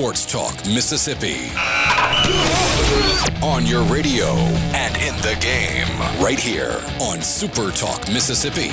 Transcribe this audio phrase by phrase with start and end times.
[0.00, 1.50] Sports Talk Mississippi.
[3.42, 4.28] On your radio
[4.72, 5.86] and in the game,
[6.24, 8.70] right here on Super Talk Mississippi.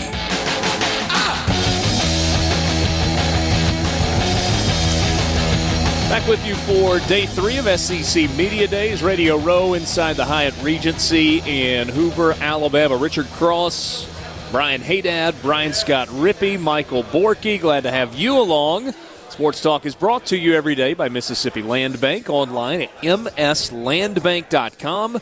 [6.08, 10.56] Back with you for day three of SEC Media Days, Radio Row inside the Hyatt
[10.64, 12.96] Regency in Hoover, Alabama.
[12.96, 14.08] Richard Cross,
[14.54, 17.60] Brian Haydad, Brian Scott Rippee, Michael Borky.
[17.60, 18.94] Glad to have you along.
[19.38, 25.22] Sports Talk is brought to you every day by Mississippi Land Bank online at mslandbank.com.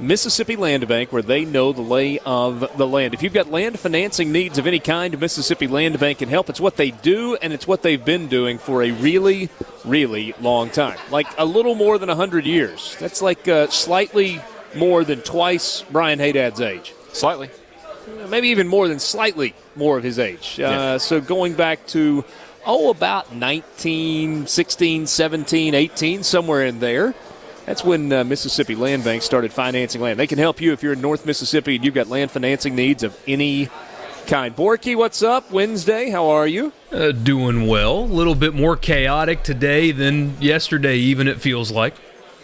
[0.00, 3.14] Mississippi Land Bank, where they know the lay of the land.
[3.14, 6.50] If you've got land financing needs of any kind, Mississippi Land Bank can help.
[6.50, 9.48] It's what they do, and it's what they've been doing for a really,
[9.84, 10.98] really long time.
[11.12, 12.96] Like a little more than 100 years.
[12.98, 14.40] That's like uh, slightly
[14.74, 16.94] more than twice Brian Haydad's age.
[17.12, 17.48] Slightly.
[18.28, 20.58] Maybe even more than slightly more of his age.
[20.58, 20.96] Uh, Yeah.
[20.96, 22.24] So going back to,
[22.66, 27.14] oh, about 19, 16, 17, 18, somewhere in there.
[27.66, 30.18] That's when uh, Mississippi Land Bank started financing land.
[30.18, 33.02] They can help you if you're in North Mississippi and you've got land financing needs
[33.02, 33.68] of any
[34.26, 34.54] kind.
[34.54, 35.50] Borky, what's up?
[35.50, 36.72] Wednesday, how are you?
[36.90, 38.00] Uh, doing well.
[38.00, 41.94] A little bit more chaotic today than yesterday, even it feels like.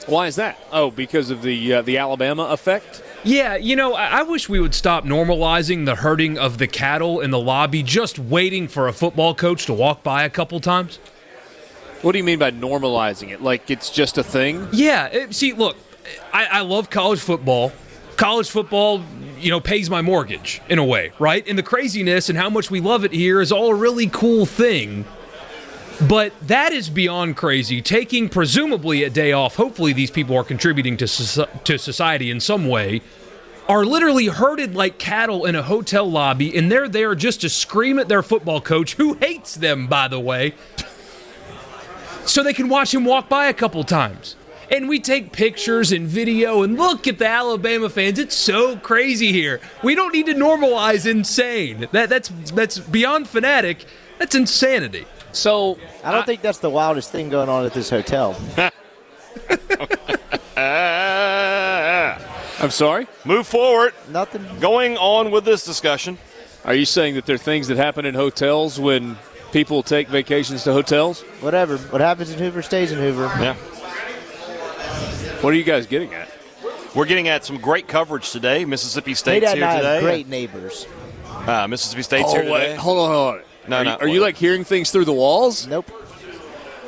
[0.08, 0.58] Why is that?
[0.72, 3.02] Oh, because of the uh, the Alabama effect.
[3.24, 7.20] Yeah, you know, I-, I wish we would stop normalizing the herding of the cattle
[7.20, 10.96] in the lobby, just waiting for a football coach to walk by a couple times.
[12.00, 13.42] What do you mean by normalizing it?
[13.42, 14.68] Like it's just a thing?
[14.72, 15.76] Yeah, it- see, look,
[16.32, 17.72] I, I love college football.
[18.16, 19.02] College football,
[19.38, 21.46] you know, pays my mortgage in a way, right?
[21.46, 24.46] And the craziness and how much we love it here is all a really cool
[24.46, 25.04] thing.
[26.06, 27.82] But that is beyond crazy.
[27.82, 32.38] Taking presumably a day off, hopefully these people are contributing to, soci- to society in
[32.38, 33.02] some way,
[33.68, 37.98] are literally herded like cattle in a hotel lobby, and they're there just to scream
[37.98, 40.54] at their football coach, who hates them, by the way,
[42.24, 44.36] so they can watch him walk by a couple times.
[44.70, 48.18] And we take pictures and video and look at the Alabama fans.
[48.18, 49.60] It's so crazy here.
[49.82, 51.88] We don't need to normalize insane.
[51.92, 53.86] That that's that's beyond fanatic.
[54.18, 55.06] That's insanity.
[55.32, 58.36] So I don't think that's the wildest thing going on at this hotel.
[62.60, 63.06] I'm sorry.
[63.24, 63.94] Move forward.
[64.10, 64.44] Nothing.
[64.60, 66.18] Going on with this discussion.
[66.64, 69.16] Are you saying that there are things that happen in hotels when
[69.52, 71.20] people take vacations to hotels?
[71.40, 71.78] Whatever.
[71.78, 73.30] What happens in Hoover stays in Hoover.
[73.40, 73.54] Yeah.
[75.40, 76.28] What are you guys getting at?
[76.96, 78.64] We're getting at some great coverage today.
[78.64, 80.00] Mississippi Hey, State's here today.
[80.00, 80.86] great neighbors.
[81.26, 82.74] Uh, Mississippi State's here today.
[82.74, 83.42] hold on, hold on.
[83.68, 85.66] No, are no, You, are you like hearing things through the walls?
[85.66, 85.90] Nope.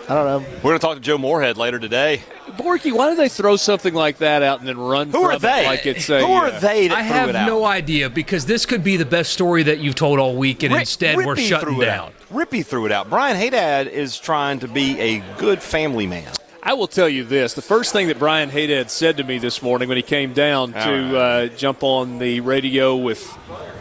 [0.09, 0.49] I don't know.
[0.57, 2.23] We're going to talk to Joe Moorhead later today.
[2.57, 5.33] Borky, why do they throw something like that out and then run Who from are
[5.35, 5.65] it they?
[5.67, 7.47] like it's a Who are uh, they that I threw have it out?
[7.47, 10.73] no idea because this could be the best story that you've told all week, and
[10.73, 12.09] Rick- instead we're shutting threw it down.
[12.09, 12.15] out.
[12.33, 13.09] Rippee threw it out.
[13.09, 16.33] Brian Haydad is trying to be a good family man.
[16.61, 19.63] I will tell you this: the first thing that Brian Haydad said to me this
[19.63, 23.25] morning when he came down to uh, jump on the radio with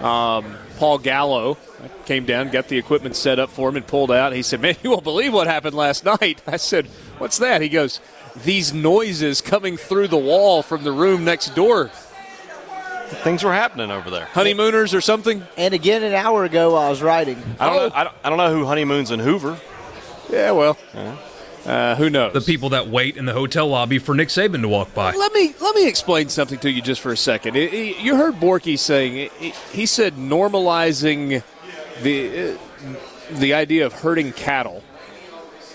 [0.03, 0.45] um,
[0.77, 4.33] Paul Gallo, I came down, got the equipment set up for him, and pulled out.
[4.33, 6.87] He said, "Man, you won't believe what happened last night." I said,
[7.19, 7.99] "What's that?" He goes,
[8.43, 11.89] "These noises coming through the wall from the room next door,
[13.23, 14.25] Things were happening over there.
[14.25, 17.37] honeymooners or something." And again, an hour ago, while I was writing.
[17.59, 17.87] I don't, Oh.
[17.87, 19.57] know, I, don't, I don't know who honeymoons in Hoover.
[20.29, 20.77] Yeah, well,
[21.65, 22.33] uh, who knows?
[22.33, 25.13] The people that wait in the hotel lobby for Nick Saban to walk by.
[25.15, 27.55] Let me let me explain something to you just for a second.
[27.55, 31.41] It- it- you heard Borky saying it- it- he said normalizing
[32.03, 32.57] the uh,
[33.31, 34.83] the idea of herding cattle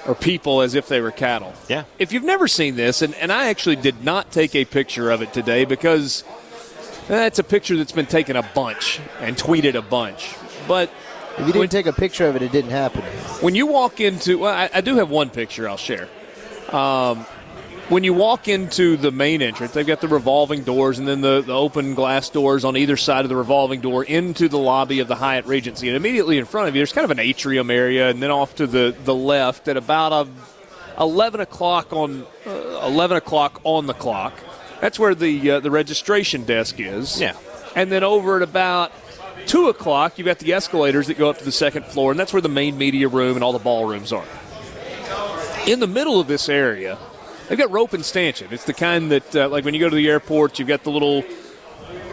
[0.07, 1.55] or people as if they were cattle.
[1.69, 1.85] Yeah.
[1.99, 5.23] If you've never seen this, and, and I actually did not take a picture of
[5.23, 6.25] it today because
[7.09, 10.35] that's a picture that's been taken a bunch and tweeted a bunch.
[10.69, 10.91] But
[11.39, 13.03] If you didn't take a picture of it, it didn't happen.
[13.41, 16.09] when you walk into, well, I, I do have one picture I'll share.
[16.71, 17.25] Um,
[17.89, 21.43] when you walk into the main entrance, they've got the revolving doors and then the,
[21.43, 25.09] the open glass doors on either side of the revolving door into the lobby of
[25.09, 25.89] the Hyatt Regency.
[25.89, 28.55] And immediately in front of you, there's kind of an atrium area, and then off
[28.57, 30.29] to the, the left at about a
[31.03, 34.33] 11 o'clock on uh, 11 o'clock on the clock.
[34.81, 37.21] That's where the uh, the registration desk is.
[37.21, 37.37] Yeah.
[37.75, 38.93] And then over at about
[39.47, 42.33] two o'clock, you've got the escalators that go up to the second floor, and that's
[42.33, 44.27] where the main media room and all the ballrooms are.
[45.67, 46.99] In the middle of this area
[47.49, 48.49] They've got rope and stanchion.
[48.51, 50.91] It's the kind that, uh, like when you go to the airport, you've got the
[50.91, 51.25] little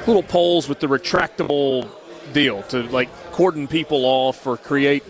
[0.06, 1.88] little poles with the retractable
[2.33, 5.04] deal to like cordon people off or create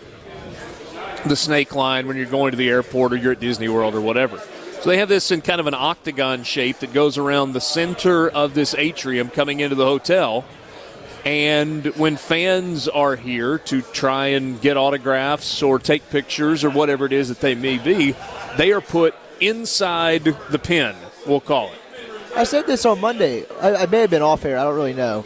[1.26, 4.00] the snake line when you're going to the airport or you're at Disney World or
[4.00, 4.38] whatever.
[4.80, 8.28] So they have this in kind of an octagon shape that goes around the center
[8.28, 10.44] of this atrium coming into the hotel.
[11.24, 17.06] And when fans are here to try and get autographs or take pictures or whatever
[17.06, 18.16] it is that they may be,
[18.56, 19.14] they are put
[19.48, 20.94] inside the pen,
[21.26, 21.78] we'll call it.
[22.36, 23.44] I said this on Monday.
[23.60, 24.58] I, I may have been off air.
[24.58, 25.24] I don't really know,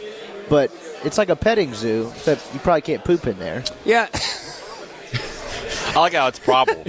[0.49, 0.71] but
[1.03, 3.63] it's like a petting zoo, except you probably can't poop in there.
[3.85, 4.07] Yeah,
[5.95, 6.83] I like how it's probable.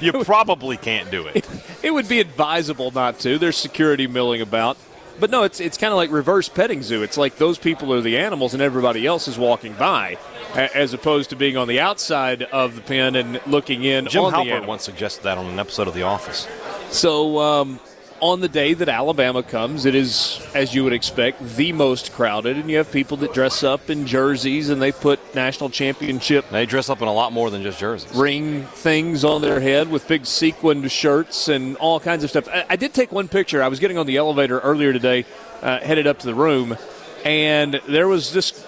[0.00, 1.48] you probably can't do it.
[1.82, 3.38] it would be advisable not to.
[3.38, 4.76] There's security milling about.
[5.18, 7.02] But no, it's it's kind of like reverse petting zoo.
[7.02, 10.18] It's like those people are the animals and everybody else is walking by, a-
[10.56, 14.32] as opposed to being on the outside of the pen and looking in Jim on
[14.32, 16.48] Halpert once suggested that on an episode of The Office.
[16.90, 17.80] So um,
[18.20, 22.56] on the day that Alabama comes, it is, as you would expect, the most crowded,
[22.56, 26.64] and you have people that dress up in jerseys and they put national championship They
[26.64, 28.14] dress up in a lot more than just jerseys.
[28.16, 32.48] ring things on their head with big sequined shirts and all kinds of stuff.
[32.48, 33.62] I, I did take one picture.
[33.62, 35.26] I was getting on the elevator earlier today,
[35.60, 36.76] uh, headed up to the room,
[37.24, 38.65] and there was this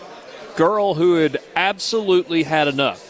[0.58, 3.04] girl who had absolutely had enough.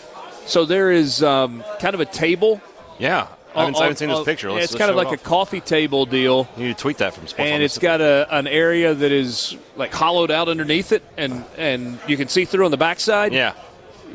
[0.46, 2.60] So there is um, kind of a table.
[2.98, 3.26] Yeah.
[3.54, 4.52] I haven't, I haven't seen on- this picture.
[4.52, 7.26] Let's, it's kind of like a coffee table deal You need to tweet that from
[7.26, 11.44] Sports and it's got a, an area that is like hollowed out underneath it, and
[11.56, 13.32] and you can see through on the backside.
[13.32, 13.54] Yeah.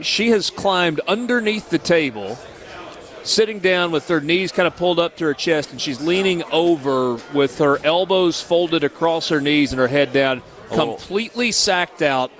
[0.01, 2.37] She has climbed underneath the table,
[3.23, 6.43] sitting down with her knees kind of pulled up to her chest, and she's leaning
[6.51, 10.41] over with her elbows folded across her knees and her head down,
[10.71, 10.75] Oh.
[10.75, 12.31] completely sacked out,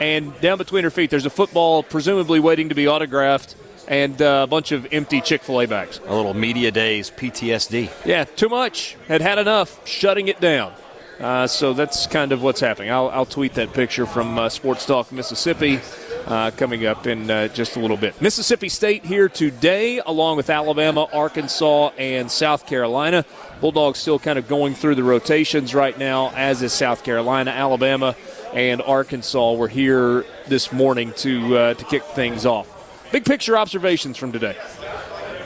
[0.00, 3.54] and down between her feet there's a football, presumably waiting to be autographed.
[3.88, 6.00] And uh, a bunch of empty Chick fil A bags.
[6.06, 7.90] A little media days PTSD.
[8.04, 8.96] Yeah, too much.
[9.08, 9.84] Had had enough.
[9.86, 10.72] Shutting it down.
[11.18, 12.90] Uh, so that's kind of what's happening.
[12.90, 15.80] I'll, I'll tweet that picture from uh, Sports Talk Mississippi
[16.26, 18.20] uh, coming up in uh, just a little bit.
[18.22, 23.26] Mississippi State here today, along with Alabama, Arkansas, and South Carolina.
[23.60, 28.16] Bulldogs still kind of going through the rotations right now, as is South Carolina, Alabama,
[28.52, 29.52] and Arkansas.
[29.54, 32.76] Were here this morning to uh, to kick things off.
[33.12, 34.56] Big picture observations from today.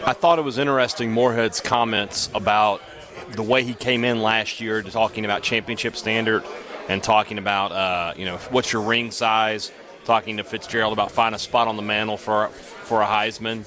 [0.07, 2.83] I thought it was interesting Moorhead's comments about
[3.31, 6.45] the way he came in last year, to talking about championship standard
[6.89, 9.73] and talking about uh, you know what's your ring size.
[10.05, 13.65] Talking to Fitzgerald about finding a spot on the mantle for for a Heisman.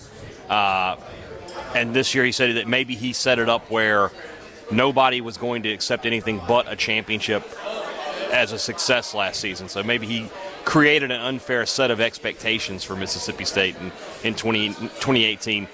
[0.49, 0.97] Uh,
[1.75, 4.11] and this year he said that maybe he set it up where
[4.71, 7.43] nobody was going to accept anything but a championship
[8.31, 9.69] as a success last season.
[9.69, 10.29] So maybe he
[10.65, 13.91] created an unfair set of expectations for Mississippi State in,
[14.23, 15.67] in 20, 2018.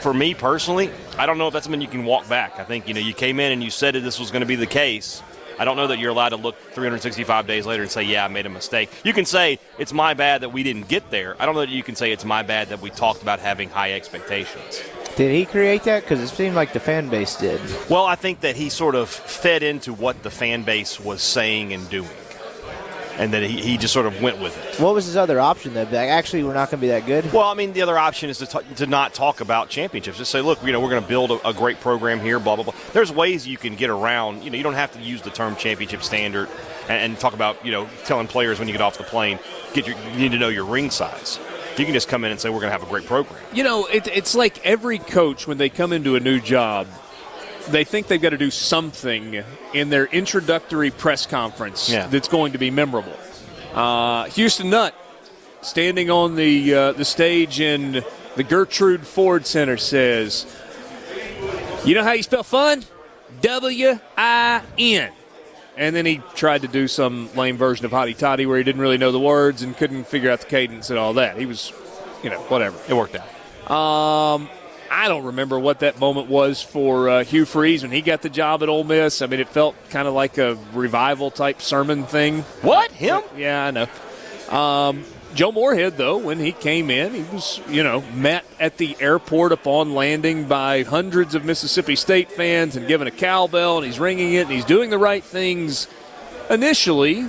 [0.00, 2.58] For me personally, I don't know if that's something you can walk back.
[2.58, 4.46] I think you know you came in and you said that this was going to
[4.46, 5.22] be the case.
[5.58, 8.28] I don't know that you're allowed to look 365 days later and say, "Yeah, I
[8.28, 11.36] made a mistake." You can say it's my bad that we didn't get there.
[11.40, 13.70] I don't know that you can say it's my bad that we talked about having
[13.70, 14.82] high expectations.
[15.16, 16.02] Did he create that?
[16.02, 17.60] Because it seemed like the fan base did.
[17.88, 21.72] Well, I think that he sort of fed into what the fan base was saying
[21.72, 22.08] and doing,
[23.16, 24.82] and that he, he just sort of went with it.
[24.82, 25.86] What was his other option then?
[25.86, 27.32] Like, actually, we're not going to be that good.
[27.32, 30.18] Well, I mean, the other option is to, t- to not talk about championships.
[30.18, 32.56] Just say, look, you know, we're going to build a, a great program here, blah,
[32.56, 32.74] blah, blah.
[32.92, 35.54] There's ways you can get around, you know, you don't have to use the term
[35.54, 36.48] championship standard
[36.88, 39.38] and, and talk about, you know, telling players when you get off the plane,
[39.74, 41.38] get your, you need to know your ring size.
[41.76, 43.40] You can just come in and say, we're going to have a great program.
[43.52, 46.86] You know, it, it's like every coach when they come into a new job,
[47.70, 52.06] they think they've got to do something in their introductory press conference Yeah.
[52.06, 53.16] that's going to be memorable.
[53.72, 54.94] Uh, Houston Nutt
[55.62, 58.04] standing on the uh, the stage in
[58.36, 60.46] the Gertrude Ford Center says,
[61.84, 62.84] "You know how you spell fun?
[63.40, 65.10] W I N."
[65.76, 68.80] And then he tried to do some lame version of Hotty Toddy where he didn't
[68.80, 71.36] really know the words and couldn't figure out the cadence and all that.
[71.36, 71.72] He was,
[72.22, 72.78] you know, whatever.
[72.88, 73.70] It worked out.
[73.70, 74.48] Um,
[74.90, 78.30] I don't remember what that moment was for uh, Hugh Freeze when he got the
[78.30, 79.22] job at Ole Miss.
[79.22, 82.42] I mean, it felt kind of like a revival type sermon thing.
[82.62, 82.92] What?
[82.92, 83.22] Him?
[83.36, 84.56] Yeah, I know.
[84.56, 88.96] Um, Joe Moorhead, though, when he came in, he was, you know, met at the
[89.00, 93.98] airport upon landing by hundreds of Mississippi State fans and given a cowbell, and he's
[93.98, 95.88] ringing it, and he's doing the right things
[96.48, 97.28] initially.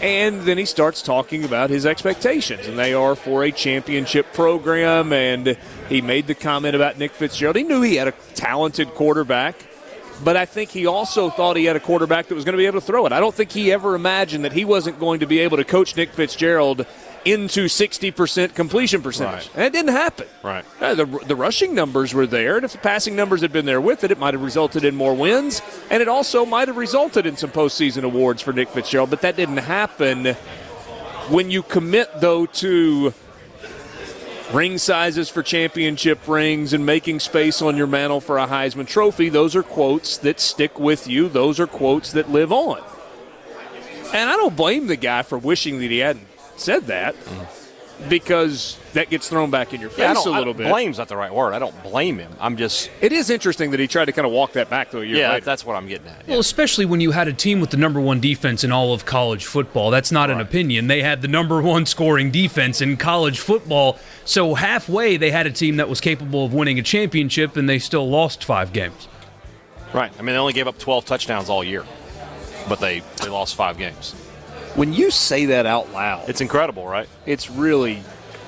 [0.00, 5.12] And then he starts talking about his expectations, and they are for a championship program.
[5.12, 5.56] And
[5.88, 7.56] he made the comment about Nick Fitzgerald.
[7.56, 9.56] He knew he had a talented quarterback,
[10.24, 12.66] but I think he also thought he had a quarterback that was going to be
[12.66, 13.12] able to throw it.
[13.12, 15.96] I don't think he ever imagined that he wasn't going to be able to coach
[15.96, 16.86] Nick Fitzgerald
[17.24, 19.48] into 60% completion percentage.
[19.48, 19.56] Right.
[19.56, 20.26] And it didn't happen.
[20.42, 20.64] Right.
[20.80, 23.80] Uh, the, the rushing numbers were there, and if the passing numbers had been there
[23.80, 27.26] with it, it might have resulted in more wins, and it also might have resulted
[27.26, 30.34] in some postseason awards for Nick Fitzgerald, but that didn't happen.
[31.30, 33.12] When you commit, though, to
[34.52, 39.28] ring sizes for championship rings and making space on your mantle for a Heisman Trophy,
[39.28, 41.28] those are quotes that stick with you.
[41.28, 42.82] Those are quotes that live on.
[44.14, 46.26] And I don't blame the guy for wishing that he hadn't
[46.60, 47.14] said that
[48.08, 50.62] because that gets thrown back in your face Yeah, I don't, a I little don't-
[50.64, 50.70] bit.
[50.70, 51.52] Blame's not the right word.
[51.52, 52.30] I don't blame him.
[52.38, 55.00] I'm just It is interesting that he tried to kind of walk that back though
[55.00, 55.32] a year yeah.
[55.32, 55.44] later.
[55.44, 56.28] That's what I'm getting at.
[56.28, 59.04] Well, especially when you had a team with the number one defense in all of
[59.04, 59.90] college football.
[59.90, 60.86] That's not an opinion.
[60.86, 63.98] They had the number one scoring defense in college football.
[64.24, 67.80] So halfway, they had a team that was capable of winning a championship, and they
[67.80, 69.08] still lost five games.
[69.92, 70.12] Right.
[70.18, 71.84] I mean, they only gave up 12 touchdowns all year,
[72.68, 74.14] but they they lost five games.
[74.78, 77.08] When you say that out loud, It's incredible, right?
[77.26, 78.00] it's really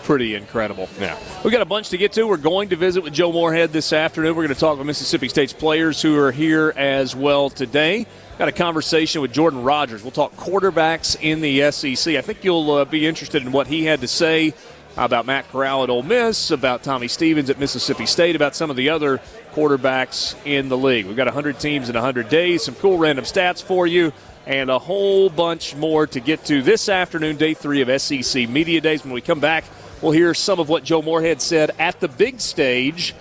[0.05, 0.89] pretty incredible.
[1.01, 1.19] Yeah.
[1.43, 2.23] We've got a bunch to get to.
[2.23, 4.37] We're going to visit with Joe Moorhead this afternoon.
[4.37, 8.07] We're going to talk with Mississippi State's players who are here as well today.
[8.39, 10.05] Got a conversation with Jordan Rodgers.
[10.05, 12.15] We'll talk quarterbacks in the SEC.
[12.15, 14.55] I think you'll uh, be interested in what he had to say
[14.97, 18.77] about Matt Corral at Ole Miss, about Tommy Stevens at Mississippi State, about some of
[18.77, 19.21] the other
[19.53, 21.07] quarterbacks in the league.
[21.07, 24.13] We've got 100 teams in 100 days, some cool random stats for you,
[24.51, 28.81] and a whole bunch more to get to this afternoon, day three of SEC Media
[28.81, 29.05] Days.
[29.05, 29.63] When we come back,
[30.03, 33.13] we'll hear some of what Joe Moorhead said at the big stage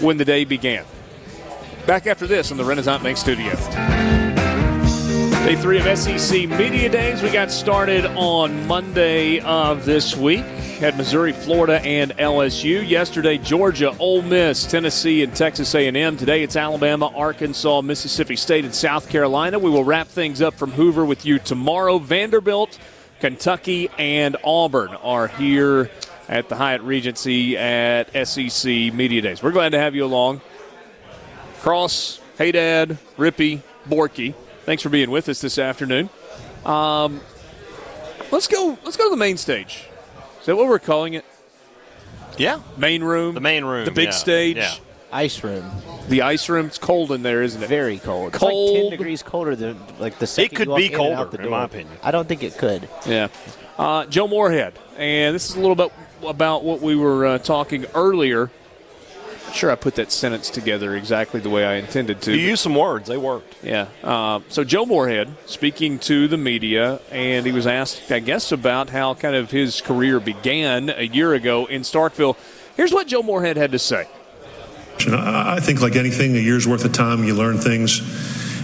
[0.00, 0.84] when the day began.
[1.86, 4.29] Back after this in the Renaissance Bank Studio.
[5.46, 7.22] Day three of SEC Media Days.
[7.22, 10.44] We got started on Monday of this week.
[10.44, 12.86] Had Missouri, Florida, and LSU.
[12.86, 16.16] Yesterday, Georgia, Ole Miss, Tennessee, and Texas A&M.
[16.18, 19.58] Today, it's Alabama, Arkansas, Mississippi State, and South Carolina.
[19.58, 21.98] We will wrap things up from Hoover with you tomorrow.
[21.98, 22.78] Vanderbilt,
[23.18, 25.90] Kentucky, and Auburn are here
[26.28, 29.42] at the Hyatt Regency at SEC Media Days.
[29.42, 30.42] We're glad to have you along.
[31.60, 34.34] Cross, Hey Dad, Rippee, Borky.
[34.64, 36.10] Thanks for being with us this afternoon.
[36.64, 37.20] Um,
[38.30, 38.78] let's go.
[38.84, 39.86] Let's go to the main stage.
[40.40, 41.24] Is that what we're calling it?
[42.38, 42.60] Yeah.
[42.76, 43.34] Main room.
[43.34, 43.84] The main room.
[43.84, 44.10] The big yeah.
[44.10, 44.56] stage.
[44.56, 44.74] Yeah.
[45.12, 45.68] Ice room,
[46.08, 46.66] The ice room.
[46.66, 47.68] It's cold in there, isn't it?
[47.68, 48.28] very cold.
[48.28, 48.74] It's Cold.
[48.74, 50.26] like ten degrees colder than like the.
[50.28, 51.96] second could you walk be in colder, out the in my opinion.
[52.04, 52.88] I don't think it could.
[53.04, 53.26] Yeah.
[53.76, 55.90] Uh, Joe Moorhead, and this is a little bit
[56.24, 58.52] about what we were uh, talking earlier.
[59.50, 62.32] Not Sure, I put that sentence together exactly the way I intended to.
[62.32, 63.08] You used some words.
[63.08, 63.56] They worked.
[63.64, 63.88] Yeah.
[64.02, 68.90] Uh, so Joe Moorhead speaking to the media, and he was asked, I guess, about
[68.90, 72.36] how kind of his career began a year ago in Starkville.
[72.76, 74.06] Here's what Joe Moorhead had to say.
[75.08, 78.00] I I think, like anything, a year's worth of time, you learn things.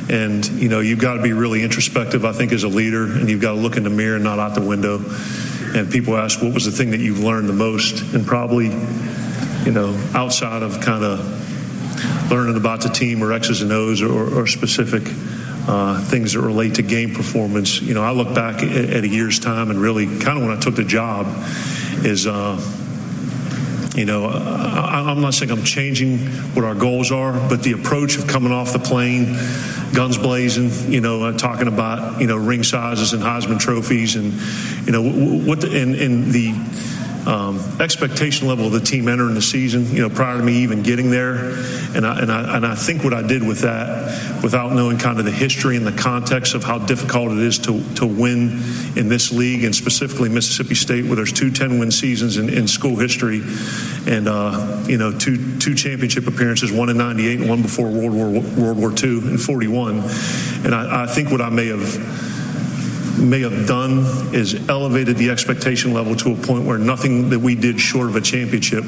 [0.08, 3.28] And, you know, you've got to be really introspective, I think, as a leader, and
[3.28, 5.00] you've got to look in the mirror and not out the window.
[5.74, 8.14] And people ask, what was the thing that you've learned the most?
[8.14, 8.70] And probably,
[9.66, 14.38] you know, outside of kind of learning about the team or X's and O's or,
[14.38, 15.02] or specific
[15.68, 19.08] uh, things that relate to game performance, you know, I look back at, at a
[19.08, 21.26] year's time and really kind of when I took the job
[22.04, 22.60] is, uh,
[23.96, 26.18] you know, I, I'm not saying I'm changing
[26.54, 29.36] what our goals are, but the approach of coming off the plane,
[29.94, 34.34] guns blazing, you know, uh, talking about you know ring sizes and Heisman trophies, and
[34.86, 36.52] you know what the, and, and the
[37.26, 40.82] um, expectation level of the team entering the season, you know, prior to me even
[40.82, 41.56] getting there,
[41.94, 45.18] and I, and I and I think what I did with that, without knowing kind
[45.18, 48.62] of the history and the context of how difficult it is to to win
[48.96, 52.96] in this league, and specifically Mississippi State, where there's two 10-win seasons in, in school
[52.96, 53.42] history,
[54.06, 58.12] and uh, you know, two two championship appearances, one in '98 and one before World
[58.12, 59.98] War World War II in '41,
[60.64, 62.35] and I, I think what I may have
[63.18, 64.00] may have done
[64.34, 68.16] is elevated the expectation level to a point where nothing that we did short of
[68.16, 68.84] a championship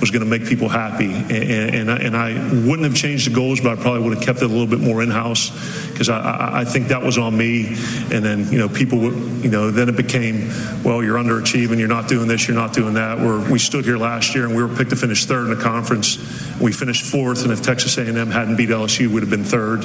[0.00, 1.12] was going to make people happy.
[1.12, 2.32] And, and, I, and I
[2.66, 4.80] wouldn't have changed the goals, but I probably would have kept it a little bit
[4.80, 5.50] more in house
[5.90, 7.68] because I, I, I think that was on me.
[8.12, 9.14] And then, you know, people would,
[9.44, 10.48] you know, then it became,
[10.82, 13.18] well, you're underachieving, you're not doing this, you're not doing that.
[13.18, 15.62] Where we stood here last year and we were picked to finish third in the
[15.62, 16.16] conference.
[16.60, 19.84] We finished fourth, and if Texas A&M hadn't beat LSU, would have been third.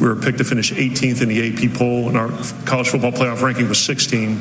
[0.00, 2.28] We were picked to finish 18th in the AP poll, and our
[2.64, 4.40] college football playoff ranking was 16.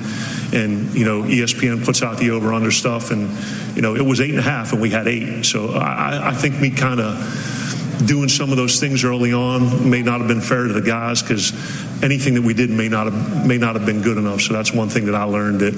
[0.54, 3.30] And you know, ESPN puts out the over/under stuff, and
[3.76, 5.46] you know, it was eight and a half, and we had eight.
[5.46, 10.02] So I, I think we kind of doing some of those things early on may
[10.02, 11.52] not have been fair to the guys because
[12.04, 14.42] anything that we did may not have may not have been good enough.
[14.42, 15.74] So that's one thing that I learned that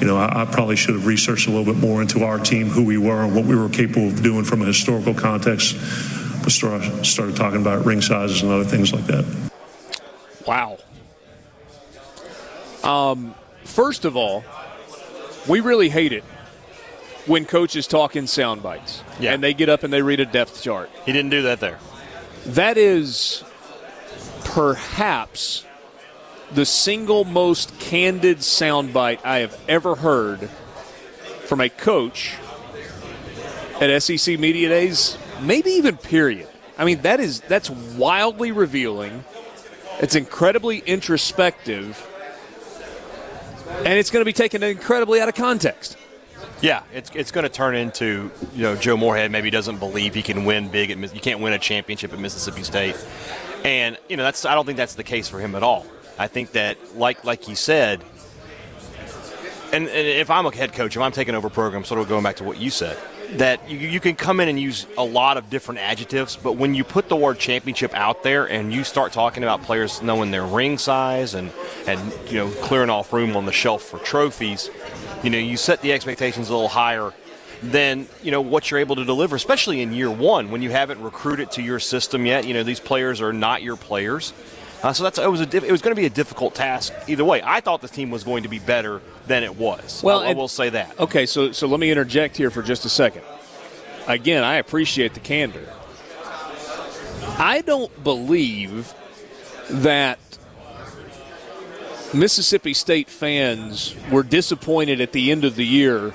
[0.00, 2.68] you know I, I probably should have researched a little bit more into our team,
[2.68, 5.76] who we were, and what we were capable of doing from a historical context.
[6.42, 9.24] But started started talking about ring sizes and other things like that.
[10.46, 10.78] Wow.
[12.84, 14.44] Um, first of all,
[15.48, 16.22] we really hate it
[17.26, 19.32] when coaches talk in sound bites Yeah.
[19.34, 20.90] and they get up and they read a depth chart.
[21.04, 21.78] He didn't do that there.
[22.46, 23.42] That is
[24.44, 25.64] perhaps
[26.52, 30.48] the single most candid soundbite I have ever heard
[31.46, 32.34] from a coach
[33.80, 36.48] at SEC Media Days, maybe even period.
[36.78, 39.24] I mean, that is that's wildly revealing.
[40.00, 42.06] It's incredibly introspective,
[43.78, 45.96] and it's going to be taken incredibly out of context.
[46.60, 50.22] Yeah, it's, it's going to turn into you know Joe Moorhead maybe doesn't believe he
[50.22, 52.96] can win big at you can't win a championship at Mississippi State,
[53.64, 55.86] and you know that's I don't think that's the case for him at all.
[56.18, 58.02] I think that like like he said,
[59.72, 62.22] and, and if I'm a head coach, if I'm taking over program, sort of going
[62.22, 62.96] back to what you said,
[63.32, 66.74] that you, you can come in and use a lot of different adjectives, but when
[66.74, 70.46] you put the word championship out there and you start talking about players knowing their
[70.46, 71.52] ring size and
[71.86, 74.70] and you know clearing off room on the shelf for trophies,
[75.22, 77.12] you know you set the expectations a little higher
[77.62, 81.00] than you know what you're able to deliver, especially in year one when you haven't
[81.02, 82.46] recruited to your system yet.
[82.46, 84.32] You know these players are not your players.
[84.82, 87.24] Uh, so that's it was a it was going to be a difficult task either
[87.24, 87.42] way.
[87.42, 90.02] I thought the team was going to be better than it was.
[90.02, 90.98] Well, I, I will say that.
[91.00, 93.22] Okay, so so let me interject here for just a second.
[94.06, 95.66] Again, I appreciate the candor.
[97.38, 98.94] I don't believe
[99.68, 100.18] that
[102.16, 106.14] Mississippi State fans were disappointed at the end of the year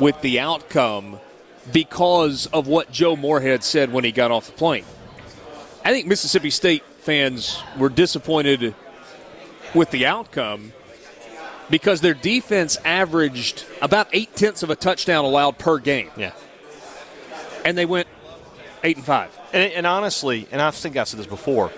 [0.00, 1.20] with the outcome
[1.70, 4.84] because of what Joe Moorhead said when he got off the plane.
[5.84, 8.74] I think Mississippi State fans were disappointed
[9.74, 10.72] with the outcome
[11.68, 16.32] because their defense averaged about eight tenths of a touchdown allowed per game, Yeah.
[17.66, 18.08] and they went
[18.82, 19.38] eight and five.
[19.52, 21.70] And, and honestly, and I think I've said this before,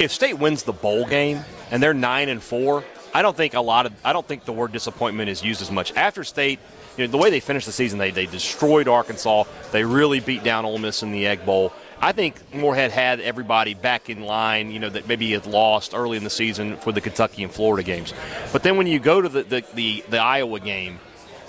[0.00, 3.60] if State wins the bowl game and they're nine and four, I don't think a
[3.60, 5.94] lot of I don't think the word disappointment is used as much.
[5.94, 6.58] After State,
[6.96, 9.44] you know, the way they finished the season, they they destroyed Arkansas.
[9.72, 11.72] They really beat down Ole Miss in the Egg Bowl.
[12.02, 16.16] I think Moorhead had everybody back in line, you know, that maybe had lost early
[16.16, 18.14] in the season for the Kentucky and Florida games.
[18.52, 20.98] But then when you go to the, the, the, the Iowa game,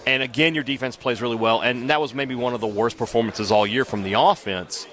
[0.05, 2.97] and again, your defense plays really well, and that was maybe one of the worst
[2.97, 4.87] performances all year from the offense.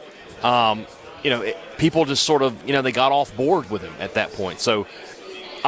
[0.45, 0.87] Um,
[1.25, 3.95] you know, it, people just sort of, you know, they got off board with him
[3.99, 4.61] at that point.
[4.61, 4.87] So,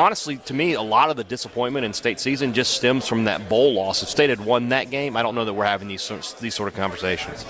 [0.00, 3.48] honestly, to me, a lot of the disappointment in state season just stems from that
[3.48, 4.02] bowl loss.
[4.02, 6.68] If state had won that game, I don't know that we're having these these sort
[6.68, 7.44] of conversations.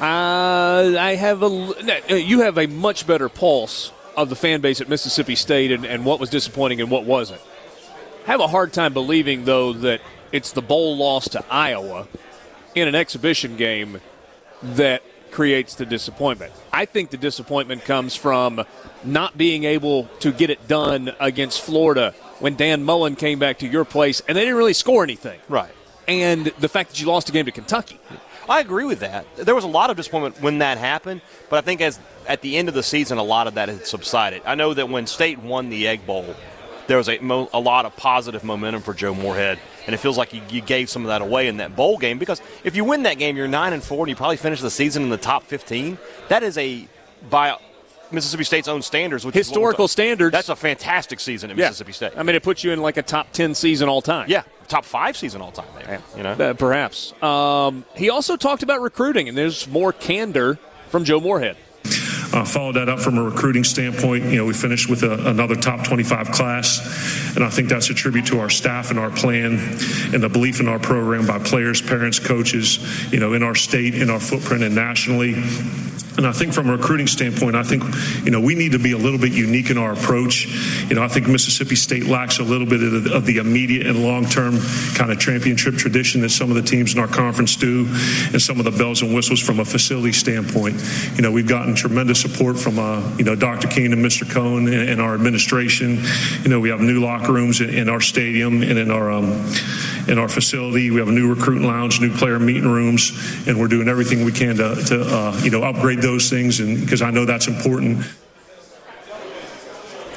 [0.00, 4.88] Uh, I have a you have a much better pulse of the fan base at
[4.88, 7.40] Mississippi State and, and what was disappointing and what wasn't.
[8.26, 10.00] I have a hard time believing though that
[10.32, 12.08] it's the bowl loss to Iowa
[12.74, 14.00] in an exhibition game
[14.62, 16.52] that creates the disappointment.
[16.72, 18.64] I think the disappointment comes from
[19.02, 23.66] not being able to get it done against Florida when Dan Mullen came back to
[23.66, 25.40] your place and they didn't really score anything.
[25.48, 25.72] Right.
[26.06, 27.98] And the fact that you lost a game to Kentucky.
[28.48, 29.24] I agree with that.
[29.36, 32.56] There was a lot of disappointment when that happened, but I think as at the
[32.56, 34.42] end of the season, a lot of that had subsided.
[34.44, 36.34] I know that when State won the Egg Bowl,
[36.88, 40.16] there was a, mo- a lot of positive momentum for Joe Moorhead, and it feels
[40.18, 42.84] like you, you gave some of that away in that bowl game because if you
[42.84, 45.16] win that game, you're nine and four, and you probably finish the season in the
[45.16, 45.98] top fifteen.
[46.28, 46.88] That is a
[47.28, 47.56] by
[48.10, 50.32] Mississippi State's own standards, which is what we're Historical standards.
[50.32, 52.12] That's a fantastic season at Mississippi State.
[52.16, 54.26] I mean, it puts you in like a top 10 season all time.
[54.28, 55.66] yeah, top five season all time.
[55.76, 56.32] Maybe, you know.
[56.32, 57.14] Uh, perhaps.
[57.22, 60.58] Um, he also talked about recruiting, and there's more candor
[60.90, 61.56] from Joe Moorhead.
[62.32, 64.24] Uh, followed that up from a recruiting standpoint.
[64.24, 67.94] You know, we finished with a, another top 25 class, and I think that's a
[67.94, 69.58] tribute to our staff and our plan
[70.14, 73.94] and the belief in our program by players, parents, coaches, you know, in our state,
[73.94, 75.34] in our footprint, and nationally.
[76.16, 77.82] And I think from a recruiting standpoint, I think,
[78.24, 80.46] you know, we need to be a little bit unique in our approach.
[80.88, 83.86] You know, I think Mississippi State lacks a little bit of the, of the immediate
[83.86, 84.58] and long term
[84.94, 87.86] kind of championship tradition that some of the teams in our conference do,
[88.32, 90.76] and some of the bells and whistles from a facility standpoint.
[91.16, 93.68] You know, we've gotten tremendous support from, uh, you know, Dr.
[93.68, 94.30] Keenum and Mr.
[94.30, 95.98] Cohen and, and our administration.
[96.42, 99.32] You know, we have new locker rooms in, in our stadium and in our, um,
[100.08, 100.90] in our facility.
[100.90, 103.12] We have a new recruiting lounge, new player meeting rooms,
[103.46, 106.80] and we're doing everything we can to, to uh, you know, upgrade those things, and
[106.80, 108.04] because I know that's important.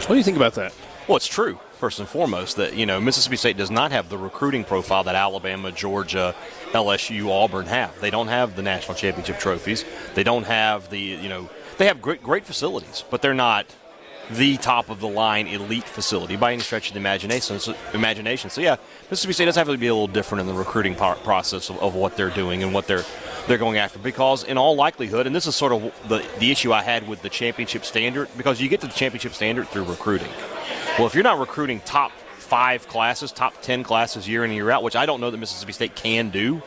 [0.05, 0.73] What do you think about that?
[1.07, 4.17] Well, it's true, first and foremost, that, you know, Mississippi State does not have the
[4.17, 6.35] recruiting profile that Alabama, Georgia,
[6.71, 7.99] LSU, Auburn have.
[8.01, 9.85] They don't have the national championship trophies.
[10.15, 13.67] They don't have the, you know, they have great, great facilities, but they're not
[14.31, 17.59] the top of the line elite facility by any stretch of the imagination.
[17.59, 18.49] So, imagination.
[18.49, 18.77] so yeah,
[19.09, 21.77] Mississippi State does have to be a little different in the recruiting par- process of,
[21.79, 23.03] of what they're doing and what they're
[23.47, 23.99] they're going after.
[23.99, 27.21] Because in all likelihood, and this is sort of the the issue I had with
[27.21, 30.31] the championship standard, because you get to the championship standard through recruiting.
[30.97, 34.71] Well, if you're not recruiting top five classes, top 10 classes year in and year
[34.71, 36.61] out, which I don't know that Mississippi State can do,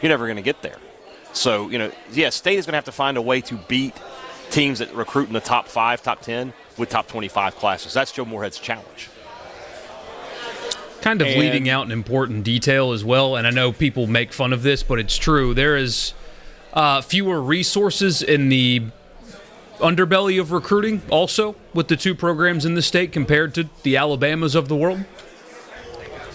[0.00, 0.76] you're never going to get there.
[1.32, 3.94] So, you know, yeah, State is going to have to find a way to beat
[4.50, 7.92] teams that recruit in the top five, top 10 with top 25 classes.
[7.92, 9.08] That's Joe Moorhead's challenge.
[11.00, 14.32] Kind of And- leaving out an important detail as well, and I know people make
[14.32, 15.52] fun of this, but it's true.
[15.52, 16.14] There is
[16.72, 18.82] uh, fewer resources in the
[19.80, 24.54] underbelly of recruiting, also with the two programs in the state compared to the Alabamas
[24.54, 25.04] of the world.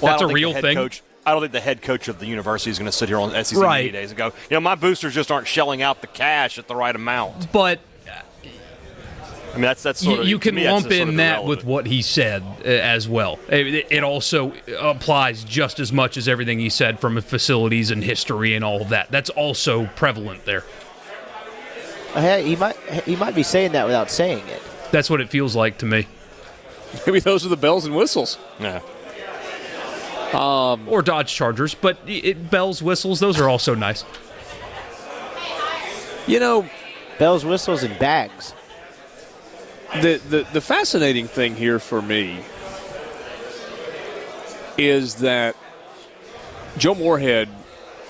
[0.02, 0.76] Well, That's a real head thing.
[0.76, 3.20] Coach, I don't think the head coach of the university is going to sit here
[3.20, 3.86] on SEC Right.
[3.86, 6.68] media days and go, you know, my boosters just aren't shelling out the cash at
[6.68, 7.52] the right amount.
[7.54, 7.80] But
[9.50, 11.16] I mean, that's that's you, sort of you can me, that's lump sort in of
[11.18, 13.40] that with what he said uh, as well.
[13.50, 18.54] It, it also applies just as much as everything he said from facilities and history
[18.56, 19.10] and all of that.
[19.12, 20.64] That's also prevalent there.
[22.14, 24.62] Hey, he might he might be saying that without saying it.
[24.92, 26.08] That's what it feels like to me.
[27.06, 28.38] Maybe those are the bells and whistles.
[28.60, 28.82] Yeah.
[30.34, 34.04] Or Dodge Chargers, but it, bells, whistles, those are also nice.
[36.28, 36.70] You know,
[37.18, 38.54] Bells, whistles, and bags.
[39.94, 42.44] The, the, the fascinating thing here for me
[44.78, 45.56] is that
[46.78, 47.50] Joe Moorhead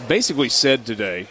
[0.08, 1.28] basically said today,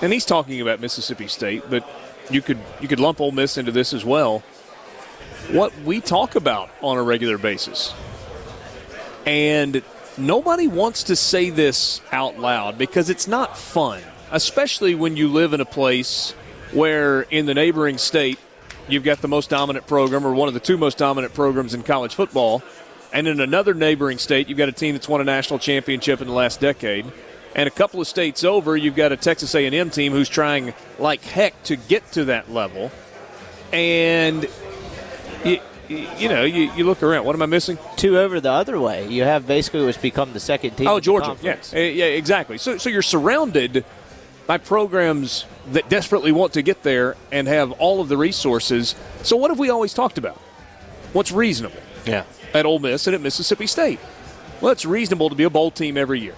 [0.00, 1.88] and he's talking about Mississippi State, but
[2.30, 4.40] you could you could lump Ole Miss into this as well.
[5.50, 7.92] What we talk about on a regular basis,
[9.26, 9.82] and
[10.16, 15.52] nobody wants to say this out loud because it's not fun, especially when you live
[15.52, 16.32] in a place
[16.72, 18.38] where in the neighboring state
[18.88, 21.82] you've got the most dominant program or one of the two most dominant programs in
[21.82, 22.62] college football.
[23.12, 26.26] And in another neighboring state, you've got a team that's won a national championship in
[26.26, 27.06] the last decade.
[27.54, 31.22] And a couple of states over, you've got a Texas A&M team who's trying like
[31.22, 32.90] heck to get to that level.
[33.72, 34.48] And
[35.44, 37.24] you, you know, you, you look around.
[37.24, 37.78] What am I missing?
[37.96, 39.06] Two over the other way.
[39.08, 40.88] You have basically what's become the second team.
[40.88, 41.36] Oh, Georgia.
[41.42, 41.72] Yes.
[41.74, 42.58] Eh, yeah, exactly.
[42.58, 43.84] So, so you're surrounded
[44.46, 48.94] by programs that desperately want to get there and have all of the resources.
[49.22, 50.36] So, what have we always talked about?
[51.12, 52.24] What's reasonable Yeah.
[52.52, 54.00] at Ole Miss and at Mississippi State?
[54.60, 56.34] Well, it's reasonable to be a bowl team every year.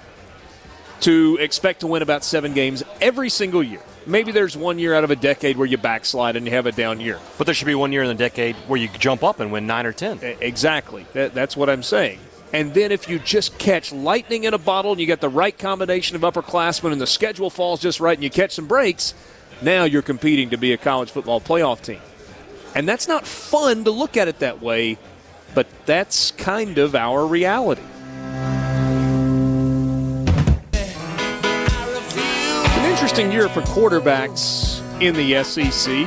[1.00, 3.80] To expect to win about seven games every single year.
[4.06, 6.72] Maybe there's one year out of a decade where you backslide and you have a
[6.72, 7.18] down year.
[7.38, 9.66] But there should be one year in the decade where you jump up and win
[9.66, 10.20] nine or ten.
[10.22, 11.04] Exactly.
[11.12, 12.18] That, that's what I'm saying.
[12.56, 15.56] And then if you just catch lightning in a bottle and you get the right
[15.56, 19.12] combination of upperclassmen and the schedule falls just right and you catch some breaks,
[19.60, 22.00] now you're competing to be a college football playoff team.
[22.74, 24.96] And that's not fun to look at it that way,
[25.54, 27.82] but that's kind of our reality.
[32.72, 36.06] An interesting year for quarterbacks in the SEC.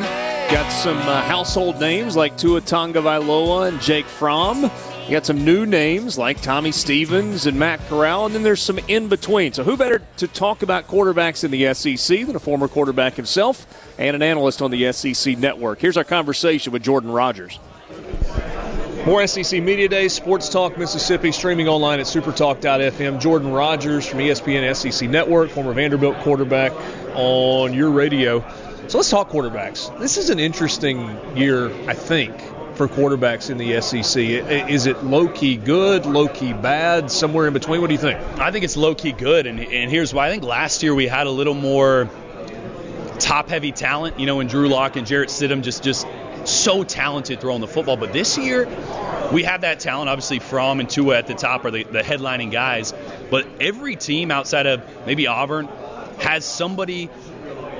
[0.49, 4.71] Got some uh, household names like Tua Tagovailoa and Jake Fromm.
[5.09, 8.77] You got some new names like Tommy Stevens and Matt Corral, and then there's some
[8.87, 9.53] in between.
[9.53, 13.65] So, who better to talk about quarterbacks in the SEC than a former quarterback himself
[13.97, 15.79] and an analyst on the SEC network?
[15.79, 17.57] Here's our conversation with Jordan Rodgers.
[19.03, 23.19] More SEC Media Day, Sports Talk Mississippi, streaming online at supertalk.fm.
[23.19, 26.71] Jordan Rodgers from ESPN SEC Network, former Vanderbilt quarterback
[27.15, 28.41] on your radio.
[28.87, 29.97] So let's talk quarterbacks.
[29.99, 32.35] This is an interesting year, I think,
[32.79, 34.23] for quarterbacks in the SEC.
[34.69, 37.81] Is it low key good, low key bad, somewhere in between?
[37.81, 38.17] What do you think?
[38.39, 40.27] I think it's low key good, and, and here's why.
[40.27, 42.09] I think last year we had a little more
[43.19, 46.07] top heavy talent, you know, in Drew Lock and Jarrett Stidham, just just
[46.45, 47.97] so talented throwing the football.
[47.97, 48.65] But this year
[49.33, 50.07] we have that talent.
[50.07, 52.93] Obviously, Fromm and Tua at the top are the, the headlining guys.
[53.29, 55.67] But every team outside of maybe Auburn
[56.19, 57.09] has somebody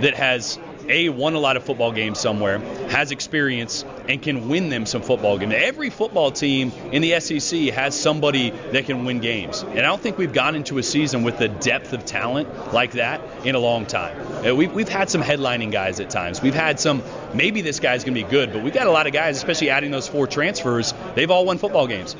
[0.01, 4.69] that has a won a lot of football games somewhere, has experience, and can win
[4.69, 5.53] them some football games.
[5.55, 10.01] Every football team in the SEC has somebody that can win games, and I don't
[10.01, 13.59] think we've gone into a season with the depth of talent like that in a
[13.59, 14.17] long time.
[14.45, 16.41] Uh, We've, we've had some headlining guys at times.
[16.41, 17.03] We've had some.
[17.33, 19.69] Maybe this guy's going to be good, but we've got a lot of guys, especially
[19.69, 20.93] adding those four transfers.
[21.15, 22.15] They've all won football games.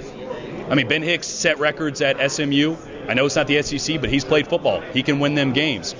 [0.69, 2.75] I mean, Ben Hicks set records at SMU.
[3.08, 4.82] I know it's not the SEC, but he's played football.
[4.82, 5.95] He can win them games.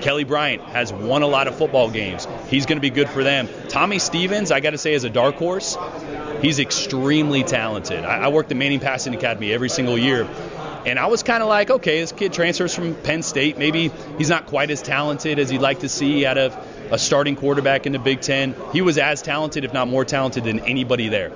[0.00, 2.26] Kelly Bryant has won a lot of football games.
[2.48, 3.48] He's going to be good for them.
[3.68, 5.76] Tommy Stevens, I got to say, is a dark horse.
[6.42, 8.04] He's extremely talented.
[8.04, 10.28] I, I worked at Manning Passing Academy every single year.
[10.86, 13.58] And I was kind of like, okay, this kid transfers from Penn State.
[13.58, 16.56] Maybe he's not quite as talented as you'd like to see out of
[16.90, 18.54] a starting quarterback in the Big Ten.
[18.72, 21.32] He was as talented, if not more talented, than anybody there.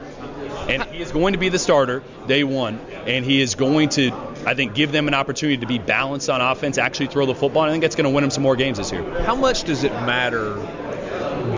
[0.68, 2.80] And he is going to be the starter day one.
[3.06, 4.12] And he is going to,
[4.46, 7.62] I think, give them an opportunity to be balanced on offense, actually throw the football.
[7.62, 9.02] And I think that's going to win them some more games this year.
[9.22, 10.54] How much does it matter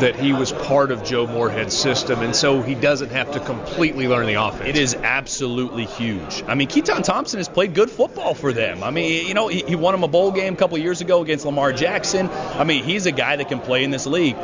[0.01, 4.09] that he was part of Joe Moorhead's system, and so he doesn't have to completely
[4.09, 4.69] learn the offense.
[4.69, 6.45] It is absolutely huge.
[6.47, 8.83] I mean, Keytaon Thompson has played good football for them.
[8.83, 11.23] I mean, you know, he, he won him a bowl game a couple years ago
[11.23, 12.29] against Lamar Jackson.
[12.29, 14.37] I mean, he's a guy that can play in this league.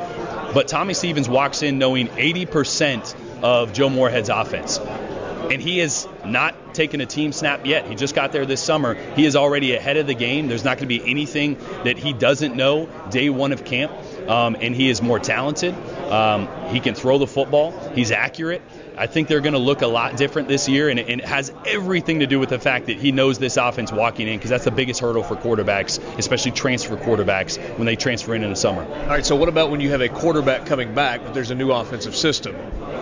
[0.55, 4.79] But Tommy Stevens walks in knowing 80% of Joe Moorhead's offense.
[4.79, 7.87] And he has not taken a team snap yet.
[7.87, 8.95] He just got there this summer.
[9.15, 10.49] He is already ahead of the game.
[10.49, 13.93] There's not going to be anything that he doesn't know day one of camp.
[14.29, 15.75] Um, and he is more talented.
[16.05, 17.73] Um, he can throw the football.
[17.95, 18.63] He's accurate.
[18.97, 21.53] I think they're going to look a lot different this year, and, and, it has
[21.67, 24.65] everything to do with the fact that he knows this offense walking in because that's
[24.65, 28.83] the biggest hurdle for quarterbacks, especially transfer quarterbacks when they transfer in in the summer.
[28.83, 31.55] All right, so what about when you have a quarterback coming back, but there's a
[31.55, 32.55] new offensive system?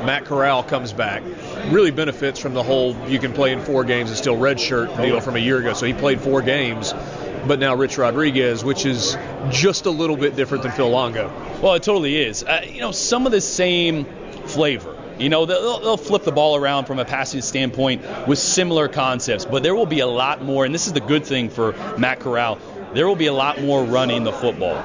[0.04, 1.22] Matt Corral comes back,
[1.70, 5.20] really benefits from the whole you can play in four games and still redshirt deal
[5.20, 5.72] from a year ago.
[5.72, 6.92] So he played four games
[7.46, 9.16] but now Rich Rodriguez, which is
[9.50, 11.32] just a little bit different than Phil Longo.
[11.62, 12.44] Well, it totally is.
[12.44, 14.04] Uh, you know, some of the same
[14.46, 14.96] flavor.
[15.18, 19.44] You know, they'll, they'll, flip the ball around from a passing standpoint with similar concepts,
[19.44, 22.20] but there will be a lot more, and this is the good thing for Matt
[22.20, 22.58] Corral,
[22.94, 24.82] there will be a lot more running the football.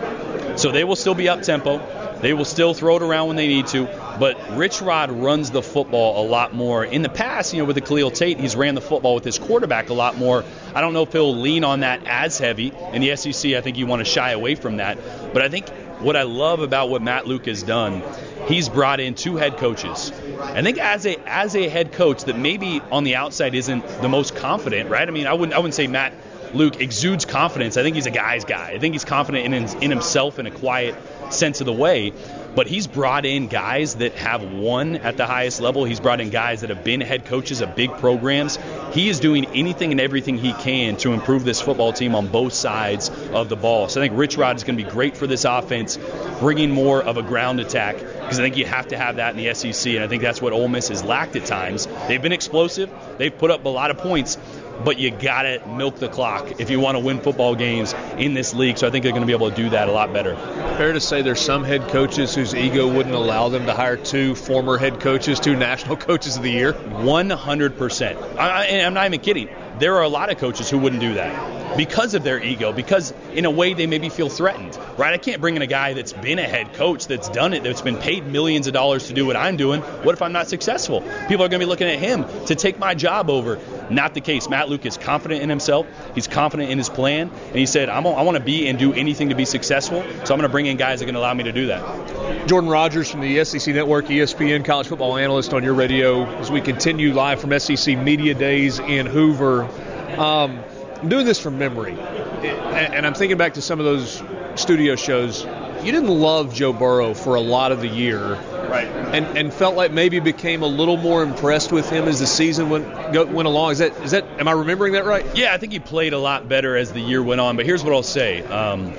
[0.57, 1.79] So they will still be up tempo.
[2.25, 3.85] They will still throw it around when they need to,
[4.19, 6.83] but Rich Rod runs the football a lot more.
[6.83, 9.37] In the past, you know, with the Khalil Tate, he's ran the football with his
[9.37, 10.43] quarterback a lot more.
[10.73, 12.73] I don't know if he'll lean on that as heavy.
[12.93, 14.97] In the SEC, I think you want to shy away from that.
[15.33, 18.01] But I think what I love about what Matt Luke has done
[18.47, 20.11] he's brought in two head coaches.
[20.39, 24.09] I think as a as a head coach that maybe on the outside isn't the
[24.09, 25.07] most confident, right?
[25.07, 26.13] I mean, I wouldn't I wouldn't say Matt
[26.53, 27.77] Luke exudes confidence.
[27.77, 28.71] I think he's a guy's guy.
[28.71, 30.95] I think he's confident in in himself in a quiet
[31.31, 32.13] sense of the way.
[32.55, 35.83] But he's brought in guys that have won at the highest level.
[35.83, 38.57] He's brought in guys that have been head coaches of big programs.
[38.93, 42.53] He is doing anything and everything he can to improve this football team on both
[42.53, 43.89] sides of the ball.
[43.89, 45.99] So I think Rich Rod is going to be great for this offense,
[46.39, 49.43] bringing more of a ground attack because I think you have to have that in
[49.43, 51.87] the SEC, and I think that's what Ole Miss has lacked at times.
[52.07, 54.37] They've been explosive, they've put up a lot of points,
[54.83, 58.33] but you got to milk the clock if you want to win football games in
[58.33, 58.77] this league.
[58.77, 60.35] So I think they're going to be able to do that a lot better.
[60.77, 64.35] Fair to say there's some head coaches whose ego wouldn't allow them to hire two
[64.35, 66.73] former head coaches, two national coaches of the year.
[66.73, 68.37] 100%.
[68.37, 69.49] I, I'm not even kidding.
[69.79, 73.13] There are a lot of coaches who wouldn't do that because of their ego, because
[73.33, 75.13] in a way they maybe feel threatened, right?
[75.13, 77.81] I can't bring in a guy that's been a head coach, that's done it, that's
[77.81, 79.81] been paid millions of dollars to do what I'm doing.
[79.81, 81.01] What if I'm not successful?
[81.27, 83.59] People are going to be looking at him to take my job over.
[83.89, 84.49] Not the case.
[84.49, 85.85] Matt Luke is confident in himself.
[86.15, 89.29] He's confident in his plan, and he said, i want to be and do anything
[89.29, 90.01] to be successful.
[90.01, 91.67] So I'm going to bring in guys that are going to allow me to do
[91.67, 96.51] that." Jordan Rodgers from the SEC Network, ESPN college football analyst on your radio as
[96.51, 99.64] we continue live from SEC Media Days in Hoover.
[100.13, 100.63] Um,
[101.01, 104.23] I'm doing this from memory, and I'm thinking back to some of those
[104.55, 105.43] studio shows.
[105.83, 108.39] You didn't love Joe Burrow for a lot of the year
[108.69, 108.87] right?
[108.87, 112.69] And and felt like maybe became a little more impressed with him as the season
[112.69, 113.73] went go, went along.
[113.73, 115.25] Is that is that am I remembering that right?
[115.35, 117.55] Yeah, I think he played a lot better as the year went on.
[117.55, 118.93] But here's what I'll say: um,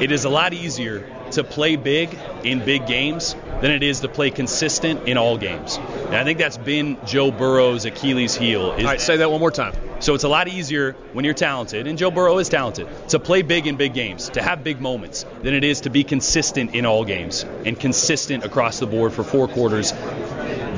[0.00, 4.08] it is a lot easier to play big in big games than it is to
[4.08, 5.76] play consistent in all games.
[5.76, 8.72] And I think that's been Joe Burrow's Achilles heel.
[8.72, 9.74] Is, all right, say that one more time.
[10.00, 13.42] So it's a lot easier when you're talented, and Joe Burrow is talented, to play
[13.42, 16.86] big in big games, to have big moments, than it is to be consistent in
[16.86, 19.92] all games and consistent across the board for four quarters,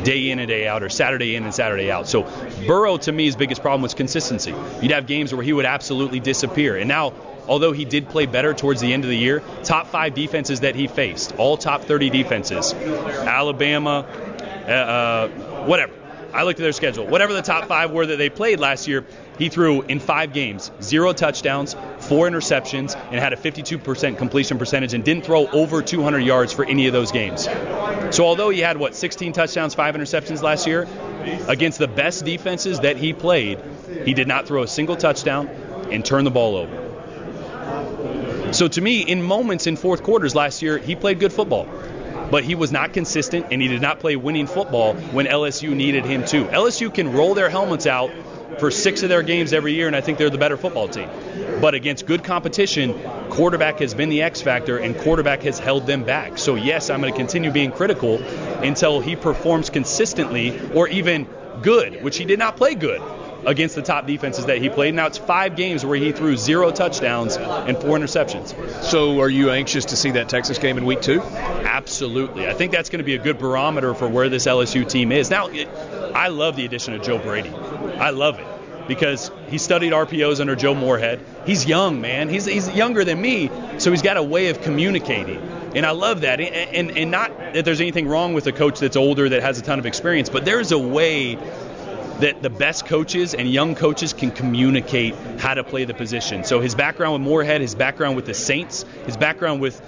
[0.04, 2.06] day in and day out, or Saturday in and Saturday out.
[2.06, 2.24] So
[2.66, 4.54] Burrow, to me, his biggest problem was consistency.
[4.82, 6.76] You'd have games where he would absolutely disappear.
[6.76, 7.14] And now
[7.46, 10.74] although he did play better towards the end of the year, top five defenses that
[10.74, 14.06] he faced, all top 30 defenses, Alabama,
[14.66, 15.28] uh, uh,
[15.66, 15.92] whatever.
[16.34, 17.06] I looked at their schedule.
[17.06, 19.06] Whatever the top five were that they played last year,
[19.38, 24.94] he threw in five games zero touchdowns, four interceptions, and had a 52% completion percentage
[24.94, 27.44] and didn't throw over 200 yards for any of those games.
[28.10, 30.88] So, although he had, what, 16 touchdowns, five interceptions last year,
[31.46, 33.60] against the best defenses that he played,
[34.04, 35.46] he did not throw a single touchdown
[35.92, 36.83] and turn the ball over.
[38.54, 41.68] So, to me, in moments in fourth quarters last year, he played good football
[42.30, 46.04] but he was not consistent and he did not play winning football when LSU needed
[46.04, 46.44] him to.
[46.46, 48.10] LSU can roll their helmets out
[48.58, 51.08] for six of their games every year, and I think they're the better football team.
[51.60, 52.94] But against good competition,
[53.30, 56.38] quarterback has been the X factor, and quarterback has held them back.
[56.38, 58.22] So, yes, I'm going to continue being critical
[58.62, 61.24] until he performs consistently or even
[61.62, 63.00] good, which he did not play good
[63.46, 64.94] against the top defenses that he played.
[64.94, 68.54] Now it's five games where he threw zero touchdowns and four interceptions.
[68.82, 71.20] So are you anxious to see that Texas game in week two?
[71.22, 72.48] Absolutely.
[72.48, 75.30] I think that's going to be a good barometer for where this LSU team is.
[75.30, 75.68] Now, it,
[76.14, 77.50] I love the addition of Joe Brady.
[77.50, 78.46] I love it
[78.86, 81.20] because he studied RPOs under Joe Moorhead.
[81.46, 82.28] He's young, man.
[82.28, 85.38] He's, he's younger than me, so he's got a way of communicating.
[85.74, 86.40] And I love that.
[86.40, 89.58] And, and, and not that there's anything wrong with a coach that's older that has
[89.58, 91.36] a ton of experience, but there's a way
[92.20, 96.44] that the best coaches and young coaches can communicate how to play the position.
[96.44, 99.80] So his background with Moorhead, his background with the Saints, his background with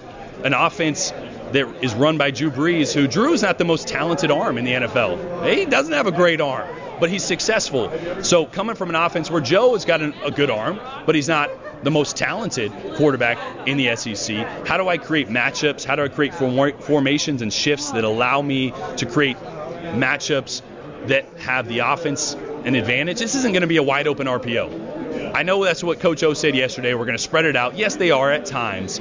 [0.44, 1.12] an offense
[1.52, 4.64] that is run by Drew Brees, who Drew is not the most talented arm in
[4.64, 5.48] the NFL.
[5.48, 6.68] He doesn't have a great arm,
[7.00, 7.92] but he's successful.
[8.22, 11.28] So coming from an offense where Joe has got an, a good arm, but he's
[11.28, 11.50] not
[11.84, 14.36] the most talented quarterback in the SEC.
[14.66, 15.84] How do I create matchups?
[15.84, 19.36] How do I create form- formations and shifts that allow me to create
[19.94, 20.62] matchups
[21.08, 23.18] that have the offense an advantage?
[23.18, 25.34] This isn't going to be a wide open RPO.
[25.34, 26.94] I know that's what Coach O said yesterday.
[26.94, 27.76] We're going to spread it out.
[27.76, 28.98] Yes, they are at times,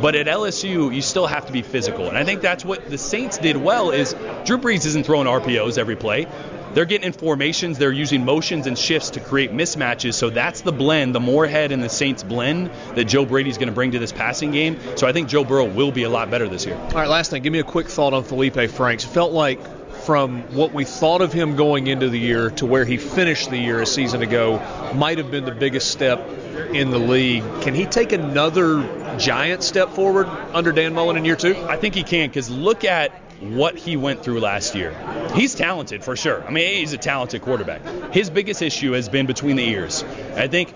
[0.00, 2.98] but at LSU, you still have to be physical, and I think that's what the
[2.98, 3.90] Saints did well.
[3.90, 6.26] Is Drew Brees isn't throwing RPOs every play.
[6.74, 7.78] They're getting in formations.
[7.78, 10.14] They're using motions and shifts to create mismatches.
[10.14, 13.74] So that's the blend, the Moorhead and the Saints blend that Joe Brady's going to
[13.74, 14.78] bring to this passing game.
[14.96, 16.76] So I think Joe Burrow will be a lot better this year.
[16.76, 17.42] All right, last thing.
[17.42, 19.04] Give me a quick thought on Feleipe Franks.
[19.04, 19.60] Felt like
[20.08, 23.58] from what we thought of him going into the year to where he finished the
[23.58, 24.56] year a season ago
[24.94, 26.26] might have been the biggest step
[26.72, 27.42] in the league.
[27.60, 31.54] Can he take another giant step forward under Dan Mullen in year two?
[31.68, 33.10] I think he can because look at
[33.42, 34.96] what he went through last year.
[35.34, 36.42] He's talented for sure.
[36.42, 37.82] I mean, he's a talented quarterback.
[38.10, 40.04] His biggest issue has been between the ears.
[40.36, 40.72] I think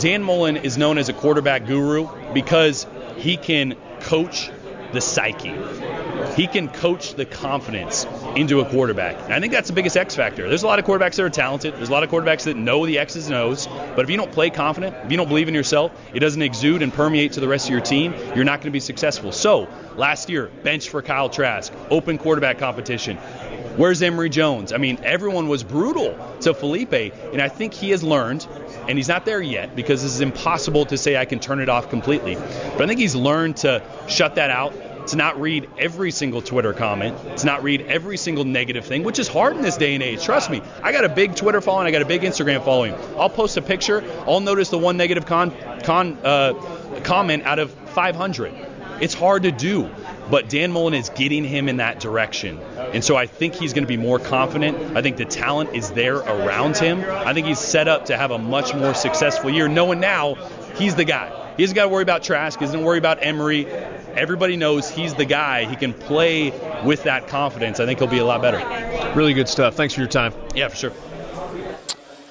[0.00, 2.84] Dan Mullen is known as a quarterback guru because
[3.16, 4.50] he can coach
[4.92, 5.54] the psyche.
[6.34, 9.16] He can coach the confidence into a quarterback.
[9.24, 10.48] And I think that's the biggest X factor.
[10.48, 11.74] There's a lot of quarterbacks that are talented.
[11.74, 13.66] There's a lot of quarterbacks that know the X's and O's.
[13.66, 16.82] But if you don't play confident, if you don't believe in yourself, it doesn't exude
[16.82, 19.32] and permeate to the rest of your team, you're not going to be successful.
[19.32, 23.18] So last year, bench for Kyle Trask, open quarterback competition.
[23.76, 24.72] Where's Emory Jones?
[24.72, 28.46] I mean, everyone was brutal to Feleipe, and I think he has learned,
[28.88, 31.90] and he's not there yet because it's impossible to say I can turn it off
[31.90, 32.34] completely.
[32.34, 34.74] But I think he's learned to shut that out,
[35.08, 39.18] to not read every single Twitter comment, to not read every single negative thing, which
[39.18, 40.24] is hard in this day and age.
[40.24, 42.94] Trust me, I got a big Twitter following, I got a big Instagram following.
[43.16, 46.54] I'll post a picture, I'll notice the one negative con, con uh,
[47.04, 48.54] comment out of 500.
[49.00, 49.90] It's hard to do,
[50.30, 52.58] but Dan Mullen is getting him in that direction.
[52.76, 54.96] And so I think he's going to be more confident.
[54.96, 57.04] I think the talent is there around him.
[57.08, 60.34] I think he's set up to have a much more successful year, knowing now
[60.76, 61.44] he's the guy.
[61.56, 62.58] He doesn't got to worry about Trask.
[62.58, 63.66] He doesn't worry about Emory.
[63.66, 65.64] Everybody knows he's the guy.
[65.64, 66.50] He can play
[66.84, 67.80] with that confidence.
[67.80, 68.58] I think he'll be a lot better.
[69.14, 69.74] Really good stuff.
[69.74, 70.34] Thanks for your time.
[70.54, 70.92] Yeah, for sure.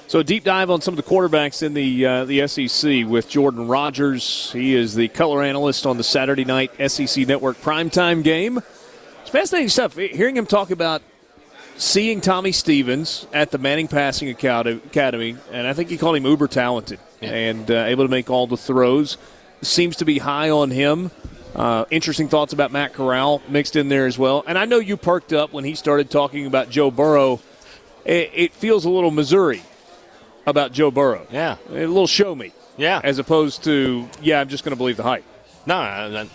[0.08, 3.28] So a deep dive on some of the quarterbacks in the uh, the SEC with
[3.28, 4.52] Jordan Rodgers.
[4.52, 8.62] He is the color analyst on the Saturday night SEC Network primetime game.
[9.22, 9.96] It's fascinating stuff.
[9.96, 11.02] Hearing him talk about
[11.76, 16.46] seeing Tommy Stevens at the Manning Passing Academy, and I think he called him uber
[16.46, 17.30] talented yeah.
[17.30, 19.18] and uh, able to make all the throws.
[19.62, 21.10] Seems to be high on him.
[21.52, 24.44] Uh, interesting thoughts about Matt Corral mixed in there as well.
[24.46, 27.40] And I know you perked up when he started talking about Joe Burrow.
[28.04, 29.62] It, it feels a little Missouri
[30.46, 31.26] about Joe Burrow.
[31.30, 31.56] Yeah.
[31.68, 32.52] A little show me.
[32.76, 33.00] Yeah.
[33.02, 35.24] As opposed to, yeah, I'm just going to believe the hype.
[35.66, 36.28] No,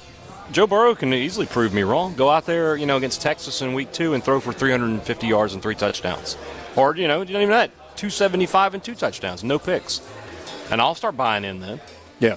[0.51, 2.13] Joe Burrow can easily prove me wrong.
[2.15, 5.53] Go out there, you know, against Texas in week two and throw for 350 yards
[5.53, 6.37] and three touchdowns.
[6.75, 7.71] Or, you know, you don't even that.
[7.95, 10.01] 275 and two touchdowns, no picks.
[10.69, 11.79] And I'll start buying in then.
[12.19, 12.35] Yeah.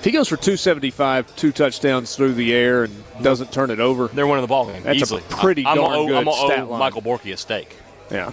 [0.00, 4.08] If he goes for 275, two touchdowns through the air, and doesn't turn it over,
[4.08, 4.82] they're winning the ball game.
[4.82, 5.22] That's easily.
[5.28, 6.78] a pretty I'm darn a, good I'm a, stat line.
[6.78, 7.76] Michael Borky a steak.
[8.10, 8.32] Yeah.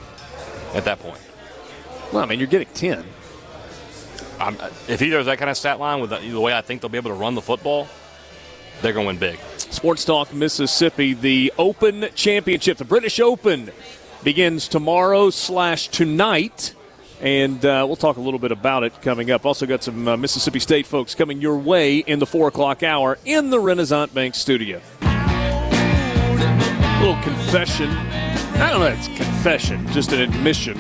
[0.73, 1.19] At that point.
[2.11, 3.03] Well, I mean, you're getting 10.
[4.39, 6.81] I'm, if he does that kind of stat line with the, the way I think
[6.81, 7.87] they'll be able to run the football,
[8.81, 9.39] they're going to win big.
[9.57, 13.71] Sports Talk Mississippi, the Open Championship, the British Open,
[14.23, 16.73] begins tomorrow slash tonight.
[17.19, 19.45] And uh, we'll talk a little bit about it coming up.
[19.45, 23.17] Also, got some uh, Mississippi State folks coming your way in the 4 o'clock hour
[23.25, 24.79] in the Renaissance Bank studio.
[25.01, 27.89] A little confession.
[27.89, 30.77] I don't know it's confession, just an admission.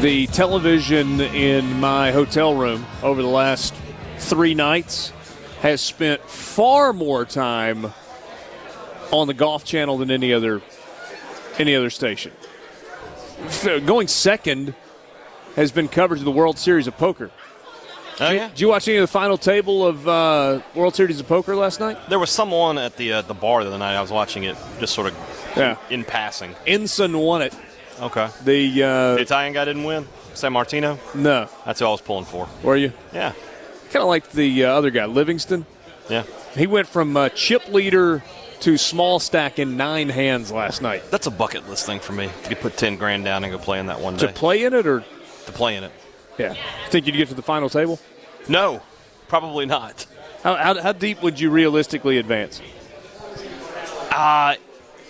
[0.00, 3.74] The television in my hotel room over the last
[4.16, 5.12] three nights
[5.60, 7.92] has spent far more time
[9.12, 10.62] on the golf channel than any other
[11.58, 12.32] any other station.
[13.62, 14.74] Going second
[15.54, 17.30] has been coverage of the World Series of Poker.
[18.20, 18.48] Oh yeah.
[18.48, 21.78] Did you watch any of the final table of uh, World Series of Poker last
[21.78, 21.98] night?
[22.08, 23.96] There was someone at the uh, the bar the other night.
[23.96, 25.76] I was watching it, just sort of yeah.
[25.90, 26.54] in passing.
[26.66, 27.54] Ensan won it.
[28.00, 28.28] Okay.
[28.44, 30.06] The, uh, the Italian guy didn't win.
[30.34, 30.98] Sammartino.
[31.14, 31.48] No.
[31.66, 32.48] That's who I was pulling for.
[32.62, 32.92] Were you?
[33.12, 33.32] Yeah.
[33.90, 35.66] Kind of like the uh, other guy, Livingston.
[36.08, 36.24] Yeah.
[36.54, 38.22] He went from uh, chip leader
[38.60, 41.02] to small stack in nine hands last night.
[41.10, 42.30] That's a bucket list thing for me.
[42.48, 44.26] You put ten grand down and go play in that one day.
[44.26, 45.00] To play in it or
[45.46, 45.92] to play in it?
[46.38, 46.54] Yeah.
[46.88, 47.98] Think you'd get to the final table?
[48.48, 48.82] No,
[49.28, 50.06] probably not.
[50.42, 52.62] How, how, how deep would you realistically advance?
[54.10, 54.56] Uh,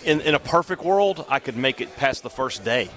[0.03, 2.89] in, in a perfect world, I could make it past the first day.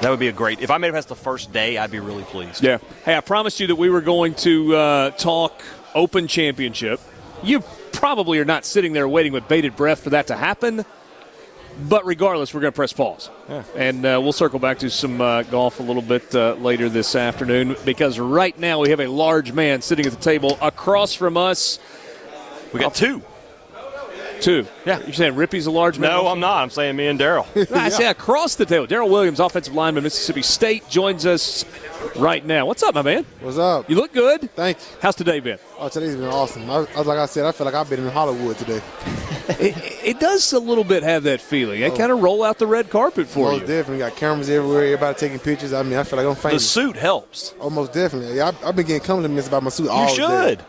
[0.00, 0.60] That would be a great.
[0.60, 2.62] If I made it past the first day, I'd be really pleased.
[2.62, 2.78] Yeah.
[3.04, 5.62] Hey, I promised you that we were going to uh, talk
[5.94, 7.00] Open Championship.
[7.42, 7.60] You
[7.92, 10.84] probably are not sitting there waiting with bated breath for that to happen.
[11.88, 13.30] But regardless, we're going to press pause.
[13.48, 13.62] Yeah.
[13.76, 17.14] And uh, we'll circle back to some uh, golf a little bit uh, later this
[17.14, 21.36] afternoon because right now we have a large man sitting at the table across from
[21.36, 21.78] us.
[22.72, 23.22] We got two.
[24.42, 24.66] Two.
[24.84, 24.98] Yeah.
[25.00, 26.10] You're saying Rippee's a large man?
[26.10, 26.62] No, I'm not.
[26.62, 27.46] I'm saying me and Darryl.
[27.76, 28.88] I say across the table.
[28.88, 31.64] Darryl Williams, offensive lineman, Mississippi State, joins us
[32.16, 32.66] right now.
[32.66, 33.24] What's up, my man?
[33.40, 33.88] What's up?
[33.88, 34.50] You look good.
[34.54, 34.96] Thanks.
[35.00, 35.58] How's today been?
[35.78, 36.68] Oh, today's been awesome.
[36.68, 38.82] I, I, like I said, I feel like I've been in Hollywood today.
[39.60, 41.80] it, it does a little bit have that feeling.
[41.80, 41.96] They oh.
[41.96, 43.58] kind of roll out the red carpet for you.
[43.60, 43.98] Most definitely.
[43.98, 44.84] Got cameras everywhere.
[44.84, 45.72] Everybody taking pictures.
[45.72, 46.74] I mean, I feel like I'm famous.
[46.74, 46.94] the famous.
[46.94, 47.54] suit helps.
[47.60, 48.36] Oh, Almost definitely.
[48.36, 50.22] Yeah, I, I've been getting compliments about my suit all You day.
[50.22, 50.64] You should.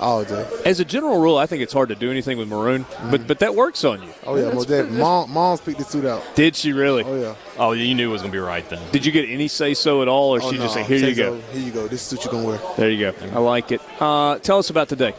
[0.00, 0.48] All day.
[0.64, 3.38] As a general rule, I think it's hard to do anything with maroon, but but
[3.40, 4.08] that works on you.
[4.24, 4.98] Oh, yeah, most definitely.
[4.98, 6.22] Mom, mom's picked the suit out.
[6.34, 7.04] Did she really?
[7.04, 7.34] Oh, yeah.
[7.58, 8.80] Oh, you knew it was going to be right then.
[8.92, 10.62] Did you get any say so at all, or Oh, she no.
[10.62, 11.38] just say, "Here Say you go"?
[11.38, 11.46] so.
[11.52, 11.86] Here you go.
[11.86, 12.76] This is what you're going to wear.
[12.78, 13.14] There you go.
[13.34, 13.82] I like it.
[14.00, 15.12] Uh, tell us about today.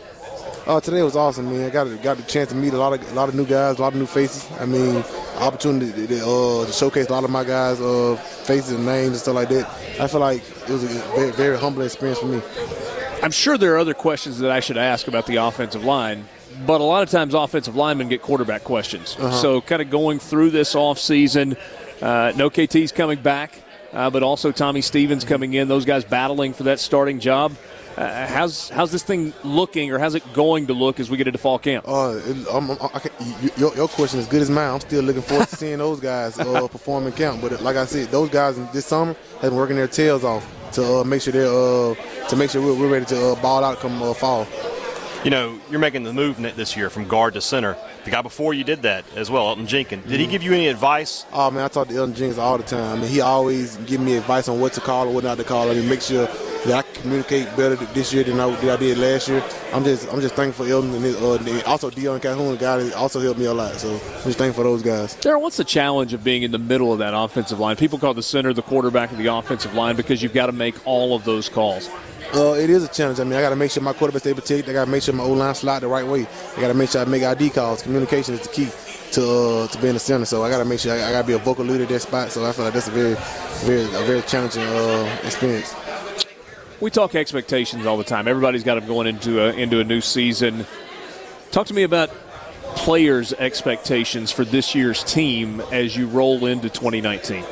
[0.65, 1.67] Oh, today was awesome, man.
[1.67, 3.77] I got got the chance to meet a lot of a lot of new guys,
[3.77, 4.47] a lot of new faces.
[4.59, 5.03] I mean,
[5.39, 8.15] opportunity to, to, uh, to showcase a lot of my guys' uh,
[8.45, 9.69] faces and names and stuff like that.
[9.99, 12.41] I feel like it was a very, very humbling experience for me.
[13.21, 16.25] I'm sure there are other questions that I should ask about the offensive line,
[16.65, 19.15] but a lot of times offensive linemen get quarterback questions.
[19.39, 21.55] So, kind of going through this offseason,
[22.01, 23.53] uh, no KT's coming back,
[23.93, 27.53] uh, but also Tommy Stevens coming in, those guys battling for that starting job.
[27.95, 31.27] Uh, how's how's this thing looking, or how's it going to look as we get
[31.27, 31.85] into fall camp?
[31.87, 33.11] Uh, it, I'm, I'm, I can,
[33.41, 34.75] you, your, your question is good as mine.
[34.75, 37.41] I'm still looking forward to seeing those guys uh, perform and count.
[37.41, 40.99] But like I said, those guys this summer have been working their tails off to
[40.99, 41.93] uh, make sure they're uh,
[42.29, 44.45] to make sure we're, we're ready to uh, ball out come uh, fall.
[45.23, 47.77] You know, you're making the move net this year from guard to center.
[48.05, 50.07] The guy before you did that as well, Elton Jenkins.
[50.07, 51.27] Did he give you any advice?
[51.31, 52.97] Oh man, I talk to Elton Jenkins all the time.
[52.97, 55.43] I mean, he always give me advice on what to call or what not to
[55.43, 55.69] call.
[55.69, 58.97] I mean, make sure that I communicate better this year than I, than I did
[58.97, 59.43] last year.
[59.71, 62.57] I'm just I'm just thankful for Elton and, his, uh, and also Deion Calhoun, a
[62.57, 63.75] guy that also helped me a lot.
[63.75, 65.15] So I'm just thankful for those guys.
[65.17, 67.75] Darren, what's the challenge of being in the middle of that offensive line?
[67.75, 70.75] People call the center the quarterback of the offensive line because you've got to make
[70.87, 71.91] all of those calls.
[72.33, 73.19] Uh, it is a challenge.
[73.19, 74.69] I mean, I got to make sure my quarterback stay protected.
[74.69, 76.25] I got to make sure my O line slide the right way.
[76.55, 77.81] I got to make sure I make ID calls.
[77.81, 78.69] Communication is the key
[79.11, 80.23] to uh, to being a center.
[80.23, 81.89] So I got to make sure I, I got to be a vocal leader at
[81.89, 82.31] that spot.
[82.31, 83.15] So I feel like that's a very,
[83.65, 85.75] very, a very challenging uh, experience.
[86.79, 88.27] We talk expectations all the time.
[88.29, 90.65] Everybody's got them going into a, into a new season.
[91.51, 92.11] Talk to me about
[92.75, 97.43] players' expectations for this year's team as you roll into 2019.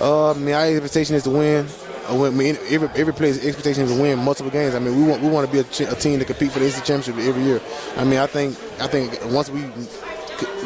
[0.00, 1.66] Uh, I mean, expectation is to win.
[2.08, 4.74] I mean, every every player's expectation is to win multiple games.
[4.74, 6.66] I mean, we want we want to be a, a team to compete for the
[6.66, 7.60] ACC championship every year.
[7.96, 9.62] I mean, I think I think once we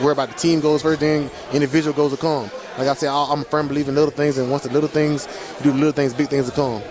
[0.03, 2.51] worry about the team goals first, then individual goals will come.
[2.79, 4.89] Like I said, I- I'm a firm believer in little things, and once the little
[4.89, 5.27] things
[5.63, 6.83] do the little things, big things will come.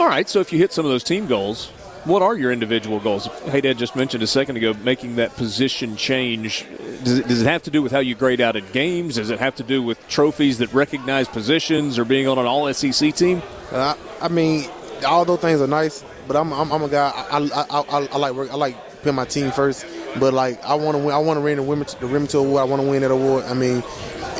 [0.00, 1.70] All right, so if you hit some of those team goals,
[2.06, 3.26] what are your individual goals?
[3.26, 6.64] Haydad just mentioned a second ago making that position change.
[7.02, 9.16] Does it, does it have to do with how you grade out at games?
[9.16, 12.72] Does it have to do with trophies that recognize positions or being on an all
[12.72, 13.42] SEC team?
[13.72, 14.70] Uh, I, mean,
[15.06, 17.10] all those things are nice, but I'm I'm, I'm a guy.
[17.30, 18.52] I, I, I, I, like work.
[18.52, 19.84] I like putting my team first.
[20.18, 21.14] But like, I want to win.
[21.14, 22.60] I want to win the Rimington, the Rimington Award.
[22.60, 23.44] I want to win that award.
[23.44, 23.82] I mean,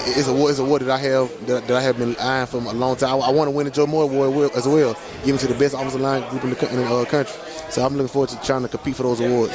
[0.06, 0.50] it's a award.
[0.50, 2.96] It's a award that I have that, that I have been eyeing for a long
[2.96, 3.10] time.
[3.20, 5.74] I, I want to win the Joe Moore Award as well, given to the best
[5.74, 7.34] offensive line group in the, in the uh, country.
[7.76, 9.52] So I'm looking forward to trying to compete for those awards.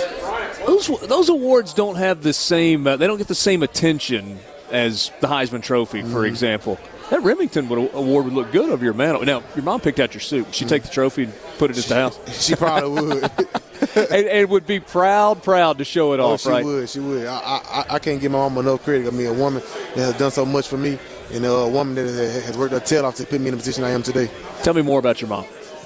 [0.67, 2.85] Those those awards don't have the same.
[2.85, 4.37] Uh, they don't get the same attention
[4.69, 6.77] as the Heisman Trophy, for example.
[7.09, 9.25] That Rimington would, award would look good over your mantle.
[9.25, 10.45] Now, your mom picked out your suit.
[10.45, 12.19] Would she take the trophy and put it at the house?
[12.45, 13.23] She probably would.
[14.11, 16.63] and, and would be proud, proud to show it Oh, off, she right?
[16.63, 16.87] would.
[16.89, 17.25] She would.
[17.25, 19.07] I, I, I can't give my mom enough credit.
[19.07, 19.63] I mean, a woman
[19.95, 20.99] that has done so much for me,
[21.33, 22.05] and a woman that
[22.45, 24.29] has worked her tail off to put me in the position I am today.
[24.61, 25.45] Tell me more about your mom.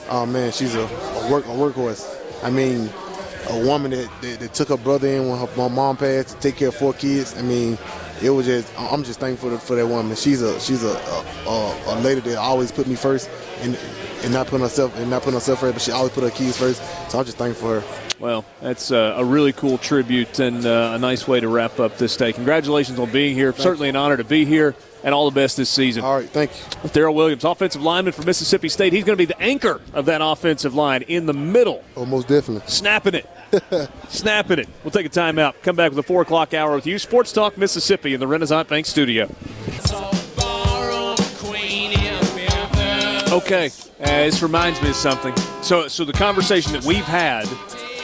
[0.09, 2.24] Oh man, she's a, a work a workhorse.
[2.45, 2.91] I mean,
[3.49, 6.39] a woman that, that, that took her brother in when her, my mom passed to
[6.39, 7.35] take care of four kids.
[7.35, 7.75] I mean,
[8.21, 10.15] it was just I'm just thankful for, that woman.
[10.15, 10.95] She's a she's a,
[11.47, 13.31] a, a, lady that always put me first
[13.61, 13.75] and
[14.21, 16.55] and not putting herself and not putting herself first, but she always put her kids
[16.55, 16.83] first.
[17.09, 18.01] So I'm just thankful for her.
[18.19, 22.15] Well, that's a really cool tribute and uh, a nice way to wrap up this
[22.15, 22.31] day.
[22.31, 23.53] Congratulations on being here.
[23.53, 24.75] Certainly an honor to be here,
[25.05, 26.03] and all the best this season.
[26.03, 26.89] All right, thank you.
[26.89, 28.91] Darryl Williams, offensive lineman for Mississippi State.
[28.91, 32.63] He's going to be the anchor of that offensive line in the middle, Oh, definitely.
[32.67, 33.29] snapping it.
[34.09, 34.67] snapping it.
[34.83, 35.53] We'll take a timeout.
[35.61, 36.99] Come back with a 4 o'clock hour with you.
[36.99, 39.29] Sports Talk Mississippi in the Renaissance Bank studio.
[43.31, 45.35] Okay, uh, this reminds me of something.
[45.61, 47.47] So, so the conversation that we've had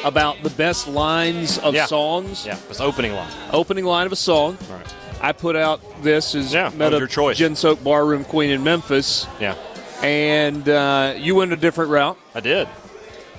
[0.03, 1.85] about the best lines of Yeah.
[1.85, 2.45] songs.
[2.45, 3.31] Yeah, it's opening line.
[3.53, 4.57] Opening line of a song.
[4.69, 4.85] Right.
[5.21, 7.37] I put out this as Yeah, met your choice.
[7.37, 9.55] Gin Soak Barroom Queen in Memphis, Yeah,
[10.01, 12.17] and uh, you went a different route.
[12.33, 12.67] I did.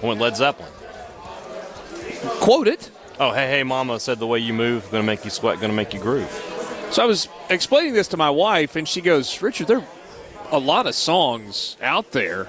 [0.03, 0.71] I went Led Zeppelin.
[2.41, 2.91] Quote it.
[3.19, 5.93] Oh, hey, hey, mama said the way you move, gonna make you sweat, gonna make
[5.93, 6.31] you groove.
[6.91, 9.87] So I was explaining this to my wife, and she goes, "Richard, there are
[10.51, 12.47] a lot of songs out there.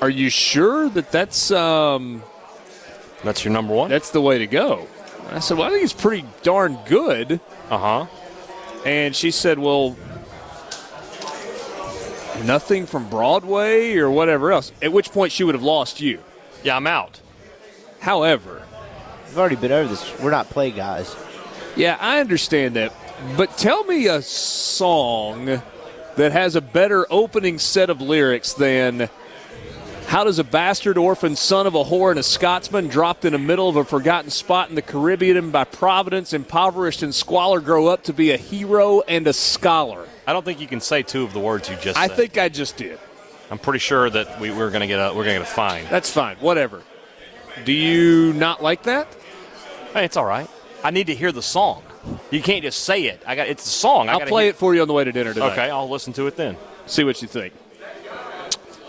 [0.00, 2.22] Are you sure that that's um,
[3.22, 3.90] That's your number one?
[3.90, 4.86] that's the way to go?"
[5.30, 7.40] I said, "Well, I think it's pretty darn good."
[7.70, 8.06] Uh huh.
[8.84, 9.96] And she said, "Well,
[12.44, 16.20] nothing from Broadway or whatever else." At which point she would have lost you.
[16.62, 17.20] Yeah, I'm out.
[18.00, 18.62] However,
[19.28, 20.18] We've already been over this.
[20.20, 21.14] We're not play guys.
[21.76, 22.92] yeah, I understand that,
[23.36, 25.44] but tell me a song
[26.16, 29.08] that has a better opening set of lyrics than
[30.10, 33.38] how does a bastard orphan son of a whore and a Scotsman dropped in the
[33.38, 37.86] middle of a forgotten spot in the Caribbean and by Providence, impoverished and squalor, grow
[37.86, 40.08] up to be a hero and a scholar?
[40.26, 42.16] I don't think you can say two of the words you just I said.
[42.16, 42.98] think I just did.
[43.52, 45.84] I'm pretty sure that we, we're gonna get a we're gonna get a fine.
[45.88, 46.38] That's fine.
[46.38, 46.82] Whatever.
[47.64, 49.06] Do you not like that?
[49.92, 50.50] Hey, it's all right.
[50.82, 51.84] I need to hear the song.
[52.32, 53.22] You can't just say it.
[53.28, 54.08] I got it's a song.
[54.08, 55.52] I I'll play hear- it for you on the way to dinner today.
[55.52, 56.56] Okay, I'll listen to it then.
[56.86, 57.54] See what you think.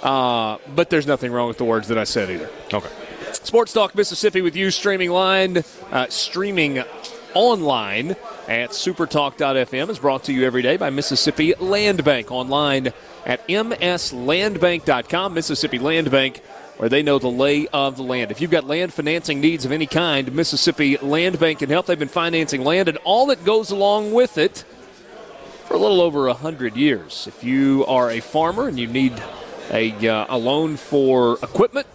[0.01, 2.49] Uh, but there's nothing wrong with the words that I said either.
[2.73, 2.89] Okay.
[3.33, 6.83] Sports Talk Mississippi with you streaming line, uh, streaming
[7.33, 8.11] online
[8.47, 12.93] at supertalk.fm is brought to you every day by Mississippi Land Bank online
[13.25, 15.33] at mslandbank.com.
[15.33, 16.39] Mississippi Land Bank,
[16.77, 18.31] where they know the lay of the land.
[18.31, 21.85] If you've got land financing needs of any kind, Mississippi Land Bank can help.
[21.85, 24.65] They've been financing land and all that goes along with it
[25.65, 27.27] for a little over a hundred years.
[27.27, 29.13] If you are a farmer and you need
[29.71, 31.87] a, uh, a loan for equipment,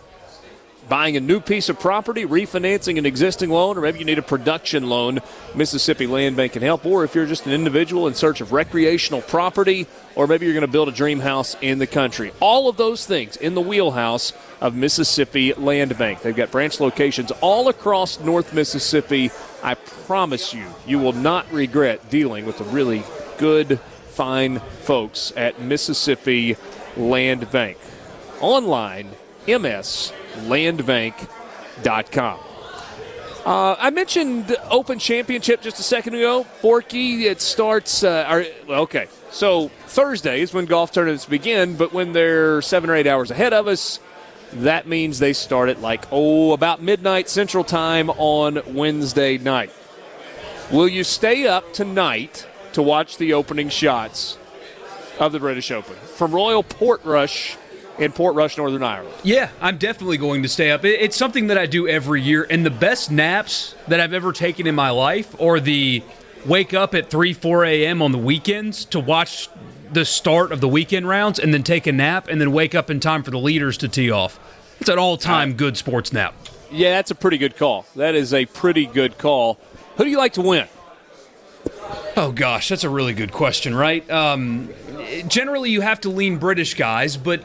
[0.88, 4.22] buying a new piece of property, refinancing an existing loan, or maybe you need a
[4.22, 5.20] production loan,
[5.54, 6.86] Mississippi Land Bank can help.
[6.86, 10.62] Or if you're just an individual in search of recreational property, or maybe you're going
[10.62, 12.32] to build a dream house in the country.
[12.40, 16.22] All of those things in the wheelhouse of Mississippi Land Bank.
[16.22, 19.30] They've got branch locations all across North Mississippi.
[19.62, 23.02] I promise you, you will not regret dealing with the really
[23.38, 26.56] good, fine folks at Mississippi
[26.96, 27.76] Land Bank.
[28.40, 29.10] Online,
[29.46, 32.38] mslandbank.com.
[33.46, 36.42] Uh, I mentioned Open Championship just a second ago.
[36.42, 38.02] Forky, it starts.
[38.02, 42.96] Uh, well, okay, so Thursday is when golf tournaments begin, but when they're seven or
[42.96, 44.00] eight hours ahead of us,
[44.52, 49.70] that means they start at like, oh, about midnight Central Time on Wednesday night.
[50.72, 54.38] Will you stay up tonight to watch the opening shots
[55.18, 57.56] of the British Open from Royal Portrush
[57.98, 59.14] in Portrush, Northern Ireland?
[59.22, 60.84] Yeah, I'm definitely going to stay up.
[60.84, 64.66] It's something that I do every year, and the best naps that I've ever taken
[64.66, 66.02] in my life are the
[66.44, 68.02] wake up at 3, 4 a.m.
[68.02, 69.48] on the weekends to watch
[69.92, 72.90] the start of the weekend rounds and then take a nap and then wake up
[72.90, 74.38] in time for the leaders to tee off.
[74.80, 76.34] It's an all time good sports nap.
[76.70, 77.86] Yeah, that's a pretty good call.
[77.94, 79.58] That is a pretty good call.
[79.96, 80.66] Who do you like to win?
[82.16, 84.08] Oh gosh, that's a really good question, right?
[84.10, 84.70] Um,
[85.28, 87.42] generally, you have to lean British guys, but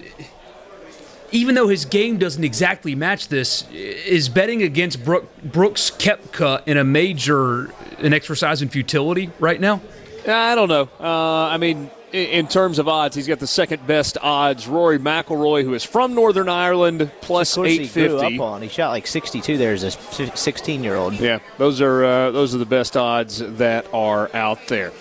[1.32, 6.78] even though his game doesn't exactly match this, is betting against Brook, Brooks Koepka in
[6.78, 9.82] a major an exercise in futility right now?
[10.28, 10.90] I don't know.
[11.00, 14.68] Uh, I mean, in terms of odds, he's got the second best odds.
[14.68, 18.40] Rory McIlroy, who is from Northern Ireland, plus Of course, he 850.
[18.40, 18.62] on.
[18.62, 21.14] He shot like 62 there as a 16 year old.
[21.14, 24.92] Yeah, those are uh, those are the best odds that are out there.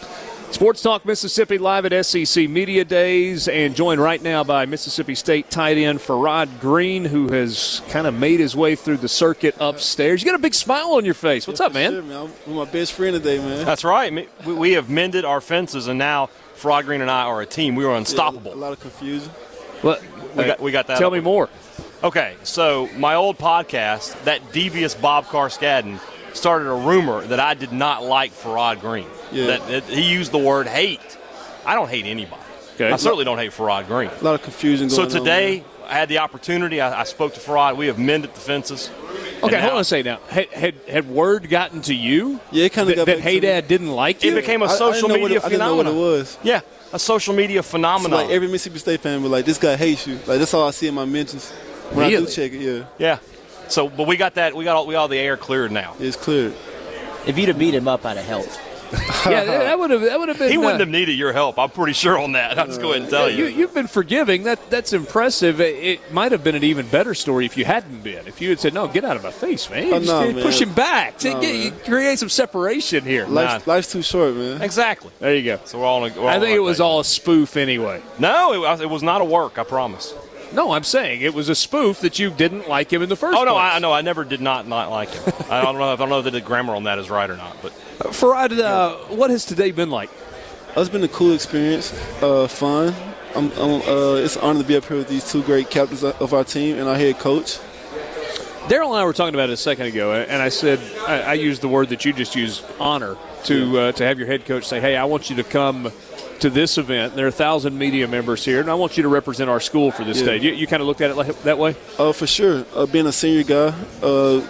[0.52, 5.48] Sports Talk Mississippi live at SEC Media Days, and joined right now by Mississippi State
[5.48, 10.22] tight end Farrod Green, who has kind of made his way through the circuit upstairs.
[10.22, 11.46] You got a big smile on your face.
[11.46, 11.92] What's up, man?
[11.92, 12.16] Sure, man.
[12.16, 13.64] I'm with my best friend today, man.
[13.64, 14.12] That's right.
[14.44, 16.30] We, we have mended our fences, and now
[16.60, 17.74] Frog Green and I are a team.
[17.74, 18.52] We are unstoppable.
[18.52, 19.30] A lot of confusion.
[19.80, 20.02] What?
[20.36, 20.98] We got, we got that.
[20.98, 21.48] Tell me more.
[22.04, 25.98] Okay, so my old podcast, that devious Bob Carskadden,
[26.34, 29.06] started a rumor that I did not like Farrod Green.
[29.32, 29.46] Yeah.
[29.46, 31.00] That, that he used the word hate.
[31.64, 32.42] I don't hate anybody.
[32.74, 32.92] Okay.
[32.92, 34.10] I certainly don't hate Farrod Green.
[34.10, 35.64] A lot of confusion So today, on.
[35.90, 36.80] Today, I had the opportunity.
[36.80, 37.76] I, I spoke to Farrod.
[37.76, 38.90] We have mended the fences.
[39.42, 40.18] Okay, And hold now- on a second now.
[40.28, 43.40] Had, had, had word gotten to you Yeah, it kinda that, got that Hey.
[43.40, 44.32] Dad didn't like you?
[44.32, 46.14] It became a social didn't know what media it- I didn't know what phenomenon.
[46.14, 46.38] it was.
[46.42, 46.60] Yeah,
[46.92, 48.20] a social media So phenomenon.
[48.20, 50.70] like every Mississippi State fan was like, "This guy hates you." Like that's all I
[50.72, 51.50] see in my mentions
[51.92, 52.60] when I do check it.
[52.60, 53.18] Yeah, yeah.
[53.68, 54.54] So, but we got that.
[54.54, 55.94] We got all, we got all the air cleared now.
[56.00, 56.52] it's cleared.
[57.26, 58.60] If you'd have beat him up, I'd have helped.
[59.26, 60.50] yeah, that would have that would have been.
[60.50, 61.58] He uh, wouldn't have needed your help.
[61.58, 62.58] I'm pretty sure on that.
[62.58, 63.58] I'll just go ahead and tell you, you.
[63.58, 64.42] you've been forgiving.
[64.44, 65.60] That that's impressive.
[65.60, 68.26] It, it might have been an even better story if you hadn't been.
[68.26, 70.42] If you had said, "No, get out of my face, man," Oh, no, uh, man.
[70.42, 71.20] push him back.
[71.20, 73.26] Say, No, get- you create some separation here.
[73.26, 74.60] Life's, life's too short, man.
[74.62, 75.10] Exactly.
[75.20, 75.60] There you go.
[75.64, 76.02] So we're all.
[76.02, 76.82] On a, we're I think it was page.
[76.82, 78.02] all a spoof anyway.
[78.18, 79.58] No, it was, it was not a work.
[79.58, 80.14] I promise.
[80.52, 83.38] No, I'm saying it was a spoof that you didn't like him in the first
[83.38, 83.72] Oh no, place.
[83.74, 83.92] I know.
[83.92, 85.32] I never did not not like him.
[85.50, 85.92] I don't know.
[85.92, 87.56] If, I don't know if the grammar on that is right or not.
[87.62, 90.10] But Farrod, uh, what has today been like?
[90.76, 91.92] It's been a cool experience,
[92.22, 92.94] uh, fun.
[93.34, 96.02] I'm, I'm, uh, it's an honor to be up here with these two great captains
[96.02, 97.58] of our team and our head coach.
[98.68, 101.32] Darryl and I were talking about it a second ago, and I said I, I
[101.34, 104.64] used the word that you just used, honor, to uh, to have your head coach
[104.64, 105.90] say, "Hey, I want you to come
[106.40, 107.16] to this event.
[107.16, 109.90] There are a thousand media members here, and I want you to represent our school
[109.90, 110.24] for this Yeah.
[110.24, 111.74] stage." You, you kind of looked at it like, that way.
[111.98, 114.40] Uh, for sure, uh, being a senior guy, uh,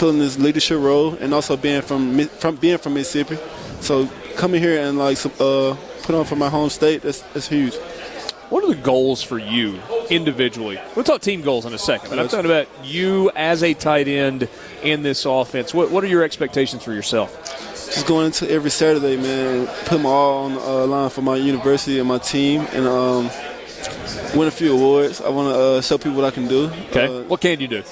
[0.00, 3.36] filling this leadership role, and also being from from being from Mississippi,
[3.80, 7.76] so coming here and like uh, put on for my home state, that's, that's huge.
[8.48, 9.78] What are the goals for you
[10.08, 10.80] individually?
[10.96, 14.08] We'll talk team goals in a second, but I'm talking about you as a tight
[14.08, 14.48] end
[14.82, 15.72] in this offense.
[15.72, 17.30] What, what are your expectations for yourself?
[17.94, 21.36] Just going into every Saturday, man, put my all on the uh, line for my
[21.36, 23.30] university and my team, and um,
[24.34, 25.20] win a few awards.
[25.20, 26.70] I want to uh, show people what I can do.
[26.90, 27.82] Okay, Uh, what can you do?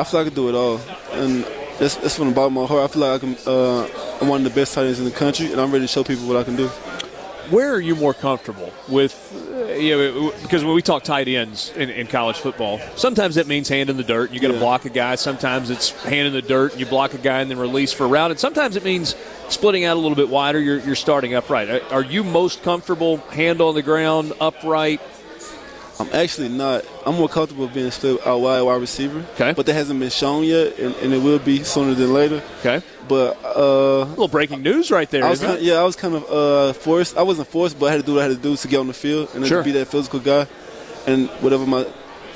[0.00, 0.80] I feel like I can do it all,
[1.12, 1.44] and
[1.78, 2.90] that's, that's from the bottom of my heart.
[2.90, 3.36] I feel like I can.
[3.46, 3.88] Uh,
[4.20, 6.04] I'm one of the best tight ends in the country, and I'm ready to show
[6.04, 6.68] people what I can do.
[7.48, 9.12] Where are you more comfortable with?
[9.34, 13.46] Uh, you know, because when we talk tight ends in, in college football, sometimes that
[13.46, 14.30] means hand in the dirt.
[14.30, 14.60] You got to Yeah.
[14.60, 15.14] block a guy.
[15.16, 18.04] Sometimes it's hand in the dirt and you block a guy and then release for
[18.04, 18.30] a route.
[18.30, 19.16] And sometimes it means
[19.48, 20.60] splitting out a little bit wider.
[20.60, 21.70] You're, you're starting upright.
[21.70, 25.00] Are, are you most comfortable hand on the ground, upright?
[26.00, 26.84] I'm actually not.
[27.06, 29.20] I'm more comfortable being split out wide wide receiver.
[29.34, 29.52] Okay.
[29.52, 32.42] But that hasn't been shown yet, and, and it will be sooner than later.
[32.60, 32.82] Okay.
[33.08, 35.24] But uh, A little breaking news right there.
[35.24, 35.62] I isn't kind it?
[35.62, 37.16] of, yeah, I was kind of uh, forced.
[37.16, 38.78] I wasn't forced, but I had to do what I had to do to get
[38.80, 39.58] on the field and Sure.
[39.58, 40.46] to be that physical guy.
[41.06, 41.86] And whatever my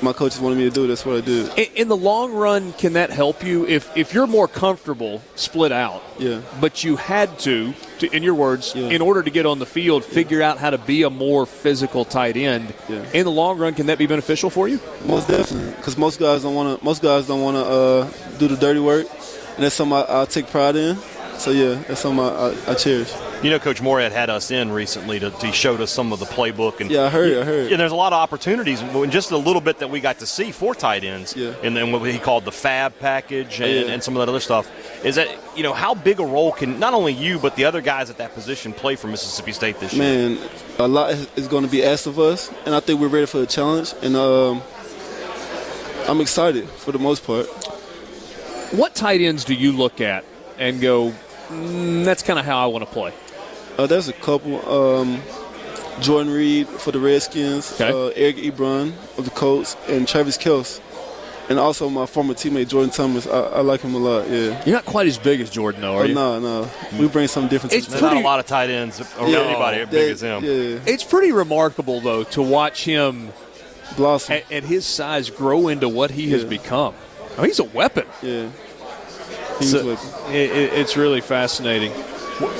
[0.01, 1.49] my coaches wanted me to do, that's what I do.
[1.57, 5.71] In, in the long run, can that help you if if you're more comfortable split
[5.71, 6.03] out?
[6.19, 6.41] Yeah.
[6.61, 8.89] But you had to, to in your words, Yeah.
[8.89, 12.05] in order to get on the field, figure out how to be a more physical
[12.05, 12.73] tight end.
[12.89, 13.03] Yeah.
[13.13, 14.79] In the long run, can that be beneficial for you?
[15.05, 16.85] Most definitely, because most guys don't want to.
[16.85, 19.07] Most guys don't want to uh, do the dirty work,
[19.55, 20.97] and that's something I, I take pride in.
[21.37, 23.11] So yeah, that's something I, I, I cherish.
[23.45, 26.25] You know, Coach Moorhead had us in recently to he showed us some of the
[26.25, 27.37] playbook and Yeah, I heard.
[27.37, 27.71] I heard.
[27.71, 30.25] And there's a lot of opportunities, and just a little bit that we got to
[30.25, 31.53] see for tight ends, Yeah.
[31.61, 33.93] and then what he called the Fab package and, Yeah.
[33.93, 34.67] and some of that other stuff.
[35.05, 37.81] Is that you know how big a role can not only you but the other
[37.81, 40.03] guys at that position play for Mississippi State this year?
[40.03, 40.39] Man,
[40.79, 43.27] a lot is- is going to be asked of us, and I think we're ready
[43.27, 43.93] for the challenge.
[44.01, 44.63] And um,
[46.07, 47.45] I'm excited for the most part.
[48.71, 50.25] What tight ends do you look at
[50.57, 51.13] and go,
[51.49, 53.13] mm, that's kind of how I want to play?
[53.77, 54.67] Uh, there's a couple.
[54.69, 55.21] Um,
[56.01, 57.89] Jordan Reed for the Redskins, Okay.
[57.89, 60.81] uh, Eric Ebron of the Colts, and Travis Kelce.
[61.47, 63.27] And also my former teammate Jordan Thomas.
[63.27, 64.27] I, I like him a lot.
[64.29, 64.61] Yeah.
[64.65, 66.13] You're not quite as big as Jordan, though, are Oh, you?
[66.15, 66.69] no, no.
[66.99, 67.73] We bring some difference.
[67.73, 69.39] It's There's pretty- not a lot of tight ends or Yeah.
[69.41, 70.43] anybody as big as him.
[70.43, 70.79] Yeah.
[70.91, 73.29] It's pretty remarkable, though, to watch him
[73.95, 74.33] Blossom.
[74.37, 76.49] at, at his size grow into what he has Yeah.
[76.49, 76.93] become.
[77.37, 78.05] Oh, he's a weapon.
[78.23, 78.47] Yeah.
[79.59, 81.93] He's So- with It, it, it's really fascinating.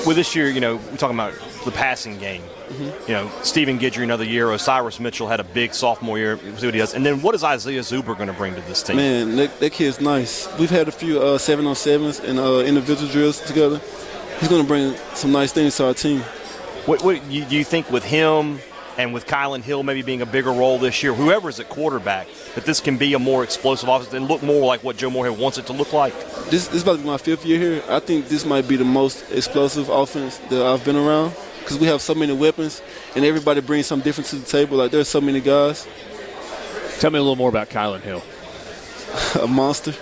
[0.06, 2.42] With this year, you know, we're talking about the passing game.
[2.42, 3.10] Mm-hmm.
[3.10, 4.50] You know, Stephen Guidry another year.
[4.50, 6.36] Osiris Mitchell had a big sophomore year.
[6.36, 6.94] We'll see what he does.
[6.94, 8.96] And then what is Isaiah Zuber going to bring to this team?
[8.96, 10.48] Man, that, that kid's nice.
[10.58, 13.80] We've had a few uh, seven on sevens and uh, individual drills together.
[14.40, 16.20] He's going to bring some nice things to our team.
[16.86, 18.60] What, what you, do you think with him
[18.98, 22.64] and with Kylan Hill maybe being a bigger role this year, whoever's at quarterback, that
[22.64, 25.58] this can be a more explosive offense and look more like what Joe Moorhead wants
[25.58, 26.14] it to look like?
[26.50, 27.82] This, this is about to be my fifth year here.
[27.88, 31.86] I think this might be the most explosive offense that I've been around because we
[31.86, 32.80] have so many weapons
[33.14, 34.78] and everybody brings something different to the table.
[34.78, 35.86] Like there's so many guys,
[36.98, 38.22] Tell me a little more about Kylan Hill.
[39.42, 39.94] a monster.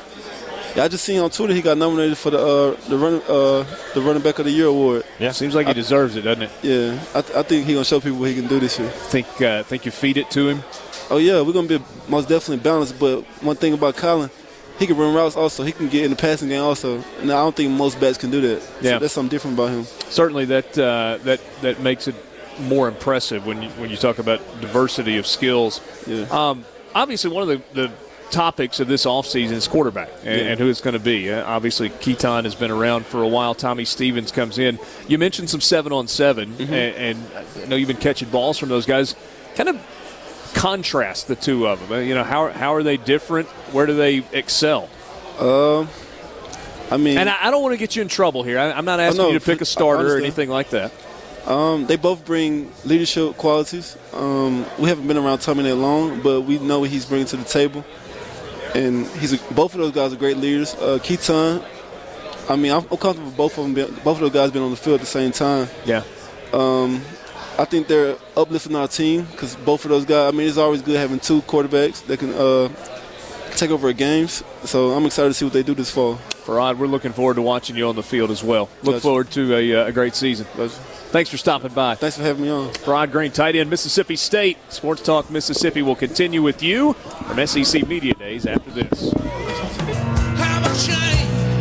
[0.75, 3.65] Yeah, I just seen on Twitter he got nominated for the uh, the running uh,
[3.95, 5.05] the running back of the year award.
[5.21, 5.31] Yeah.
[5.31, 6.51] Seems like he deserves it, doesn't it?
[6.63, 8.89] Yeah, I, th- I think he's gonna show people what he can do this year.
[8.89, 10.63] Think uh, think you feed it to him.
[11.11, 12.99] Oh yeah, we're gonna be most definitely balanced.
[12.99, 14.31] But one thing about Kylan,
[14.79, 15.63] he can run routes also.
[15.63, 16.97] He can get in the passing game also.
[17.21, 18.63] And I don't think most backs can do that.
[18.81, 18.93] Yeah.
[18.93, 19.85] so that's something different about him.
[20.11, 22.17] Certainly, that uh, that that makes it
[22.59, 25.81] more impressive when you when you talk about diversity of skills.
[26.07, 26.27] Yeah.
[26.31, 26.65] Um,
[26.95, 27.93] obviously, one of the, the
[28.35, 30.47] topics of this offseason is quarterback and, Yeah.
[30.49, 31.31] and who it's going to be.
[31.33, 33.55] Uh, obviously, Keytaon has been around for a while.
[33.55, 34.79] Tommy Stevens comes in.
[35.09, 36.73] You mentioned some seven on 7 Mm-hmm.
[36.75, 37.19] and, and
[37.63, 39.15] I know you've been catching balls from those guys.
[39.55, 39.77] Kind of
[40.55, 41.93] contrast the two of them.
[41.93, 43.49] Uh, You know, how how are they different?
[43.73, 44.89] Where do they excel?
[45.39, 45.89] Um,
[46.91, 48.59] I mean, And I, I don't want to get you in trouble here.
[48.59, 50.93] I, I'm not asking no, you to pick a starter or anything like that.
[51.47, 53.97] Um, they both bring leadership qualities.
[54.15, 57.37] Um, we haven't been around Tommy that long, but we know what he's bringing to
[57.37, 57.85] the table.
[58.75, 60.75] And he's a, both of those guys are great leaders.
[60.75, 61.65] Uh, Keytaon,
[62.49, 63.75] I mean, I'm, I'm comfortable with both of them.
[63.75, 65.69] Being, both of those guys being on the field at the same time.
[65.85, 66.03] Yeah.
[66.53, 67.01] Um,
[67.57, 70.33] I think they're uplifting our team because both of those guys.
[70.33, 72.69] I mean, it's always good having two quarterbacks that can uh,
[73.57, 74.43] take over games.
[74.65, 76.17] So I'm excited to see what they do this fall.
[76.45, 78.69] Farrod, we're looking forward to watching you on the field as well.
[78.83, 79.01] Look Gotcha.
[79.01, 80.47] forward to a, uh, a great season.
[81.15, 81.95] Thanks for stopping by.
[81.95, 82.71] Thanks for having me on.
[82.71, 84.59] Farrod Green, tight end, Mississippi State.
[84.69, 89.13] Sports Talk Mississippi will continue with you from SEC Media Days after this.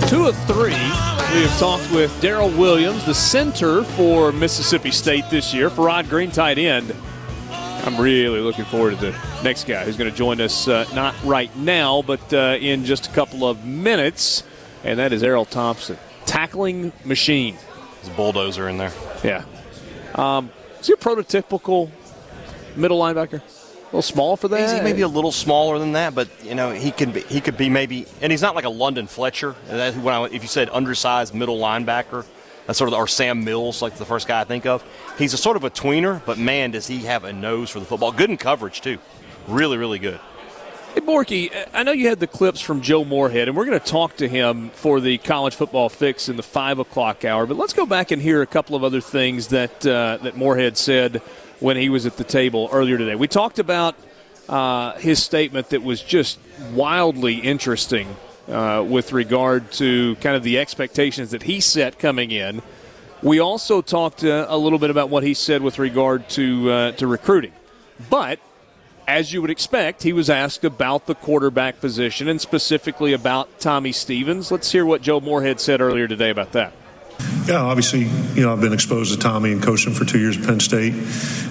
[0.09, 5.53] Two of three, we have talked with Darryl Williams, the center for Mississippi State this
[5.53, 5.69] year.
[5.69, 6.91] Farrod Green, tight end.
[7.51, 11.13] I'm really looking forward to the next guy who's going to join us, uh, not
[11.23, 14.41] right now, but uh, in just a couple of minutes,
[14.83, 15.99] and that is Erroll Thompson.
[16.25, 17.55] Tackling machine.
[17.97, 18.91] There's a bulldozer in there.
[19.23, 19.45] Yeah.
[20.15, 21.89] Um, is he a prototypical
[22.75, 23.41] middle linebacker?
[23.41, 24.59] A little small for that?
[24.59, 27.57] He's maybe a little smaller than that, but you know he can be, he could
[27.57, 29.55] be maybe, and he's not like a London Fletcher.
[29.67, 32.25] That, when I, if you said undersized middle linebacker,
[32.65, 34.83] that's sort of our Sam Mills, like the first guy I think of.
[35.17, 37.85] He's a sort of a tweener, but man, does he have a nose for the
[37.85, 38.11] football.
[38.11, 38.97] Good in coverage too,
[39.47, 40.19] really really good.
[40.93, 43.83] Hey, Borky, I know you had the clips from Joe Moorhead, and we're going to
[43.85, 47.47] talk to him for the college football fix in the five o'clock hour.
[47.47, 50.77] But let's go back and hear a couple of other things that uh, that Moorhead
[50.77, 51.23] said
[51.59, 53.15] when he was at the table earlier today.
[53.15, 53.95] We talked about
[54.47, 56.37] uh, his statement that was just
[56.73, 58.15] wildly interesting
[58.47, 62.61] uh, with regard to kind of the expectations that he set coming in.
[63.23, 66.91] We also talked uh, a little bit about what he said with regard to uh,
[66.91, 67.53] to recruiting,
[68.11, 68.37] but
[69.07, 73.91] as you would expect, he was asked about the quarterback position and specifically about Tommy
[73.91, 74.51] Stevens.
[74.51, 76.73] Let's hear what Joe Moorhead said earlier today about that.
[77.45, 78.01] Yeah, obviously,
[78.35, 80.59] you know, I've been exposed to Tommy and coached him for two years at Penn
[80.59, 80.93] State,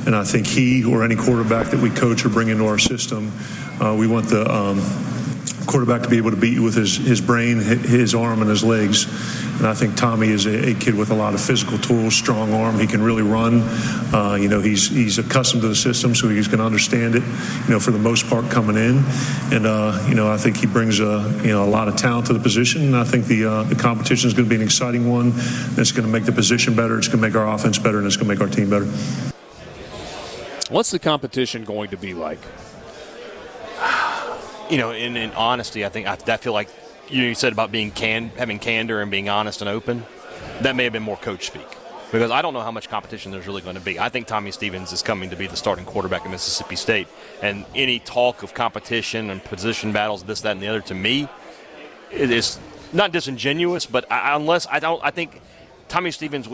[0.07, 3.31] and I think he or any quarterback that we coach or bring into our system,
[3.81, 4.79] uh, we want the um,
[5.67, 8.65] quarterback to be able to beat you with his, his brain, his arm, and his
[8.65, 9.07] legs.
[9.59, 12.53] And I think Tommy is a, a kid with a lot of physical tools, strong
[12.53, 12.79] arm.
[12.79, 13.63] He can really run.
[14.13, 17.23] Uh, you know, he's he's accustomed to the system, so he's going to understand it.
[17.65, 19.05] You know, for the most part, coming in,
[19.53, 22.27] and uh, you know, I think he brings a you know a lot of talent
[22.27, 22.83] to the position.
[22.83, 25.33] And I think the uh, the competition is going to be an exciting one.
[25.77, 26.99] It's going to make the position better.
[26.99, 28.87] It's going to make our offense better, and it's going to make our team better.
[30.71, 32.41] What's the competition going to be like?
[34.73, 36.67] You know, in, in honesty, I think I, I feel like
[37.11, 40.07] you, you said about being can having candor and being honest and open.
[40.63, 41.69] That may have been more coach speak
[42.11, 44.01] because I don't know how much competition there's really going to be.
[44.01, 47.07] I think Tommy Stevens is coming to be the starting quarterback at Mississippi State,
[47.43, 51.29] and any talk of competition and position battles, this, that, and the other, to me,
[52.11, 52.59] it is
[52.95, 55.43] not disingenuous, but I, unless I don't, I think
[55.89, 56.49] Tommy Stevens,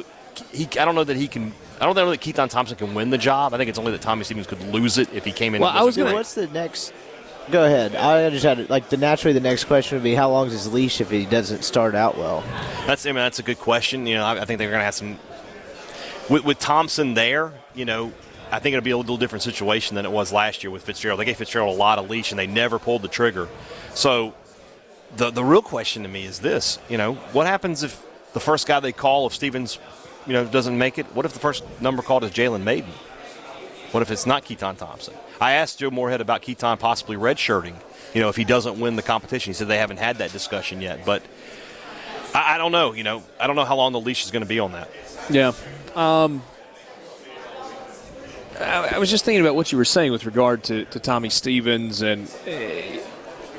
[0.51, 1.53] he, I don't know that he can.
[1.81, 3.55] I don't know that Keytaon Thompson can win the job.
[3.55, 5.61] I think it's only that Tommy Stevens could lose it if he came in.
[5.61, 6.13] Well, I was gonna.
[6.13, 6.93] What's the next?
[7.51, 7.95] Go ahead.
[7.95, 10.73] I just had like the naturally the next question would be how long is his
[10.73, 12.45] leash if he doesn't start out well?
[12.87, 14.07] That's I mean that's a good question.
[14.07, 15.19] You know, I, I think they're going to have some
[16.29, 17.55] with, with Thompson there.
[17.75, 18.13] You know,
[18.51, 21.21] I think it'll be a little different situation than it was last year with Fitzgerald.
[21.21, 23.49] They gave Fitzgerald a lot of leash and they never pulled the trigger.
[23.95, 24.35] So
[25.17, 28.67] the the real question to me is this: You know, what happens if the first
[28.67, 29.79] guy they call, if Stevens,
[30.27, 31.07] you know, doesn't make it?
[31.15, 32.93] What if the first number called is Jalen Mayden?
[33.93, 35.15] What if it's not Keytaon Thompson?
[35.41, 37.75] I asked Joe Moorhead about Keaton possibly redshirting.
[38.15, 40.81] You know, if he doesn't win the competition, he said they haven't had that discussion
[40.81, 41.05] yet.
[41.07, 41.23] But
[42.35, 42.93] I, I don't know.
[42.93, 44.91] You know, I don't know how long the leash is going to be on that.
[45.31, 45.53] Yeah.
[45.95, 46.43] Um,
[48.61, 51.31] I, I was just thinking about what you were saying with regard to, to Tommy
[51.31, 53.01] Stevens, and eh,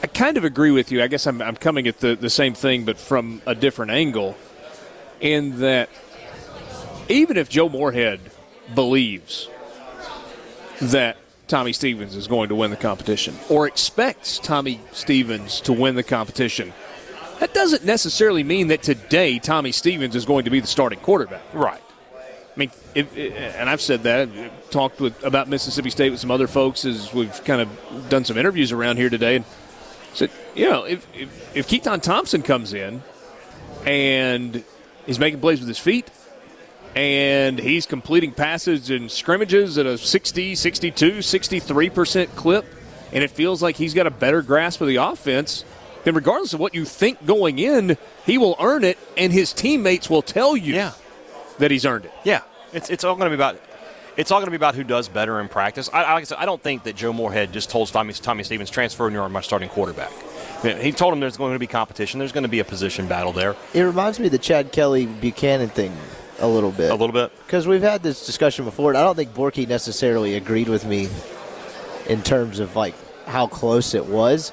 [0.04, 1.02] I kind of agree with you.
[1.02, 4.38] I guess I'm, I'm coming at the, the same thing, but from a different angle,
[5.22, 5.90] in that
[7.08, 8.20] even if Joe Moorhead
[8.76, 9.50] believes
[10.82, 11.18] that
[11.48, 16.04] Tommy Stevens is going to win the competition or expects Tommy Stevens to win the
[16.04, 16.74] competition,
[17.40, 21.42] that doesn't necessarily mean that today Tommy Stevens is going to be the starting quarterback.
[21.54, 21.82] Right.
[22.16, 24.28] I mean, if, and I've said that.
[24.28, 28.26] I've talked with about Mississippi State with some other folks as we've kind of done
[28.26, 29.46] some interviews around here today, and
[30.14, 33.02] said, you know, if if, if Keytaon Thompson comes in
[33.86, 34.64] and
[35.06, 36.10] he's making plays with his feet
[36.96, 42.66] and he's completing passes in scrimmages at a 60, 62, 63% clip,
[43.14, 45.64] and it feels like he's got a better grasp of the offense,
[46.04, 50.10] then regardless of what you think going in, he will earn it, and his teammates
[50.10, 50.92] will tell you Yeah.
[51.60, 52.12] that he's earned it.
[52.24, 52.42] Yeah.
[52.74, 53.60] It's, it's all going to be about.
[54.16, 55.90] it's all going to be about who does better in practice.
[55.92, 58.70] I, like I said, I don't think that Joe Moorhead just told Tommy, Tommy Stevens
[58.70, 60.12] transfer and you're my starting quarterback.
[60.64, 62.20] I mean, he told him there's going to be competition.
[62.20, 63.56] There's going to be a position battle there.
[63.74, 65.96] It reminds me of the Chad Kelly Buchanan thing
[66.42, 66.92] a little bit.
[66.92, 67.32] A little bit.
[67.46, 71.10] Because we've had this discussion before, and I don't think Borky necessarily agreed with me
[72.08, 74.52] in terms of like how close it was.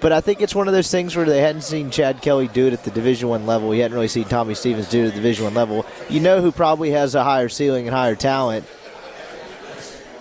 [0.00, 2.68] But I think it's one of those things where they hadn't seen Chad Kelly do
[2.68, 3.68] it at the Division One level.
[3.68, 5.84] We hadn't really seen Tommy Stevens do it at the Division One level.
[6.08, 8.64] You know who probably has a higher ceiling and higher talent,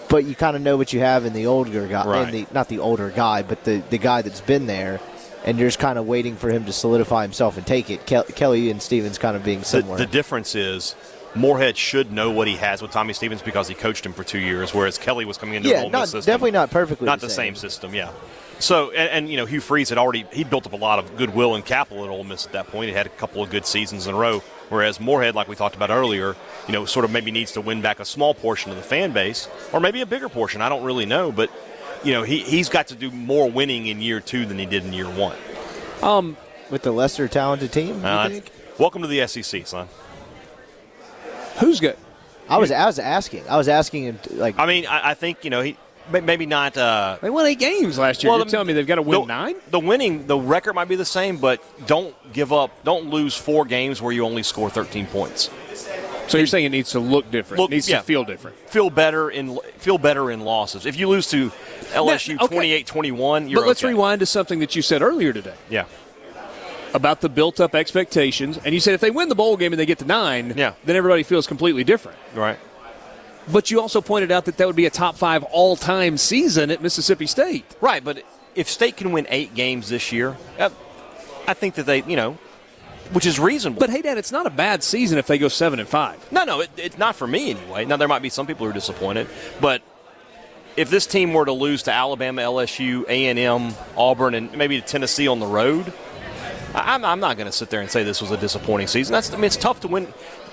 [0.09, 2.26] but you kind of know what you have in the older guy, Right.
[2.28, 4.99] in the, not the older guy, but the the guy that's been there.
[5.48, 8.06] And you're just kind of waiting for him to solidify himself and take it.
[8.06, 9.98] Kel- Kelly and Stevens kind of being The, similar.
[9.98, 10.93] the difference is
[11.36, 14.39] Moorhead should know what he has with Tommy Stevens because he coached him for two
[14.39, 16.22] years, whereas Kelly was coming into yeah, not, system.
[16.34, 17.56] definitely not perfectly not the the same.
[17.56, 18.12] same system, yeah.
[18.60, 21.16] So, and, and you know, Hugh Freeze had already he built up a lot of
[21.16, 22.89] goodwill and capital at Ole Miss at that point.
[22.89, 24.39] He had a couple of good seasons in a row.
[24.70, 26.36] Whereas Moorhead, like we talked about earlier,
[26.68, 29.12] you know, sort of maybe needs to win back a small portion of the fan
[29.14, 30.62] base, or maybe a bigger portion.
[30.62, 31.50] I don't really know, but
[32.04, 34.86] you know, he he's got to do more winning in year two than he did
[34.86, 35.36] in year one.
[36.02, 36.38] Um,
[36.70, 38.00] with the lesser talented team.
[38.02, 38.52] you Uh, think?
[38.78, 39.88] welcome to the SEC, son.
[41.60, 41.98] Who's good?
[42.50, 43.48] I was I was asking.
[43.50, 45.76] I was asking him to, like I mean, I, I think you know he
[46.12, 46.78] maybe not.
[46.78, 48.32] Uh, They won eight games last year.
[48.32, 49.56] Well, You're telling me they've got to win the, nine?
[49.72, 52.84] The winning, the record might be the same, but don't give up.
[52.86, 55.50] Don't lose four games where you only score 13 points.
[56.28, 57.61] So you're saying it needs to look different.
[57.61, 57.99] Look- it needs yeah.
[57.99, 58.57] to feel different.
[58.69, 60.86] Feel better in feel better in losses.
[60.86, 61.51] If you lose to
[61.93, 63.93] LSU Now, 28-21, you're But let's okay.
[63.93, 65.86] rewind to something that you said earlier today Yeah,
[66.93, 69.86] about the built-up expectations, and you said if they win the bowl game and they
[69.86, 70.73] get to nine, Yeah.
[70.84, 72.17] then everybody feels completely different.
[72.36, 72.57] right.
[73.49, 76.82] But you also pointed out that that would be a top five all-time season at
[76.82, 77.63] Mississippi State.
[77.80, 78.23] Right, but
[78.55, 80.36] if State can win eight games this year,
[81.47, 82.38] I think that they, you know,
[83.14, 83.80] which is reasonable.
[83.80, 86.18] But Haydad, it's not a bad season if they go seven and five.
[86.32, 87.86] No, no, it, it's not for me anyway.
[87.86, 89.28] Now there might be some people who are disappointed,
[89.62, 89.82] but
[90.76, 94.80] if this team were to lose to Alabama, LSU, A and M, Auburn, and maybe
[94.80, 95.91] to Tennessee on the road,
[96.76, 99.14] I- I'm, I'm not going to sit there and say this was a disappointing season.
[99.14, 100.05] That's I mean it's tough to win.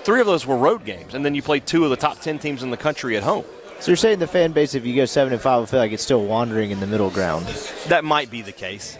[0.03, 2.39] Three of those were road games, and then you played two of the top ten
[2.39, 3.43] teams in the country at home.
[3.79, 3.89] so.
[3.91, 6.03] You're saying the fan base, if you go seven and five, will feel like it's
[6.03, 7.45] still wandering in the middle ground.
[7.87, 8.97] That might be the case.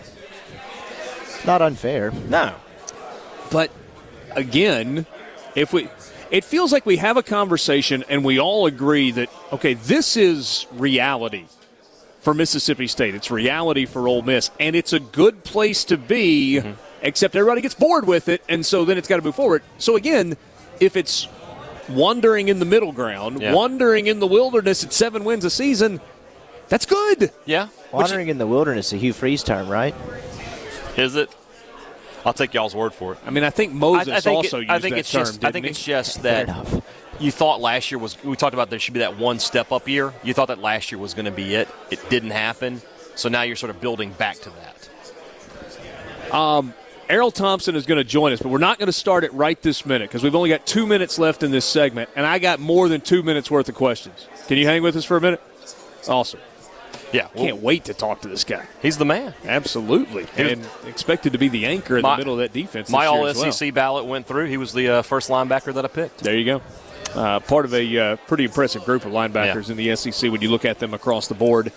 [1.46, 2.12] Not unfair.
[2.28, 2.56] No,
[3.52, 3.72] But
[4.32, 5.06] again,
[5.56, 5.90] if we
[6.32, 10.66] it feels like we have a conversation and we all agree that okay, this is
[10.74, 11.46] reality
[12.22, 13.14] for Mississippi State.
[13.16, 16.72] It's reality for Ole Miss and it's a good place to be mm-hmm.
[17.02, 19.64] except everybody gets bored with it and so then it's got to move forward.
[19.78, 20.36] So again,
[20.80, 21.28] if it's
[21.88, 23.54] wandering in the middle ground, Yeah.
[23.54, 26.02] wandering in the wilderness at 7 wins a season,
[26.68, 27.32] that's good.
[27.46, 29.94] yeah, Wandering in the wilderness, a Hugh Freeze term, right?
[30.98, 31.30] is it?
[32.26, 33.20] I'll take y'all's word for it.
[33.26, 35.12] I mean, I think Moses I, I think also it- used I think that it's
[35.12, 35.46] term, just.
[35.46, 35.70] I didn't think he?
[35.72, 36.84] it's just that
[37.20, 38.22] you thought last year was.
[38.24, 40.14] We talked about there should be that one step up year.
[40.24, 41.70] You thought that last year was going to be it.
[41.92, 42.82] It didn't happen.
[43.16, 46.34] So now you're sort of building back to that.
[46.36, 46.74] Um,
[47.10, 49.62] Erroll Thompson is going to join us, but we're not going to start it right
[49.62, 52.60] this minute because we've only got two minutes left in this segment, and I got
[52.60, 54.28] more than two minutes worth of questions.
[54.48, 55.42] Can you hang with us for a minute?
[56.08, 56.40] Awesome.
[57.14, 58.66] Yeah, well, Can't wait to talk to this guy.
[58.82, 59.34] he's the man.
[59.46, 60.26] Absolutely.
[60.38, 62.90] And expected to be the anchor in My- the middle of that defense.
[62.90, 63.52] My All as well.
[63.52, 64.46] SEC ballot went through.
[64.48, 66.20] He was the uh, first linebacker that I picked.
[66.20, 66.62] There you go.
[67.14, 69.72] Uh, part of a uh, pretty impressive group of linebackers Yeah.
[69.72, 71.72] in the SEC when you look at them across the board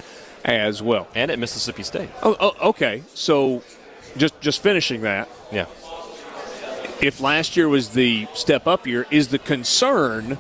[0.45, 1.07] as well.
[1.15, 2.09] And at Mississippi State.
[2.23, 3.03] Oh, oh, okay.
[3.15, 3.63] So
[4.17, 5.29] just just finishing that.
[5.53, 5.67] Yeah.
[7.01, 10.39] if last year was the step up year, is the concern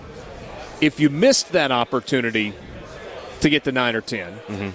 [0.81, 2.55] if you missed that opportunity
[3.41, 4.73] to get to nine or 10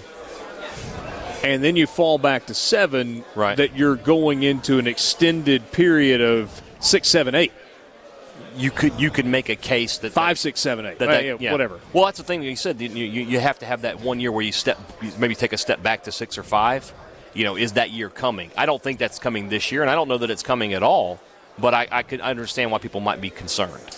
[1.42, 3.40] and then you fall back to seven, Mm-hmm.
[3.40, 3.56] Right.
[3.58, 7.52] that you're going into an extended period of six, seven, eight,
[8.56, 11.36] You could you could make a case that five, six, seven, eight, that, that- yeah,
[11.38, 11.52] yeah.
[11.52, 11.80] whatever.
[11.92, 12.80] Well, that's the thing that you said.
[12.80, 14.78] You, you, you have to have that one year where you step,
[15.18, 16.92] maybe take a step back to six or five.
[17.34, 18.50] You know, is that year coming?
[18.56, 20.82] I don't think that's coming this year, and I don't know that it's coming at
[20.82, 21.20] all.
[21.58, 23.96] But I, I could understand why people might be concerned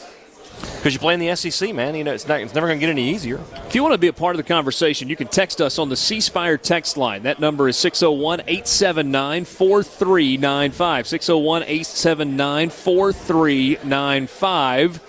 [0.60, 1.94] because you play in the SEC, man.
[1.94, 3.40] You know, it's not, it's never going to get any easier.
[3.66, 5.88] If you want to be a part of the conversation, you can text us on
[5.88, 7.24] the C Spire text line.
[7.24, 11.08] That number is 601 879 4395.
[11.08, 15.00] 601 879 4395.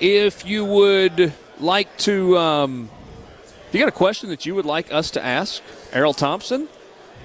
[0.00, 2.90] If you would like to, um,
[3.68, 6.68] if you got a question that you would like us to ask Erroll Thompson,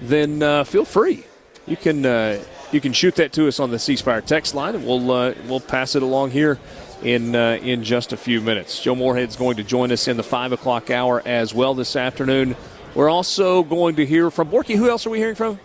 [0.01, 1.26] then uh, feel free.
[1.65, 4.76] You can uh, you can shoot that to us on the C Spire text line,
[4.76, 6.59] and we'll uh, we'll pass it along here
[7.05, 8.81] in uh, in just a few minutes.
[8.81, 12.55] Joe Moorhead's going to join us in the five o'clock hour as well this afternoon.
[12.95, 14.75] We're also going to hear from Borky.
[14.75, 15.59] Who else are we hearing from?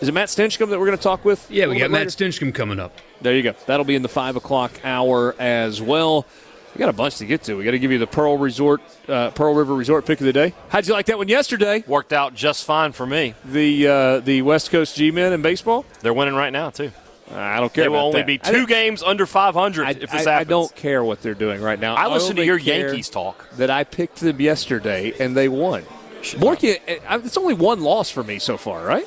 [0.00, 1.50] Is it Matt Stinchcomb that we're going to talk with?
[1.50, 2.10] Yeah, we got Matt later?
[2.10, 2.92] Stinchcomb coming up.
[3.20, 3.54] There you go.
[3.66, 6.26] That'll be in the five o'clock hour as well.
[6.74, 7.54] We got a bunch to get to.
[7.54, 10.32] We got to give you the Pearl Resort, uh, Pearl River Resort pick of the
[10.32, 10.52] day.
[10.68, 11.84] How'd you like that one yesterday?
[11.86, 13.34] Worked out just fine for me.
[13.44, 15.84] The uh, the West Coast G-men in baseball.
[16.00, 16.90] They're winning right now too.
[17.32, 17.84] I don't care.
[17.84, 18.26] They will about only that.
[18.26, 20.30] be two games under 500 I, if this I- happens.
[20.30, 21.94] I don't care what they're doing right now.
[21.94, 23.48] I listen to your Yankees talk.
[23.56, 25.84] That I picked them yesterday and they won.
[26.22, 29.06] Borky, it's only one loss for me so far, right?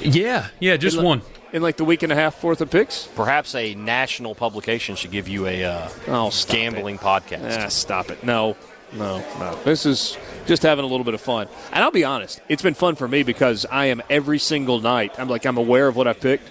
[0.00, 1.22] Yeah, yeah, just In the- one.
[1.52, 3.08] In like the week and a half worth of picks.
[3.16, 7.64] Perhaps a national publication should give you a uh, Oh, stop gambling podcast.
[7.64, 8.22] Ah, stop it.
[8.22, 8.56] No,
[8.92, 9.58] no, no.
[9.64, 10.16] This is
[10.46, 11.48] just having a little bit of fun.
[11.72, 15.18] And I'll be honest, it's been fun for me because I am every single night,
[15.18, 16.48] I'm like, I'm aware of what I've picked.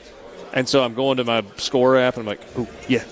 [0.53, 3.03] And so I'm going to my score app and I'm like, oh, yeah.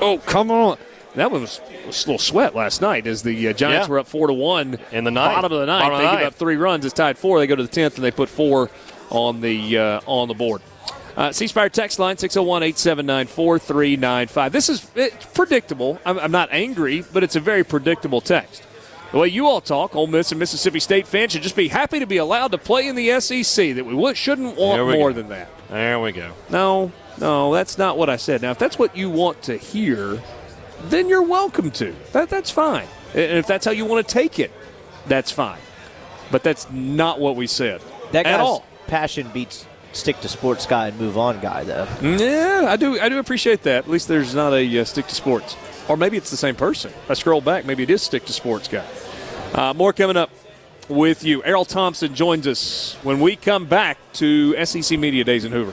[0.00, 0.78] Oh, come on.
[1.16, 3.90] That one was, was a little sweat last night as the uh, Giants Yeah.
[3.92, 5.34] were up four to one In the ninth.
[5.36, 6.26] Bottom of the ninth, Bottom they the give ninth.
[6.26, 6.84] up three runs.
[6.84, 7.38] It's tied four.
[7.38, 8.70] They go to the tenth and they put four
[9.10, 10.60] on the uh, on the board.
[11.16, 14.52] Uh, C Spire text line 601 879 4395.
[14.52, 15.98] This is it's predictable.
[16.04, 18.62] I'm, I'm not angry, but it's a very predictable text.
[19.12, 22.00] The way you all talk, Ole Miss and Mississippi State fans should just be happy
[22.00, 23.74] to be allowed to play in the SEC.
[23.76, 25.22] That we shouldn't want we more go.
[25.22, 25.48] than that.
[25.68, 26.32] There we go.
[26.50, 28.42] No, no, that's not what I said.
[28.42, 30.22] Now, if that's what you want to hear,
[30.84, 31.94] then you're welcome to.
[32.12, 32.86] That, that's fine.
[33.14, 34.52] And if that's how you want to take it,
[35.06, 35.58] that's fine.
[36.30, 37.80] But that's not what we said
[38.12, 38.64] That at all.
[38.86, 41.86] passion beats stick to sports guy and move on guy though.
[42.02, 43.00] Yeah, I do.
[43.00, 43.84] I do appreciate that.
[43.84, 45.56] At least there's not a uh, stick to sports,
[45.88, 46.92] or maybe it's the same person.
[47.08, 48.84] I scroll back, maybe it is stick to sports guy.
[49.54, 50.30] Uh, more coming up
[50.88, 51.42] with you.
[51.42, 55.72] Erroll Thompson joins us when we come back to SEC Media Days in Hoover.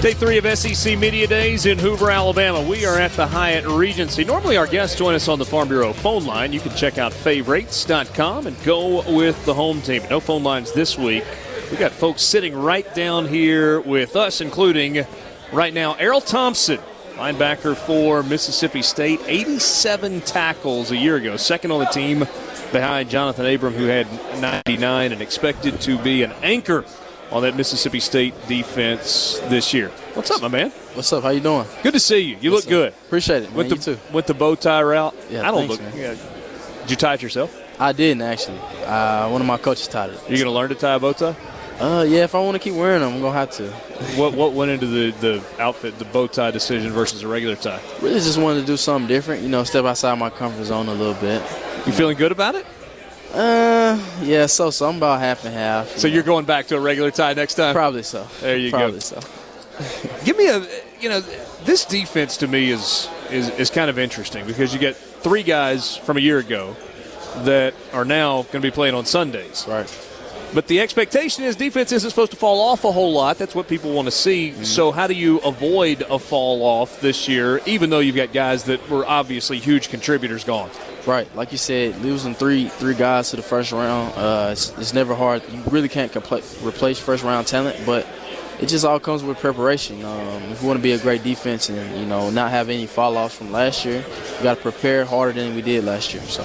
[0.00, 2.62] Day three of SEC Media Days in Hoover, Alabama.
[2.62, 4.24] We are at the Hyatt Regency.
[4.24, 6.52] Normally, our guests join us on the Farm Bureau phone line.
[6.52, 10.02] You can check out favorites.com and go with the home team.
[10.08, 11.24] No phone lines this week.
[11.72, 15.04] We got folks sitting right down here with us, including
[15.52, 16.78] right now Erroll Thompson,
[17.14, 22.24] linebacker for Mississippi State, 87 tackles a year ago, second on the team
[22.72, 24.06] behind Johnathan Abram, who had
[24.40, 26.84] 99 and expected to be an anchor
[27.30, 29.88] on that Mississippi State defense this year.
[30.14, 30.70] What's up, my man?
[30.94, 31.22] What's up?
[31.22, 31.66] How you doing?
[31.82, 32.36] Good to see you.
[32.40, 32.92] You look good.
[33.06, 33.56] Appreciate it, man.
[33.56, 33.98] Went the too.
[34.12, 35.14] went the bow tie route.
[35.30, 35.94] Yeah, I don't thanks, look.
[35.94, 36.14] Yeah.
[36.82, 37.54] Did you tie it yourself?
[37.78, 38.58] I didn't actually.
[38.84, 40.20] Uh, one of my coaches tied it.
[40.28, 41.36] You're gonna learn to tie a bow tie?
[41.80, 43.70] Uh, yeah, if I want to keep wearing them, I'm gonna have to.
[44.18, 47.80] What what went into the, the outfit, the bow tie decision versus a regular tie?
[48.02, 49.42] Really, just wanted to do something different.
[49.42, 51.40] You know, step outside my comfort zone a little bit.
[51.86, 52.66] You feeling good about it?
[53.32, 54.46] Uh, yeah.
[54.46, 55.96] So, so I'm about half and half.
[55.98, 57.74] So you're going back to a regular tie next time?
[57.74, 58.26] Probably so.
[58.40, 58.78] There you go.
[58.78, 59.00] Probably go.
[59.00, 59.20] so.
[60.24, 60.66] Give me a
[61.00, 61.20] you know
[61.64, 65.96] this defense to me is is is kind of interesting because you get three guys
[65.96, 66.74] from a year ago
[67.44, 69.64] that are now going to be playing on Sundays.
[69.68, 70.07] Right.
[70.54, 73.36] But the expectation is defense isn't supposed to fall off a whole lot.
[73.38, 74.50] That's what people want to see.
[74.50, 74.64] Mm-hmm.
[74.64, 78.64] So how do you avoid a fall off this year, even though you've got guys
[78.64, 80.70] that were obviously huge contributors gone?
[81.06, 84.92] Right, like you said, losing three three guys to the first round, uh, it's, it's
[84.92, 85.42] never hard.
[85.50, 88.06] You really can't compla- replace first round talent, but
[88.60, 90.04] it just all comes with preparation.
[90.04, 92.86] Um, if you want to be a great defense and you know not have any
[92.86, 94.04] fall offs from last year,
[94.36, 96.22] you got to prepare harder than we did last year.
[96.24, 96.42] So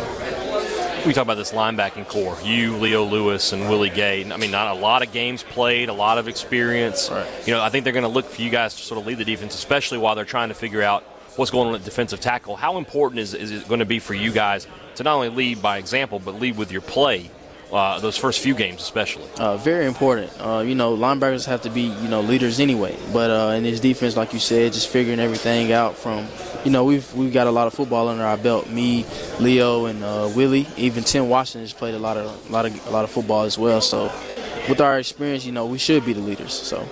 [1.06, 2.38] We talk about this linebacking core.
[2.45, 4.24] You, Leo Lewis, and Willie Gay.
[4.32, 7.10] I mean, not a lot of games played, a lot of experience.
[7.12, 7.30] Right.
[7.45, 9.18] You know, I think they're going to look for you guys to sort of lead
[9.18, 11.04] the defense, especially while they're trying to figure out
[11.36, 12.56] what's going on at defensive tackle.
[12.56, 15.62] How important is, is it going to be for you guys to not only lead
[15.62, 17.30] by example, but lead with your play?
[17.74, 19.28] Uh, those first few games, especially.
[19.39, 20.32] uh, very important.
[20.39, 22.95] Uh, you know, linebackers have to be you know leaders anyway.
[23.11, 26.28] But uh, in this defense, like you said, just figuring everything out from
[26.63, 28.69] you know we've we've got a lot of football under our belt.
[28.69, 29.05] Me,
[29.39, 30.67] Leo, and uh, Willie.
[30.78, 33.41] Even Tim Washington has played a lot of a lot of a lot of football
[33.41, 33.82] as well.
[33.82, 34.11] So
[34.69, 36.53] with our experience, you know, we should be the leaders.
[36.53, 36.88] So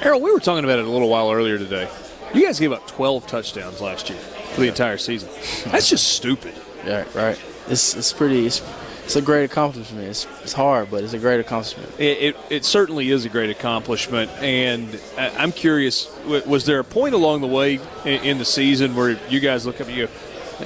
[0.00, 1.86] Erroll, we were talking about it a little while earlier today.
[2.32, 5.28] You guys gave up 12 touchdowns last year for the entire season.
[5.70, 6.54] That's just stupid.
[6.86, 7.38] yeah, right.
[7.68, 8.46] It's it's pretty.
[8.46, 8.62] It's,
[9.04, 10.06] it's a great accomplishment.
[10.06, 11.88] It's, it's hard, but it's a great accomplishment.
[11.98, 17.14] It, it, it certainly is a great accomplishment, and I'm curious: was there a point
[17.14, 20.08] along the way in, in the season where you guys look up at you,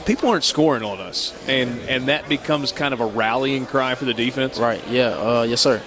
[0.07, 4.05] people aren't scoring on us, and and that becomes kind of a rallying cry for
[4.05, 4.59] the defense?
[4.59, 4.87] Right.
[4.89, 5.09] Yeah.
[5.09, 5.83] Uh, yes, sir.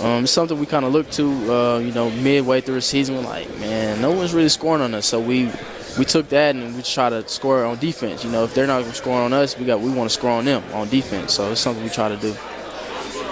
[0.00, 3.14] Um, it's something we kind of look to, uh, you know, midway through the season.
[3.14, 5.06] We're like, man, no one's really scoring on us.
[5.06, 5.50] So we
[5.98, 8.24] we took that and we try to score on defense.
[8.24, 10.44] You know, if they're not scoring on us, we got we want to score on
[10.44, 11.34] them on defense.
[11.34, 12.34] So it's something we try to do.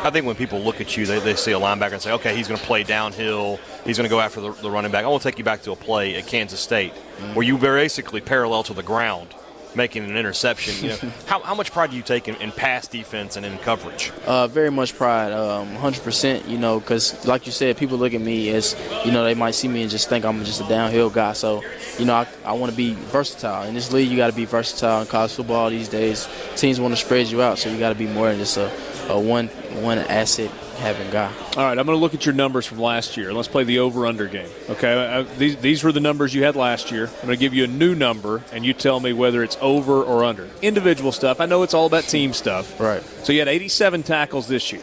[0.02, 2.34] I think when people look at you, they, they see a linebacker and say, okay,
[2.34, 3.60] he's going to play downhill.
[3.84, 5.04] He's going to go after the, the running back.
[5.04, 6.92] I want to take you back to a play at Kansas State
[7.34, 9.34] where you were basically parallel to the ground
[9.74, 10.84] making an interception.
[10.84, 13.56] You know, how, how much pride do you take in, in pass defense and in
[13.58, 14.12] coverage?
[14.26, 16.48] Uh, very much pride, um, 100%.
[16.48, 19.54] You know, because like you said, people look at me as you know they might
[19.54, 21.32] see me and just think I'm just a downhill guy.
[21.32, 21.62] So,
[21.98, 23.64] you know, I, I want to be versatile.
[23.64, 25.00] In this league, you got to be versatile.
[25.00, 27.94] In college football these days, teams want to spread you out, so you got to
[27.94, 28.70] be more than just a,
[29.10, 29.48] a one
[29.82, 30.50] one asset
[30.80, 31.32] having guy.
[31.56, 33.32] All right, I'm going to look at your numbers from last year.
[33.32, 34.48] Let's play the over/under game.
[34.68, 37.06] Okay, uh, these these were the numbers you had last year.
[37.06, 40.02] I'm going to give you a new number, and you tell me whether it's over
[40.02, 40.48] or under.
[40.62, 41.40] Individual stuff.
[41.40, 42.80] I know it's all about team stuff.
[42.80, 43.02] Right.
[43.24, 44.82] So you had 87 tackles this year.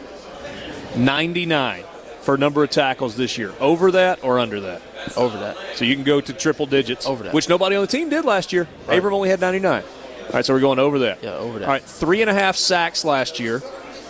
[0.96, 1.84] 99
[2.22, 3.52] for number of tackles this year.
[3.60, 4.82] Over that or under that?
[5.16, 5.56] Over that.
[5.74, 7.06] So you can go to triple digits.
[7.06, 7.34] Over that.
[7.34, 8.68] Which nobody on the team did last year.
[8.86, 8.98] Right.
[8.98, 9.82] Abram only had 99.
[9.82, 11.22] All right, so we're going over that.
[11.22, 11.64] Yeah, over that.
[11.64, 13.62] All right, three and a half sacks last year.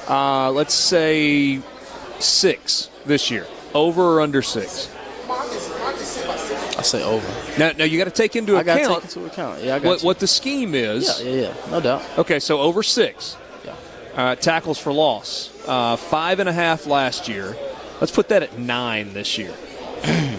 [0.09, 1.61] Uh, let's say
[2.21, 3.47] six this year.
[3.75, 4.91] Over or under six?
[6.79, 7.27] I say over.
[7.59, 9.62] Now, now you got to take into I got to account take into account.
[9.62, 11.21] Yeah, I got what, what the scheme is.
[11.21, 11.71] Yeah, yeah, yeah.
[11.71, 12.05] No doubt.
[12.19, 13.37] Okay, so over six.
[13.64, 13.75] Yeah.
[14.14, 15.53] Uh, tackles for loss.
[15.66, 17.57] Uh, five and a half last year.
[18.01, 19.53] Let's put that at nine this year.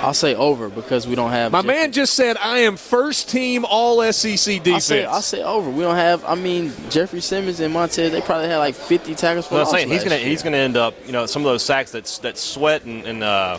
[0.00, 1.52] I'll say over because we don't have.
[1.52, 4.84] My Jeff- man just said, I am first team all SEC I defense.
[4.84, 5.68] say, I say over.
[5.70, 6.24] We don't have.
[6.24, 8.12] I mean, Jeffrey Simmons and Montez.
[8.12, 10.26] They probably had like 50 tackles for No, I'm saying he's gonna year.
[10.28, 10.94] he's gonna end up.
[11.06, 13.58] You know, some of those sacks that that Sweat and and, uh,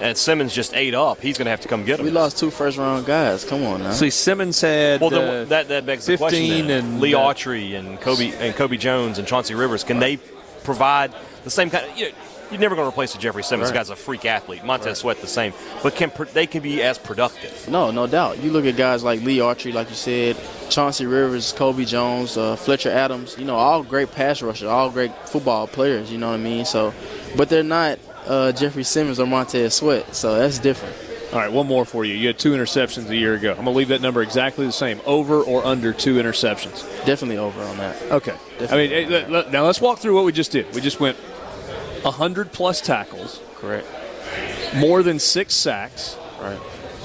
[0.00, 1.20] and Simmons just ate up.
[1.20, 2.06] He's gonna have to come get them.
[2.06, 3.44] We lost two first round guys.
[3.44, 3.92] Come on now.
[3.92, 6.68] See, Simmons had Well, uh, then, that that begs the question.
[6.68, 6.70] then.
[6.70, 10.18] and Lee uh, Autry and Kobe and Kobe Jones and Chauncey Rivers can they
[10.62, 11.12] provide
[11.44, 11.90] the same kind?
[11.90, 12.14] Of, you know,
[12.50, 13.70] you're never going to replace a Jeffrey Simmons.
[13.70, 13.76] Right.
[13.78, 14.64] Guy's a freak athlete.
[14.64, 17.68] Montez Sweat the same, but can they can be as productive?
[17.68, 18.38] No, no doubt.
[18.38, 20.36] You look at guys like Lee Autry, like you said,
[20.68, 23.36] Chauncey Rivers, Kobe Jones, uh, Fletcher Adams.
[23.38, 26.10] You know, all great pass rushers, all great football players.
[26.10, 26.64] You know what I mean?
[26.64, 26.92] So,
[27.36, 30.14] but they're not uh, Jeffrey Simmons or Montez Sweat.
[30.14, 30.94] So that's different.
[31.32, 32.14] All right, one more for you.
[32.14, 33.50] You had two interceptions a year ago.
[33.50, 35.00] I'm going to leave that number exactly the same.
[35.06, 36.82] Over or under two interceptions?
[37.06, 38.02] Definitely over on that.
[38.10, 38.34] Okay.
[38.68, 40.74] I mean, eh, let- let- now let's walk through what we just did.
[40.74, 41.16] We just went
[42.02, 43.86] 100 plus tackles, Correct.
[44.76, 46.58] more than six sacks, Right.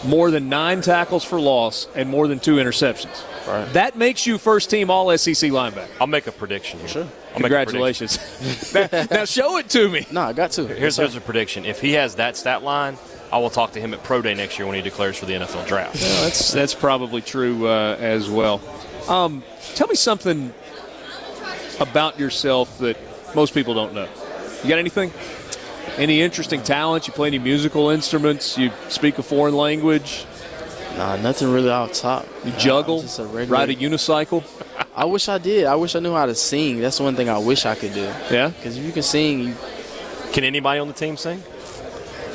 [0.05, 3.21] more than nine tackles for loss, and more than two interceptions.
[3.47, 3.71] Right.
[3.73, 5.87] That makes you first team All SEC linebacker.
[6.01, 6.79] I'll make a prediction.
[6.79, 6.87] Here.
[6.87, 7.01] Sure.
[7.35, 7.79] I'll make prediction.
[7.79, 8.73] Congratulations.
[8.73, 10.07] now, now show it to me.
[10.11, 10.65] No, I got to.
[10.67, 11.65] Here's, here's a prediction.
[11.65, 12.97] If he has that stat line,
[13.31, 15.33] I will talk to him at pro day next year when he declares for the
[15.33, 16.01] NFL draft.
[16.01, 18.61] Well, that's that's probably true uh, as well.
[19.07, 19.43] Um,
[19.75, 20.53] tell me something
[21.79, 22.97] about yourself that
[23.35, 24.07] most people don't know.
[24.65, 25.11] You got anything?
[25.97, 27.05] Any interesting talents?
[27.07, 28.57] You play any musical instruments?
[28.57, 30.25] You speak a foreign language?
[30.97, 32.25] Nah, nothing really off top.
[32.43, 33.01] You Nah, juggle?
[33.03, 34.43] Just a regular- Ride a unicycle?
[34.95, 35.65] I wish I did.
[35.67, 36.79] I wish I knew how to sing.
[36.79, 38.09] That's one thing I wish I could do.
[38.31, 38.47] Yeah.
[38.47, 39.55] Because if you can sing, you,
[40.33, 41.43] Can anybody on the team sing?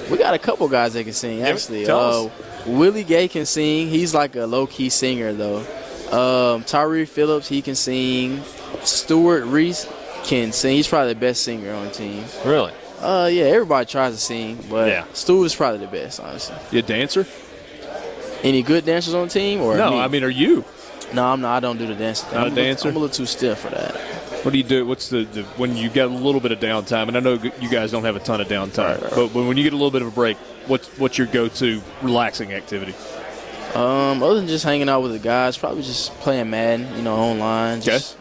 [0.08, 1.40] we got a couple guys that can sing.
[1.40, 2.30] Yeah, Actually, tell uh,
[2.70, 3.88] Willie Gay can sing.
[3.88, 5.64] He's like a low key singer though.
[6.12, 8.40] Um, Tyree Phillips, he can sing.
[8.84, 9.86] Stewart Reese
[10.30, 10.76] can sing.
[10.76, 12.24] He's probably the best singer on the team.
[12.44, 12.72] Really?
[13.00, 15.04] Uh, yeah, everybody tries to sing, but Yeah.
[15.12, 16.56] Stu is probably the best, honestly.
[16.70, 17.26] You a dancer?
[18.42, 19.98] Any good dancers on the team or No, me?
[20.00, 20.64] I mean, are you?
[21.12, 21.56] no, I'm not.
[21.56, 22.28] I don't do the dancing.
[22.28, 22.38] thing.
[22.38, 22.88] Not a I'm little- dancer?
[22.88, 23.94] I'm a little too stiff for that.
[24.44, 24.86] What do you do?
[24.86, 27.08] What's the, the when you get a little bit of downtime?
[27.08, 29.74] And I know you guys don't have a ton of downtime, but when you get
[29.74, 32.94] a little bit of a break, what's what's your go-to relaxing activity?
[33.74, 37.16] Um, other than just hanging out with the guys, probably just playing Madden, you know,
[37.16, 37.82] online.
[37.82, 38.19] Just, just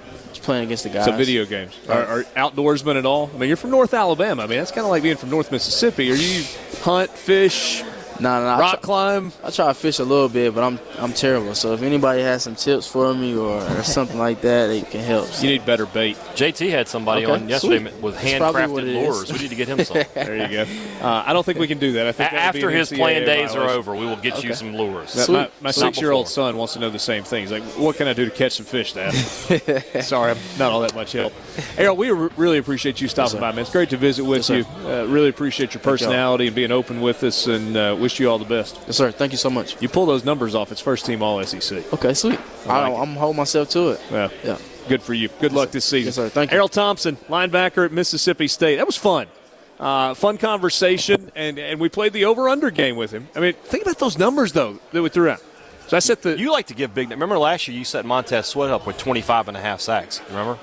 [0.49, 1.05] playing against the guys.
[1.05, 1.77] So video games.
[1.87, 3.29] Are, are outdoorsmen at all?
[3.35, 4.41] I mean, you're from North Alabama.
[4.41, 6.11] I mean, that's kind of like being from North Mississippi.
[6.11, 6.43] Are you
[6.81, 7.83] hunt, fish,
[8.19, 9.31] Nah, nah, I rock try, climb?
[9.43, 11.55] I try to fish a little bit, but I'm I'm terrible.
[11.55, 15.01] So if anybody has some tips for me or, or something like that, they can
[15.01, 15.27] help.
[15.41, 16.17] You need better bait.
[16.35, 18.01] JT had somebody Okay, on yesterday sweet.
[18.03, 19.31] with That's probably what handcrafted lures.
[19.31, 19.97] We need to get him some.
[20.13, 20.71] There you go.
[21.07, 22.05] Uh, I don't think we can do that.
[22.07, 24.15] I A- think that would be After his NCAA playing days are over, we will
[24.17, 25.11] get you some lures.
[25.11, 25.33] Sweet.
[25.33, 25.85] my my Sweet.
[25.85, 26.31] six-year-old Before.
[26.33, 27.43] son wants to know the same thing.
[27.43, 29.11] He's like, "What can I do to catch some fish, Dad?"
[30.03, 31.33] Sorry, I'm not all that much help.
[31.77, 33.39] Erroll, we re- really appreciate you stopping sir.
[33.39, 33.59] by, man.
[33.59, 34.89] It's great to visit with Yes, you.
[34.89, 35.91] Uh, really appreciate your y'all.
[35.91, 38.79] personality and being open with us, and uh, wish you all the best.
[38.87, 39.11] Yes, sir.
[39.11, 39.79] Thank you so much.
[39.79, 40.71] You pull those numbers off.
[40.71, 41.93] It's first team All SEC.
[41.93, 42.39] Okay, sweet.
[42.65, 43.01] I I like it.
[43.01, 44.01] I'm holding myself to it.
[44.11, 44.29] Yeah.
[44.43, 44.57] Yeah.
[44.87, 45.29] Good for you.
[45.39, 46.07] Good luck this season.
[46.07, 46.29] Yes, sir.
[46.29, 46.57] Thank you.
[46.57, 48.77] Erroll Thompson, linebacker at Mississippi State.
[48.77, 49.27] That was fun.
[49.79, 53.29] Uh, fun conversation, and, and we played the over-under game with him.
[53.35, 55.41] I mean, think about those numbers, though, that we threw out.
[55.87, 57.11] So I set the You like to give big.
[57.11, 60.21] Remember last year you set Montez Sweat up with 25 and a half sacks.
[60.29, 60.57] Remember?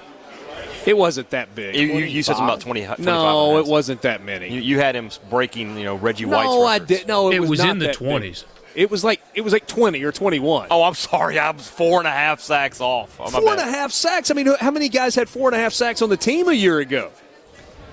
[0.86, 1.74] It wasn't that big.
[1.74, 2.84] You, you, you said something about 20.
[2.84, 4.52] 25 No, and a it wasn't that many.
[4.52, 6.88] You, you had him breaking, you know, Reggie White's no, I records.
[6.88, 7.08] did.
[7.08, 8.08] No, it, It was not in the that big.
[8.08, 8.44] 20s.
[8.76, 10.68] It was like it was like twenty or twenty-one.
[10.70, 11.38] Oh, I'm sorry.
[11.38, 13.18] I was four and a half sacks off.
[13.18, 14.30] Oh, my and a half sacks.
[14.30, 16.52] I mean, how many guys had four and a half sacks on the team a
[16.52, 17.10] year ago?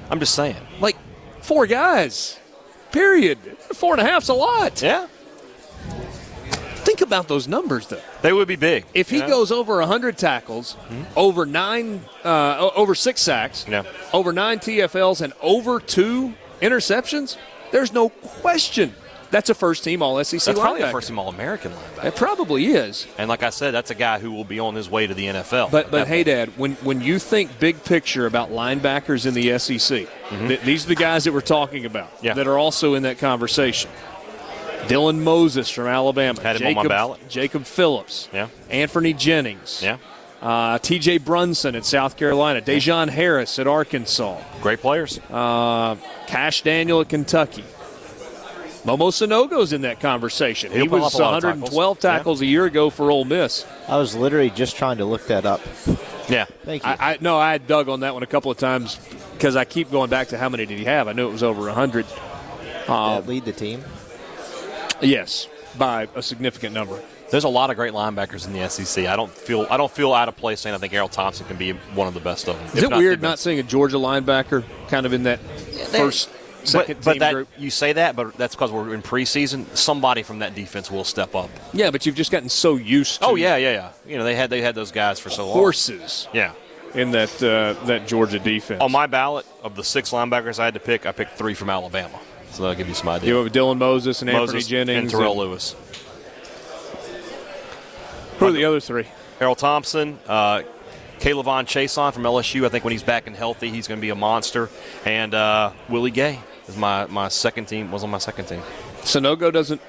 [0.09, 0.57] I'm just saying.
[0.81, 0.97] Like
[1.39, 2.37] four guys.
[2.91, 3.37] Period.
[3.73, 4.81] Four and a half's a lot.
[4.81, 5.07] Yeah.
[6.93, 7.99] Think about those numbers, though.
[8.21, 8.85] They would be big.
[8.93, 10.77] If he goes over 100 tackles,
[11.15, 13.81] over nine, uh, over six sacks, Yeah.
[14.13, 17.37] over nine TFLs, and over two interceptions,
[17.71, 18.93] there's no question
[19.31, 22.05] that's a first team All SEC that's probably a first team All American linebacker.
[22.05, 23.07] It probably is.
[23.17, 25.25] And like I said, that's a guy who will be on his way to the
[25.25, 25.71] NFL.
[25.71, 30.07] But but hey, Dad, when when you think big picture about linebackers in the SEC,
[30.29, 32.25] th- these are the guys that we're talking about Mm-hmm.
[32.27, 32.33] Yeah.
[32.35, 33.89] that are also in that conversation.
[34.87, 37.29] Dylan Moses from Alabama, Had him on Jacob, my ballot.
[37.29, 38.47] Jacob Phillips, Yeah.
[38.71, 39.97] Anfernee Jennings, Yeah.
[40.41, 41.19] uh, T.J.
[41.19, 45.19] Brunson at South Carolina, Dejon Harris at Arkansas, Great players.
[45.31, 45.95] uh,
[46.27, 47.63] Kash Daniel at Kentucky.
[48.85, 50.69] Momo Sanogo's in that conversation.
[50.73, 52.01] He'll he was up a lot of 112 tackles.
[52.01, 53.65] tackles, a year ago for Ole Miss.
[53.87, 55.61] I was literally just trying to look that up.
[56.27, 56.43] Yeah.
[56.65, 56.89] Thank you.
[56.89, 58.99] I, I no, I had dug on that one a couple of times
[59.33, 61.07] because I keep going back to how many did he have?
[61.07, 62.05] I knew it was over hundred.
[62.87, 63.81] that lead the team.
[65.03, 65.47] Yes,
[65.77, 66.99] by a significant number.
[67.31, 69.05] There's a lot of great linebackers in the SEC.
[69.07, 71.57] I don't feel I don't feel out of place saying I think Erroll Thompson can
[71.57, 72.65] be one of the best of them.
[72.67, 76.29] Is If it weird not seeing a Georgia linebacker kind of in that first,
[76.63, 77.47] second But, but team that group?
[77.57, 79.65] you say that, but that's because we're in preseason.
[79.75, 81.49] Somebody from that defense will step up.
[81.73, 83.91] Yeah, but you've just gotten so used to Oh yeah, yeah, yeah.
[84.07, 85.57] You know they had they had those guys for so long.
[85.57, 86.51] horses Yeah.
[86.93, 88.79] in that uh, that Georgia defense.
[88.81, 91.71] On my ballot of the six linebackers I had to pick, I picked three from
[91.71, 92.19] Alabama.
[92.53, 93.29] So that'll give you some idea.
[93.29, 95.75] you have Dylan Moses and Anfernee Moses Jennings and Terrell Lewis.
[98.37, 99.07] Who are the other three?
[99.39, 100.61] Erroll Thompson, uh,
[101.19, 102.65] K'Lavon Chaisson from LSU.
[102.65, 104.69] I think when he's back and healthy, he's going to be a monster.
[105.05, 107.91] And uh, Willie Gay is my, my second team.
[107.91, 108.61] Was on my second team.
[109.01, 109.81] Sanogo doesn't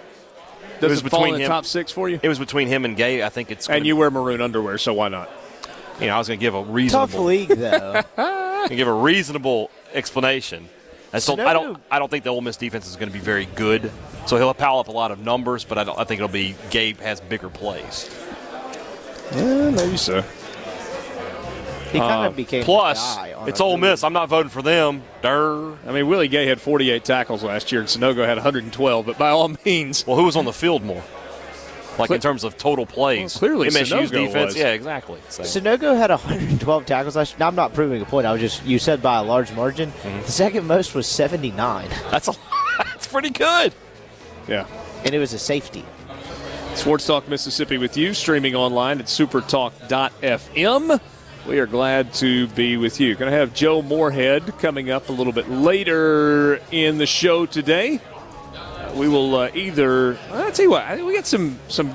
[0.80, 2.18] was doesn't fall in between the him- top six for you.
[2.22, 3.22] It was between him and Gay.
[3.22, 3.68] I think it's.
[3.68, 5.30] And gonna- you wear maroon underwear, so why not?
[6.00, 8.02] you know, I was going to give a Tough reasonable, league though.
[8.16, 10.68] gonna give a reasonable explanation.
[11.14, 11.80] I, still, I don't.
[11.90, 13.92] I don't think the Ole Miss defense is going to be very good.
[14.26, 16.56] So he'll pile up a lot of numbers, but I, don't, I think it'll be
[16.70, 18.10] Gabe has bigger plays.
[19.32, 20.22] Yeah, maybe so.
[21.92, 23.76] he kind of uh, became the Plus, guy on it's a Ole.
[23.76, 24.02] Miss.
[24.02, 25.02] I'm not voting for them.
[25.22, 25.76] Durr.
[25.86, 29.06] I mean, Willie Gay had 48 tackles last year, and Sanogo had 112.
[29.06, 31.02] But by all means, Well, who was on the field more?
[31.98, 33.34] Like Cle- in terms of total plays.
[33.34, 34.46] Well, clearly MSU's Sanogo defense.
[34.46, 34.56] was.
[34.56, 35.20] Yeah, exactly.
[35.28, 37.38] So, Sanogo had 112 tackles last year.
[37.38, 38.26] Now, I'm not proving a point.
[38.26, 39.90] I was just you said by a large margin.
[39.92, 40.22] Mm-hmm.
[40.22, 42.32] The second most was 79, that's a
[42.78, 43.72] that's pretty good.
[44.48, 44.66] yeah.
[45.04, 45.84] and it was a safety.
[46.74, 51.00] Sports Talk Mississippi with you, streaming online at supertalk.fm.
[51.46, 53.14] We are glad to be with you.
[53.14, 58.00] Going to have Joe Moorhead coming up a little bit later in the show today.
[58.94, 60.16] We will uh, either.
[60.30, 61.88] I'll tell you what, I we got some some.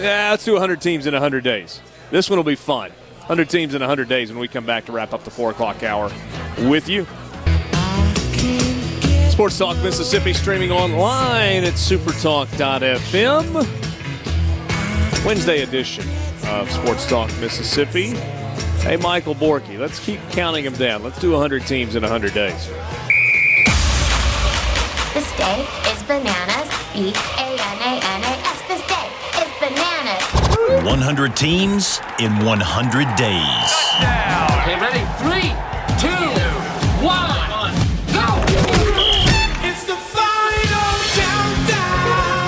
[0.00, 1.80] Yeah, let's do 100 teams in 100 days.
[2.10, 2.90] This one will be fun.
[3.26, 5.82] 100 teams in 100 days when we come back to wrap up the four o'clock
[5.82, 6.10] hour
[6.68, 7.06] with you.
[9.30, 13.54] Sports Talk Mississippi streaming online at supertalk.fm.
[15.26, 16.08] Wednesday edition
[16.46, 18.10] of Sports Talk Mississippi.
[18.80, 21.02] Hey, Michael Borky, let's keep counting them down.
[21.02, 22.70] Let's do 100 teams in 100 days.
[25.36, 25.60] This day
[25.92, 26.68] is bananas.
[26.94, 28.62] B A N A N A S.
[28.68, 29.06] This day
[29.36, 30.24] is bananas.
[30.82, 33.72] 100 teams in 100 days.
[34.00, 35.04] Okay, ready?
[35.20, 35.52] Three,
[36.00, 36.08] two,
[37.04, 37.74] one,
[38.14, 38.26] go!
[39.62, 40.88] It's the final
[41.20, 42.40] countdown.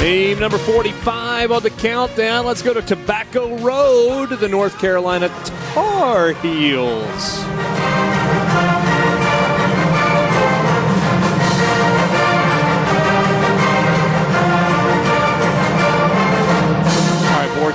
[0.00, 2.44] Team number 45 on the countdown.
[2.44, 5.28] Let's go to Tobacco Road, the North Carolina
[5.74, 7.83] Tar Heels.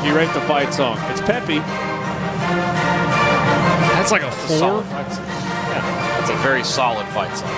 [0.01, 0.97] All right, Borky, rate the fight song.
[1.11, 1.59] It's peppy.
[3.95, 4.57] That's like a It's a four.
[4.57, 5.25] solid fight song.
[5.25, 7.49] Yeah, that's a very solid fight song.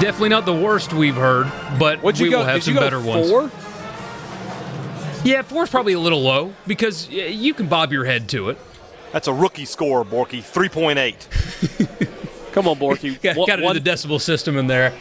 [0.00, 2.38] Definitely not the worst we've heard, but What'd you we go?
[2.38, 3.28] will have did some you go better ones.
[3.28, 3.50] four?
[5.24, 8.58] Yeah, four's probably a little low because you can bob your head to it.
[9.12, 10.40] That's a rookie score, Borky.
[10.40, 12.08] 3.8.
[12.52, 13.20] Come on, Borky.
[13.22, 14.92] Got, One- got to do the decibel system in there.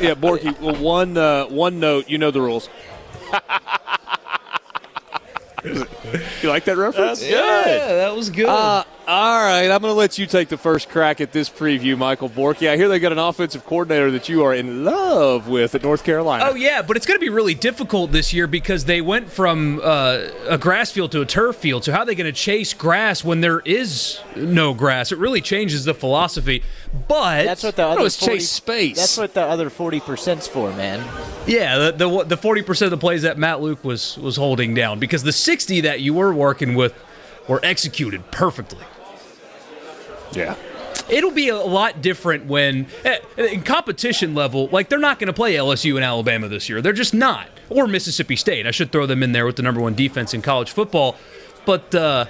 [0.00, 0.58] Yeah, Borky.
[0.80, 2.08] One uh, one note.
[2.08, 2.68] You know the rules.
[5.64, 7.22] you like that reference?
[7.24, 7.62] Yeah,
[7.94, 8.46] that was good.
[8.46, 11.98] Uh, all right, I'm going to let you take the first crack at this preview,
[11.98, 12.70] Michael Borky.
[12.70, 16.02] I hear they got an offensive coordinator that you are in love with at North
[16.02, 16.46] Carolina.
[16.48, 19.80] Oh yeah, but it's going to be really difficult this year because they went from
[19.84, 21.84] uh, a grass field to a turf field.
[21.84, 25.12] So how are they going to chase grass when there is no grass?
[25.12, 26.62] It really changes the philosophy.
[27.06, 28.96] But That's what the other it's 40 chase space.
[28.96, 31.06] That's what the other 40%'s for, man.
[31.46, 34.72] yeah, the the the forty percent of the plays that Matt Luke was was holding
[34.72, 36.94] down because the sixty that you were working with
[37.46, 38.84] were executed perfectly.
[40.34, 40.56] Yeah.
[41.08, 45.32] It'll be a lot different when, eh, in competition level, like they're not going to
[45.32, 46.80] play LSU and Alabama this year.
[46.80, 47.48] They're just not.
[47.68, 48.66] Or Mississippi State.
[48.66, 51.16] I should throw them in there with the number one defense in college football.
[51.64, 52.26] But uh,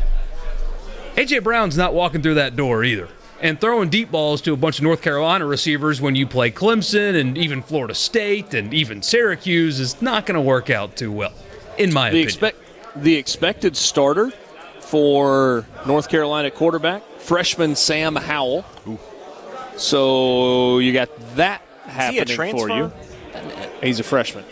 [1.17, 3.09] AJ Brown's not walking through that door either.
[3.41, 7.21] And throwing deep balls to a bunch of North Carolina receivers when you play Clemson
[7.21, 11.33] and even Florida State and even Syracuse is not going to work out too well,
[11.77, 12.29] in my the opinion.
[12.29, 12.59] expect
[12.95, 14.31] the expected starter
[14.81, 18.65] for North Carolina quarterback freshman Sam Howell.
[19.77, 21.93] So you got that he a
[22.27, 22.93] happening for you.
[23.83, 24.45] He's a freshman.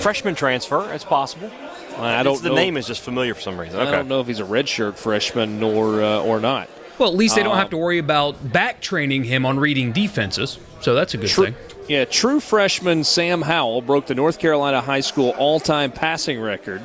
[0.00, 1.50] Freshman transfer, it's possible.
[1.98, 2.54] I don't the know.
[2.56, 3.78] name is just familiar for some reason.
[3.78, 6.68] I don't know if he's a redshirt freshman or uh, or not.
[6.98, 9.92] Well, at least they don't Um, have to worry about back training him on reading
[9.92, 10.58] defenses.
[10.80, 11.54] So that's a good True, thing.
[11.88, 16.82] yeah, true freshman Sam Howell broke the North Carolina high school all-time passing record.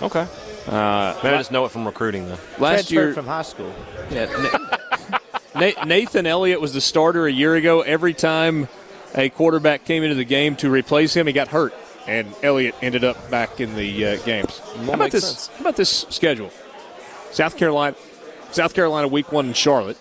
[0.00, 0.26] Okay.
[0.66, 2.38] Uh, Maybe I just know it from recruiting though.
[2.58, 3.72] last Transferred year from high school.
[4.10, 4.28] Yeah,
[5.84, 7.82] Nathan Elliott was the starter a year ago.
[7.82, 8.68] Every time
[9.14, 11.74] a quarterback came into the game to replace him, he got hurt,
[12.06, 14.58] and Elliott ended up back in the uh, games.
[14.58, 15.26] How about this?
[15.26, 15.46] sense.
[15.48, 16.50] How about this schedule?
[17.32, 17.96] South Carolina,
[18.52, 19.98] South Carolina, week one in Charlotte.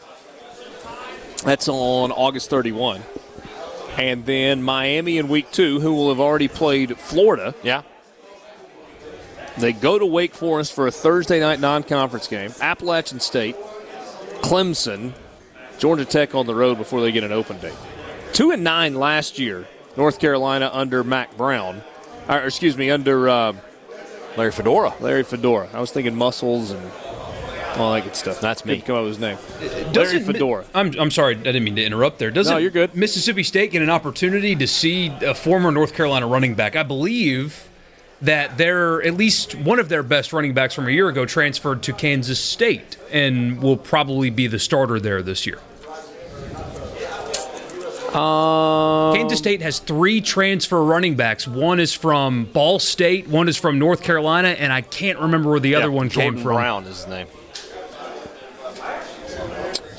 [1.44, 3.02] That's on August 31,
[3.98, 7.56] and then Miami in week two, who will have already played Florida.
[7.64, 7.82] Yeah.
[9.58, 12.52] They go to Wake Forest for a Thursday night non-conference game.
[12.62, 13.56] Appalachian State,
[14.42, 15.14] Clemson,
[15.78, 17.76] Georgia Tech on the road before they get an open date.
[18.34, 19.68] Two and nine last year.
[19.98, 21.82] North Carolina under Mack Brown,
[22.30, 23.54] or excuse me, under uh,
[24.38, 24.94] Larry Fedora.
[25.02, 25.68] Larry Fedora.
[25.74, 26.92] I was thinking muscles and
[27.76, 28.40] all that good stuff.
[28.40, 28.76] That's me.
[28.76, 29.38] Couldn't come up with his name.
[29.60, 30.66] Larry Doesn't- Fedora.
[30.74, 32.32] I'm, I'm sorry, I didn't mean to interrupt there.
[32.32, 32.96] Doesn't No, you're good.
[32.96, 36.78] Mississippi State get an opportunity to see a former North Carolina running back?
[36.78, 37.68] I believe
[38.22, 41.82] that they're at least one of their best running backs from a year ago transferred
[41.84, 45.60] to Kansas State and will probably be the starter there this year.
[48.14, 51.48] Um, Kansas State has three transfer running backs.
[51.48, 55.62] One is from Ball State, one is from North Carolina, and I can't remember where
[55.62, 56.56] the other one Jordan came from.
[56.56, 57.28] Brown is his name.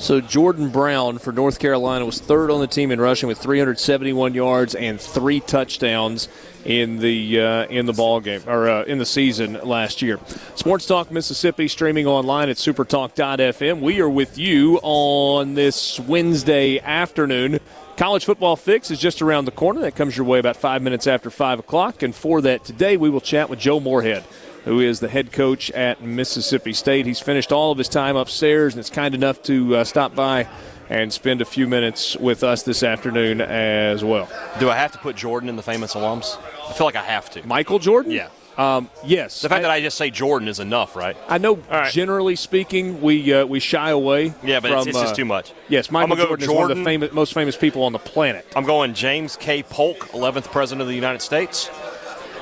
[0.03, 4.33] So Jordan Brown for North Carolina was third on the team in rushing with 371
[4.33, 6.27] yards and three touchdowns
[6.65, 10.19] in the uh, in the ball game or uh, in the season last year.
[10.55, 13.79] Sports Talk Mississippi streaming online at supertalk.fm.
[13.79, 17.59] We are with you on this Wednesday afternoon.
[17.95, 19.79] College football fix is just around the corner.
[19.79, 22.03] That comes your way about five minutes after five o'clock.
[22.03, 24.25] And for that today, we will chat with Joe Moorhead
[24.65, 27.05] who is the head coach at Mississippi State.
[27.05, 30.47] He's finished all of his time upstairs and is kind enough to uh, stop by
[30.89, 34.29] and spend a few minutes with us this afternoon as well.
[34.59, 36.37] Do I have to put Jordan in the famous alums?
[36.69, 37.45] I feel like I have to.
[37.47, 38.11] Michael Jordan?
[38.11, 38.29] Yeah.
[38.57, 39.41] Um, yes.
[39.41, 41.17] The fact I, that I just say Jordan is enough, right?
[41.27, 41.59] I know,
[41.89, 44.33] generally speaking, we uh, we shy away.
[44.43, 45.53] Yeah, but from, it's, it's just uh, too much.
[45.69, 48.45] Yes, Michael go Jordan, is one of the famous, most famous people on the planet.
[48.55, 49.63] I'm going James K.
[49.63, 51.69] Polk, 11th President of the United States,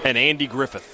[0.04, 0.91] and Andy Griffith.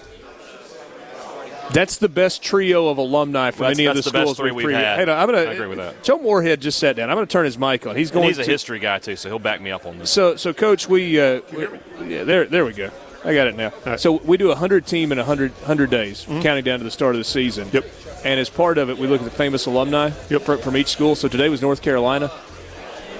[1.73, 4.37] That's the best trio of alumni from That's- any of the that's the best schools
[4.37, 4.99] three we've we've had.
[4.99, 6.01] Hey, no, I'm gonna, I agree with that.
[6.03, 7.09] Joe Moorhead just sat down.
[7.09, 7.95] I'm going to turn his mic on.
[7.95, 9.99] He's And going he's a to, history guy, too, so he'll back me up on
[9.99, 10.09] this.
[10.09, 11.67] So, so coach, we, uh, we-
[12.07, 12.89] yeah, there, there we go.
[13.25, 13.95] I got it now.
[13.97, 16.91] So we do a hundred team in a 100, 100 days, counting down to the
[16.91, 17.67] start of the season.
[17.73, 17.85] Yep.
[18.23, 21.15] And as part of it, we look at the famous alumni from, from each school.
[21.15, 22.31] So today was North Carolina.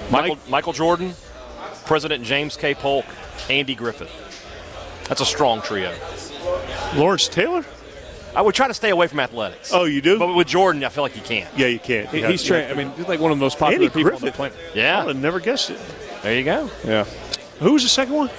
[0.09, 1.13] Michael, Michael Jordan,
[1.85, 2.73] President James K.
[2.73, 3.05] Polk,
[3.49, 4.11] Andy Griffith.
[5.09, 5.93] That's a strong trio.
[6.95, 7.65] Lawrence Taylor?
[8.37, 9.71] I would try to stay away from athletics.
[9.73, 10.19] Oh, you do?
[10.19, 11.49] But with Jordan, I feel like you can't.
[11.57, 12.07] Yeah, you can't.
[12.09, 12.67] He- he's yeah.
[12.67, 14.35] tra- I mean, he's like one of the most popular Andy people on the Griffith.
[14.35, 14.57] planet.
[14.75, 15.01] Yeah.
[15.01, 15.79] I would have never guessed it.
[16.21, 16.69] There you go.
[16.85, 17.05] Yeah.
[17.59, 18.29] Who was the second one?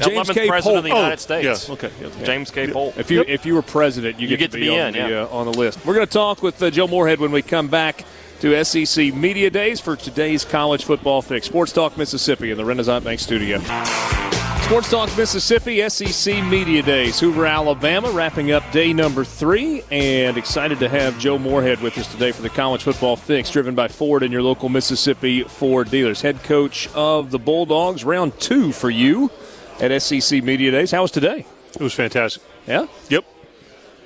[0.00, 0.48] James 11th K.
[0.48, 0.76] President Polk.
[0.78, 1.68] of the United Oh, States.
[1.68, 2.24] yeah, okay, yeah.
[2.24, 2.68] James K.
[2.70, 2.96] Polk.
[2.96, 5.10] If you if you were president, you, You get, get to be on in, the
[5.10, 5.22] yeah.
[5.24, 5.84] uh, on the list.
[5.84, 8.04] We're going to talk with uh, Joe Moorhead when we come back
[8.40, 11.46] to SEC Media Days for today's college football fix.
[11.46, 13.58] Sports Talk Mississippi in the Renaissance Bank Studio.
[14.68, 20.78] Sports Talk Mississippi, SEC Media Days, Hoover, Alabama, wrapping up day number three, and excited
[20.80, 24.22] to have Joe Moorhead with us today for the college football fix, driven by Ford
[24.22, 26.20] and your local Mississippi Ford dealers.
[26.20, 29.30] Head coach of the Bulldogs, round two for you
[29.80, 30.90] at SEC Media Days.
[30.90, 31.46] How was today?
[31.74, 32.42] It was fantastic.
[32.66, 32.88] Yeah?
[33.08, 33.24] Yep.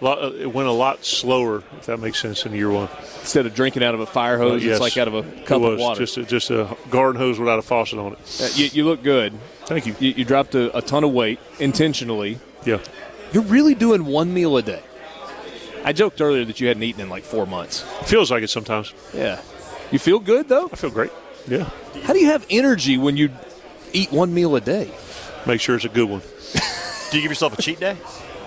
[0.02, 2.88] A lot, uh, it went a lot slower, if that makes sense, in year one.
[3.20, 4.72] Instead of drinking out of a fire hose, Uh, yes.
[4.72, 6.00] it's like out of a It cup was of water.
[6.00, 8.18] Just a, just a garden hose without a faucet on it.
[8.42, 9.32] Uh, you, you look good.
[9.66, 9.94] Thank you.
[10.00, 12.40] You, you dropped a, a ton of weight intentionally.
[12.66, 12.78] Yeah.
[13.32, 14.82] You're really doing one meal a day.
[15.84, 17.82] I joked earlier that you hadn't eaten in like four months.
[18.04, 18.92] Feels like it sometimes.
[19.14, 19.40] Yeah.
[19.92, 20.68] You feel good though?
[20.72, 21.12] I feel great.
[21.46, 21.70] Yeah.
[22.02, 23.30] How do you have energy when you
[23.92, 24.90] eat one meal a day?
[25.46, 26.22] Make sure it's a good one.
[27.10, 27.96] Do you give yourself a cheat day?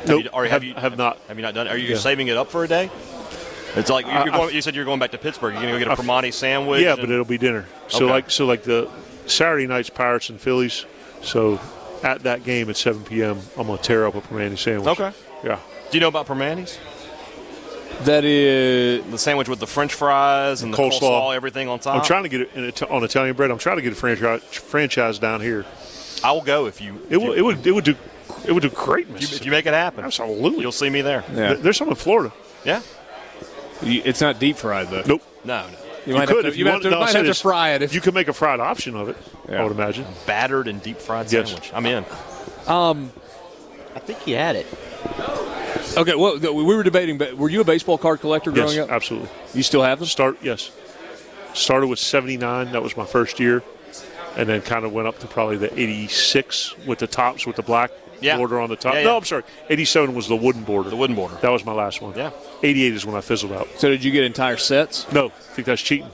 [0.07, 0.17] Nope.
[0.17, 1.19] Have you, or have, Have- you have not.
[1.27, 1.67] Have you not done?
[1.67, 1.71] it?
[1.73, 1.97] Are you Yeah.
[1.97, 2.89] saving it up for a day?
[3.75, 5.53] It's like you're I- going, you said you're going back to Pittsburgh.
[5.53, 6.81] You're going to go get a Primanti sandwich.
[6.81, 7.65] Yeah, and- but it'll be dinner.
[7.87, 8.13] So Okay.
[8.13, 8.87] like so like the
[9.27, 10.85] Saturday night's Pirates and Phillies.
[11.21, 11.59] So
[12.03, 14.97] at that game at 7 p.m., I'm gonna tear up a Primanti sandwich.
[14.99, 15.11] Okay.
[15.43, 15.57] Yeah.
[15.91, 16.77] Do you know about Primanti's?
[18.03, 20.99] That is the sandwich with the French fries and the Coleslaw.
[20.99, 21.95] coleslaw, everything on top.
[21.95, 23.51] I'm trying to get it in Ita- on Italian bread.
[23.51, 25.65] I'm trying to get a franchise franchise down here.
[26.23, 27.01] I will go if you.
[27.09, 27.95] It would it would it would do
[28.45, 29.07] it would do great.
[29.09, 31.23] If you, if you make it happen, absolutely, you'll see me there.
[31.33, 31.49] Yeah.
[31.49, 32.33] Th- There's some in Florida.
[32.63, 32.81] Yeah.
[33.81, 35.03] It's not deep fried though.
[35.05, 35.21] Nope.
[35.43, 35.77] No, no.
[36.05, 37.33] You, might could have to, if you you have want- to, no, might have to
[37.33, 37.81] fry it.
[37.81, 39.17] If, You could make a fried option of it.
[39.49, 40.05] I would imagine.
[40.25, 41.47] Battered and deep fried Yes.
[41.49, 41.71] sandwich.
[41.73, 42.05] I'm in.
[42.67, 43.11] um,
[43.95, 44.67] I think you had it.
[45.97, 46.15] okay.
[46.15, 48.91] Well, we were debating, but were you a baseball card collector growing Yes, up?
[48.91, 49.29] absolutely.
[49.53, 50.07] You still have them?
[50.07, 50.71] Start yes.
[51.53, 52.71] Started with 79.
[52.73, 53.63] That was my first year,
[54.35, 57.63] and then kind of went up to probably the 86 with the tops with the
[57.63, 57.91] black
[58.25, 58.37] Yeah.
[58.37, 58.95] border on the top.
[58.95, 59.17] Yeah, No.
[59.17, 59.43] I'm sorry.
[59.69, 60.89] 87 was the wooden border.
[60.89, 61.35] The wooden border.
[61.41, 62.13] That was my last one.
[62.17, 62.31] Yeah.
[62.63, 63.67] 88 is when I fizzled out.
[63.77, 65.11] So did you get entire sets?
[65.11, 66.09] No, I think that's cheating.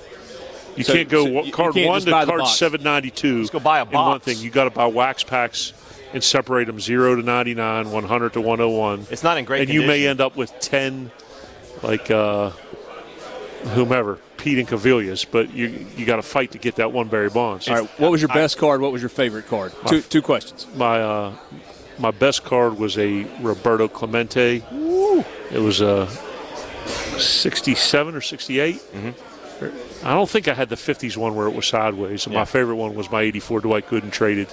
[0.75, 2.39] You So- can't go so wa- you- you card can't one just to buy card
[2.41, 2.55] box.
[2.57, 3.41] 792.
[3.41, 5.73] Just go buy a In one thing, you got to buy wax packs
[6.13, 9.07] and separate them 0 to 99, 100 to 101.
[9.09, 11.11] It's not in great And you may end up with 10,
[11.83, 12.51] like uh,
[13.73, 17.67] whomever, Pete Incaviglias, but you you got to fight to get that one Barry Bonds.
[17.67, 17.89] All right.
[17.99, 18.81] What was your best card?
[18.81, 19.73] What was your favorite card?
[19.83, 20.67] My- Two two questions.
[20.75, 21.33] My uh,
[22.02, 24.64] my best card was a Roberto Clemente.
[25.52, 26.07] It was a
[27.18, 28.76] 67 or 68.
[28.76, 30.06] Mm-hmm.
[30.07, 32.26] I don't think I had the 50s one where it was sideways.
[32.26, 32.40] And Yeah.
[32.40, 34.48] My favorite one was my 84 Dwight Gooden traded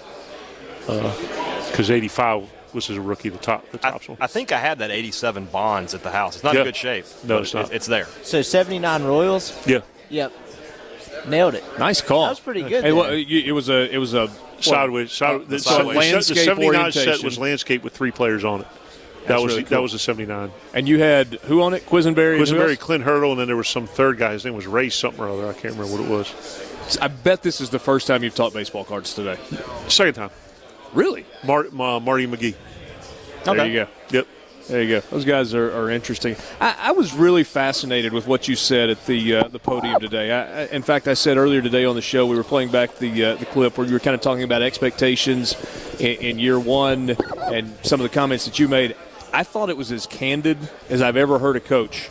[0.87, 4.19] because 85 was his rookie, the top, the I, one.
[4.20, 6.35] I think I had that 87 Bonds at the house.
[6.37, 6.61] It's not Yeah.
[6.61, 7.07] in good shape.
[7.25, 7.73] No, it's not.
[7.73, 8.07] It's there.
[8.23, 9.57] So 79 Royals.
[9.66, 9.81] Yeah,
[10.11, 10.33] Yep.
[11.27, 11.65] Nailed it.
[11.79, 12.25] Nice call.
[12.25, 12.85] That was pretty good.
[12.85, 15.12] Hey, well, it was a it was a sideways.
[15.12, 18.60] Side, uh, the, so so landscape the 79 set was landscape with three players on
[18.60, 18.66] it.
[19.22, 19.82] That That's was really that cool.
[19.82, 20.51] was a 79.
[20.72, 21.85] And you had who on it?
[21.86, 22.39] Quisenberry.
[22.39, 22.78] and who Quisenberry.
[22.78, 24.32] Clint Hurdle, and then there was some third guy.
[24.32, 25.47] His name was Ray something or other.
[25.48, 26.98] I can't remember what it was.
[27.02, 29.39] I bet this is the first time you've taught baseball cards today.
[29.89, 30.30] Second time.
[30.94, 31.26] Really?
[31.44, 32.55] Mar- Ma- Marty McGee.
[33.44, 33.89] There you go.
[34.10, 34.26] Yep.
[34.69, 35.01] There you go.
[35.09, 36.36] Those guys are, are interesting.
[36.61, 40.31] I, I was really fascinated with what you said at the uh, the podium today.
[40.31, 42.97] I, I, in fact, I said earlier today on the show we were playing back
[42.97, 45.57] the uh, the clip where you were kind of talking about expectations
[45.99, 48.95] in, in year one and some of the comments that you made.
[49.32, 50.59] I thought it was as candid
[50.90, 52.11] as I've ever heard a coach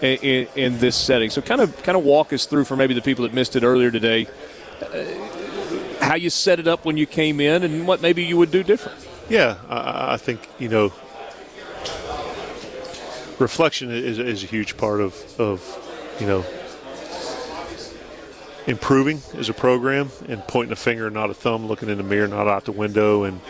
[0.00, 1.30] in, in, in this setting.
[1.30, 3.64] So, kind of kind of walk us through for maybe the people that missed it
[3.64, 4.28] earlier today.
[4.80, 5.04] Uh,
[6.04, 8.62] how you set it up when you came in, and what maybe you would do
[8.62, 8.96] different.
[9.28, 10.92] Yeah, I, I think you know,
[13.38, 16.44] reflection is, is a huge part of, of you know
[18.66, 22.26] improving as a program and pointing a finger, not a thumb, looking in the mirror,
[22.26, 23.40] not out the window, and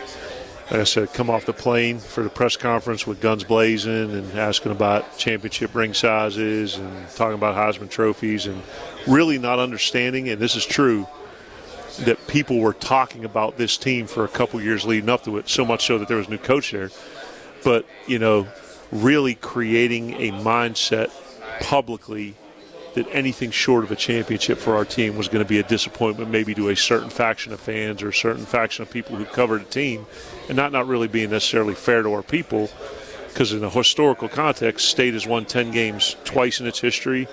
[0.69, 4.37] like I said, come off the plane for the press conference with guns blazing and
[4.37, 8.61] asking about championship ring sizes and talking about Heisman trophies and
[9.07, 11.07] really not understanding, and this is true,
[11.99, 15.47] that people were talking about this team for a couple years leading up to it,
[15.49, 16.91] so much so that there was a new coach there.
[17.63, 18.47] But, you know,
[18.91, 21.11] really creating a mindset
[21.61, 22.35] publicly
[22.93, 26.31] that anything short of a championship for our team was going to be a disappointment,
[26.31, 29.61] maybe to a certain faction of fans or a certain faction of people who covered
[29.61, 30.05] the team,
[30.47, 32.69] and not not really being necessarily fair to our people.
[33.27, 37.27] Because in a historical context, State has won 10 games twice in its history,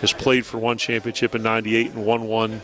[0.00, 2.60] has played for one championship in '98 and won one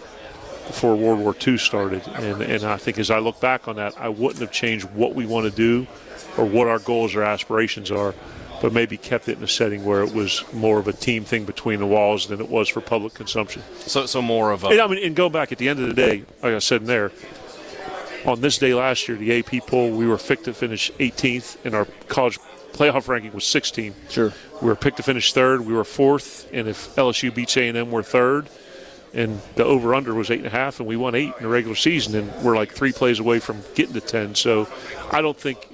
[0.69, 2.07] before World War II started.
[2.15, 5.15] And, and I think as I look back on that, I wouldn't have changed what
[5.15, 5.87] we want to do
[6.39, 8.15] or what our goals or aspirations are,
[8.65, 11.45] but maybe kept it in a setting where it was more of a team thing
[11.45, 13.61] between the walls than it was for public consumption.
[13.81, 14.69] So, so more of a.
[14.69, 16.81] And I mean, and go back at the end of the day, like I said
[16.81, 17.13] in there,
[18.25, 21.75] on this day last year, the AP poll, we were picked to finish 18th, and
[21.75, 22.39] our college
[22.73, 23.95] playoff ranking was 16.
[24.09, 24.33] Sure.
[24.63, 25.67] We were picked to finish third.
[25.67, 28.49] We were fourth, and if LSU beats A&M, we're third.
[29.13, 31.77] And the over/under was eight and a half, and we won eight in the regular
[31.77, 34.35] season, and we're like three plays away from getting to ten.
[34.35, 34.69] So,
[35.11, 35.69] I don't think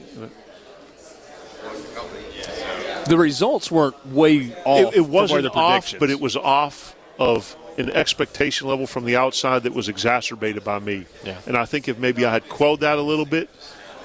[3.06, 4.92] The results weren't way off.
[4.92, 9.16] it, it wasn't the off, but it was off of an expectation level from the
[9.16, 11.06] outside that was exacerbated by me.
[11.24, 11.38] Yeah.
[11.46, 13.48] And I think if maybe I had quelled that a little bit,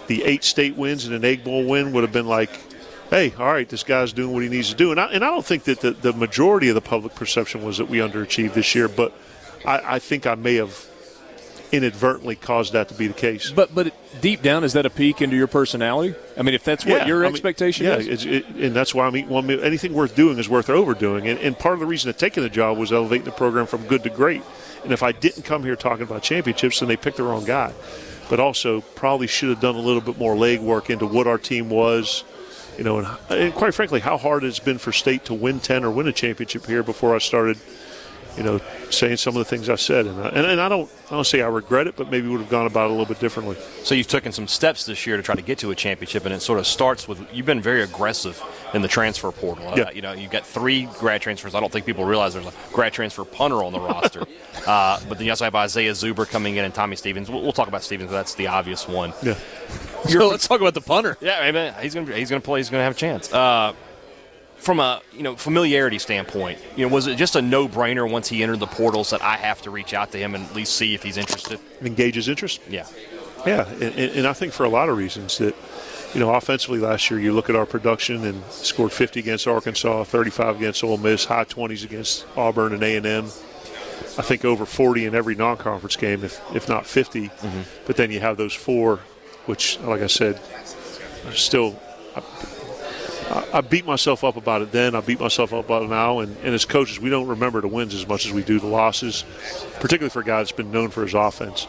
[0.07, 2.51] the eight state wins and an egg bowl win would have been like,
[3.09, 4.91] hey, all right, this guy's doing what he needs to do.
[4.91, 7.77] And I, and I don't think that the, the majority of the public perception was
[7.77, 9.13] that we underachieved this year, but
[9.65, 10.87] I, I think I may have
[11.75, 13.51] inadvertently caused that to be the case.
[13.51, 16.15] But but deep down, is that a peek into your personality?
[16.37, 18.95] I mean, if that's what Yeah, your I mean, expectation yeah, is, it, and that's
[18.95, 21.27] why I mean, well, anything worth doing is worth overdoing.
[21.27, 23.85] And, and part of the reason of taking the job was elevating the program from
[23.87, 24.41] good to great.
[24.83, 27.73] And if I didn't come here talking about championships, then they picked the wrong guy.
[28.29, 31.69] But also, probably should have done a little bit more legwork into what our team
[31.69, 32.23] was,
[32.77, 35.83] You know, and, and quite frankly, how hard it's been for State to win 10
[35.83, 37.57] or win a championship here before I started,
[38.37, 38.59] you know,
[38.89, 40.05] saying some of the things I said.
[40.07, 42.41] And, I, and, and I don't, I don't say I regret it, but maybe would
[42.41, 43.55] have gone about it a little bit differently.
[43.83, 46.33] So you've taken some steps this year to try to get to a championship, and
[46.33, 48.41] it sort of starts with you've been very aggressive
[48.73, 49.67] in the transfer portal.
[49.69, 49.91] Uh, Yeah.
[49.91, 51.55] you know, you've got three grad transfers.
[51.55, 54.23] I don't think people realize there's a grad transfer punter on the roster.
[54.65, 57.29] Uh, but then you also have Isaiah Zuber coming in and Tommy Stevens.
[57.29, 58.09] We'll, we'll talk about Stevens.
[58.09, 59.13] But that's the obvious one.
[59.21, 59.35] Yeah.
[60.09, 61.17] So let's talk about the punter.
[61.21, 62.61] Yeah, I mean, he's gonna he's gonna play.
[62.61, 63.31] He's gonna have a chance.
[63.31, 63.73] Uh,
[64.65, 68.27] from a you know familiarity standpoint, you know, was it just a no brainer once
[68.27, 70.75] he entered the portals that I have to reach out to him and at least
[70.75, 71.59] see if he's interested?
[71.81, 72.59] Engage his interest?
[72.67, 72.87] Yeah.
[73.45, 75.55] Yeah, and, and and I think for a lot of reasons that,
[76.15, 80.05] you know, offensively last year, you look at our production and scored 50 against Arkansas,
[80.05, 83.25] 35 against Ole Miss, high 20s against Auburn and A&M.
[84.17, 87.29] I think over 40 in every non-conference game, if if not 50.
[87.29, 87.61] Mm-hmm.
[87.85, 89.01] But then you have those four,
[89.45, 90.41] which, like I said,
[91.27, 91.79] are still.
[93.29, 94.95] I, beat myself up about it then.
[94.95, 96.19] I beat myself up about it now.
[96.19, 98.67] And, and as coaches, we don't remember the wins as much as we do the
[98.67, 99.25] losses,
[99.79, 101.67] particularly for a guy that's been known for his offense.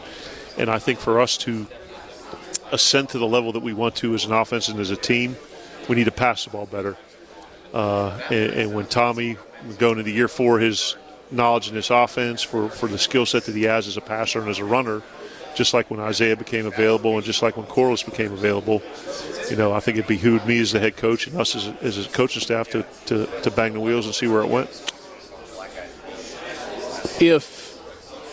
[0.57, 1.65] And I think for us to
[2.71, 5.35] ascend to the level that we want to as an offense and as a team,
[5.87, 6.97] we need to pass the ball better.
[7.73, 9.37] Uh, and, and when Tommy
[9.77, 10.95] going into year four, his
[11.31, 14.39] knowledge in this offense for, for the skill set that he has as a passer
[14.39, 15.01] and as a runner,
[15.57, 18.81] just like when Isaiah became available and just like when Corliss became available,
[19.49, 21.75] you know, I think it behooved me as the head coach and us as a,
[21.81, 24.69] as a coaching staff to, to, to bang the wheels and see where it went.
[27.19, 27.79] if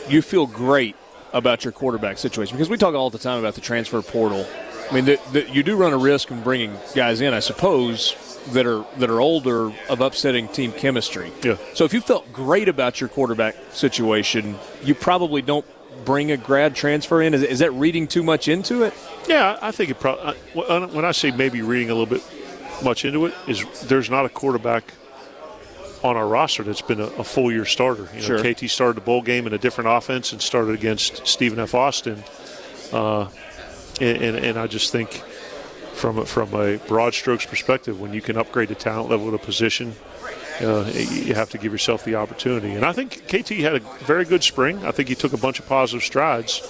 [0.08, 0.96] you feel great
[1.32, 4.46] about your quarterback situation, because we talk all the time about the transfer portal.
[4.90, 8.14] I mean, the, the, you do run a risk in bringing guys in, I suppose,
[8.52, 11.32] that are that are older of upsetting team chemistry.
[11.42, 11.56] Yeah.
[11.72, 15.64] So if you felt great about your quarterback situation, you probably don't
[16.04, 17.34] bring a grad transfer in.
[17.34, 18.94] Is, is that reading too much into it?
[19.28, 20.34] Yeah, I think it probably.
[20.54, 22.22] When I say maybe reading a little bit
[22.82, 24.92] much into it, is there's not a quarterback
[26.02, 28.08] on our roster that's been a, a full year starter.
[28.14, 28.54] You know, Sure.
[28.54, 31.74] KT started the bowl game in a different offense and started against Stephen F.
[31.74, 32.22] Austin,
[32.92, 33.28] uh,
[34.00, 35.22] and, and and I just think
[35.94, 39.34] from a, from a broad strokes perspective, when you can upgrade the talent level of
[39.34, 39.94] a position.
[40.60, 44.24] Uh, you have to give yourself the opportunity, and I think KT had a very
[44.24, 44.84] good spring.
[44.84, 46.62] I think he took a bunch of positive strides,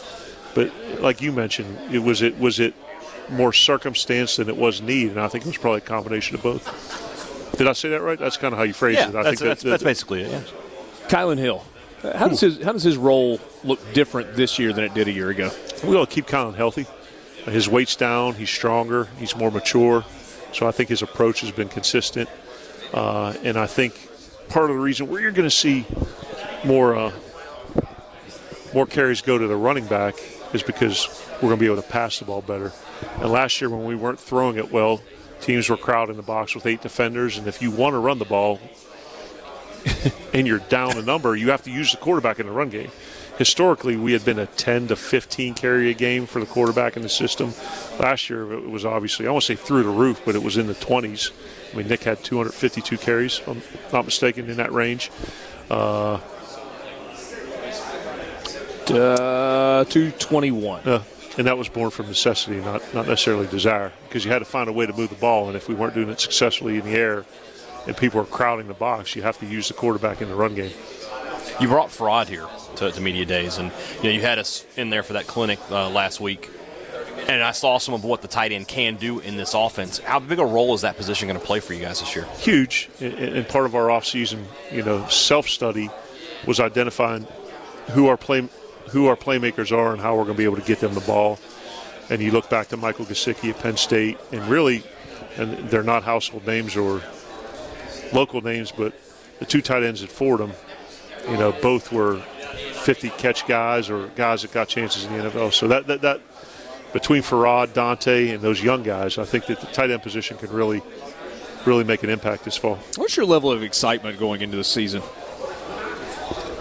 [0.54, 2.74] but like you mentioned, it was it was it
[3.30, 6.42] more circumstance than it was need, and I think it was probably a combination of
[6.42, 7.54] both.
[7.58, 8.18] Did I say that right?
[8.18, 9.16] That's kind of how you phrased Yeah, it.
[9.16, 10.40] I that's- think that- that's- that- that's basically it, yeah.
[11.08, 11.64] Kylan Hill.
[12.16, 15.12] How does his how does his role look different this year than it did a
[15.12, 15.50] year ago?
[15.82, 16.86] We got to keep Kylan healthy.
[17.46, 18.34] His weight's down.
[18.34, 19.08] He's stronger.
[19.18, 20.04] He's more mature.
[20.52, 22.28] So I think his approach has been consistent.
[22.94, 24.08] Uh, and I think
[24.48, 25.84] part of the reason where you're going to see
[26.64, 27.12] more uh,
[28.72, 30.14] more carries go to the running back
[30.52, 32.72] is because we're going to be able to pass the ball better.
[33.16, 35.00] And last year when we weren't throwing it well,
[35.40, 37.36] teams were crowding the box with eight defenders.
[37.36, 38.60] And if you want to run the ball
[40.32, 42.92] and you're down a number, you have to use the quarterback in the run game.
[43.38, 47.02] Historically, we had been a 10 to 15 carry a game for the quarterback in
[47.02, 47.52] the system.
[47.98, 50.66] Last year, it was obviously, I won't say through the roof, but it was in
[50.66, 51.32] the 20s.
[51.72, 53.62] I mean, Nick had 252 carries, if I'm
[53.92, 55.10] not mistaken, in that range.
[55.70, 56.20] Uh,
[58.90, 60.82] Uh, 221.
[60.86, 61.02] Uh,
[61.38, 64.68] and that was born from necessity, not, not necessarily desire, because you had to find
[64.68, 65.48] a way to move the ball.
[65.48, 67.24] And if we weren't doing it successfully in the air
[67.86, 70.54] and people are crowding the box, you have to use the quarterback in the run
[70.54, 70.72] game.
[71.60, 74.90] You brought Farrod here to, to media days, and you know you had us in
[74.90, 76.50] there for that clinic uh, last week,
[77.28, 79.98] and I saw some of what the tight end can do in this offense.
[79.98, 82.26] How big a role is that position going to play for you guys this year?
[82.38, 85.90] huge and- part of our offseason you know self-study
[86.46, 87.26] was identifying
[87.92, 88.48] who our play
[88.90, 91.00] who our playmakers are and how we're going to be able to get them the
[91.02, 91.38] ball
[92.10, 94.82] and you look back to Michael Gesicki at Penn State and really
[95.36, 97.00] and they're not household names or
[98.12, 98.92] local names but
[99.38, 100.52] the two tight ends at Fordham
[101.30, 102.16] you know both were
[102.82, 106.20] 50 catch guys or guys that got chances in the NFL so that that, that
[106.92, 110.50] between Farrod, Dante, and those young guys, I think that the tight end position can
[110.52, 110.80] really,
[111.66, 112.78] really make an impact this fall.
[112.96, 115.02] What's your level of excitement going into the season?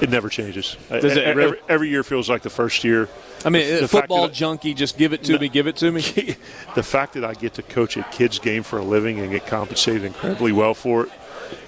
[0.01, 0.75] It never changes.
[0.89, 1.57] Does it every, really?
[1.69, 3.07] every year feels like the first year.
[3.45, 5.37] I mean, The- uh, the football I- junkie, just give it to No.
[5.37, 6.01] me, give it to me.
[6.75, 9.45] the fact that I get to coach a kid's game for a living and get
[9.45, 11.11] compensated incredibly well for it.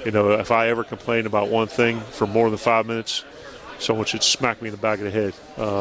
[0.06, 3.24] You know, if I ever complain about one thing for more than five minutes,
[3.80, 5.34] someone should smack me in the back of the head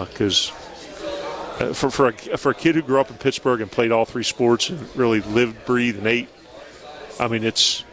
[0.08, 0.50] because.
[0.50, 4.04] Uh, for for a, for a kid who grew up in Pittsburgh and played all
[4.04, 6.28] three sports and really lived, breathed, and ate,
[7.20, 7.84] I mean it's.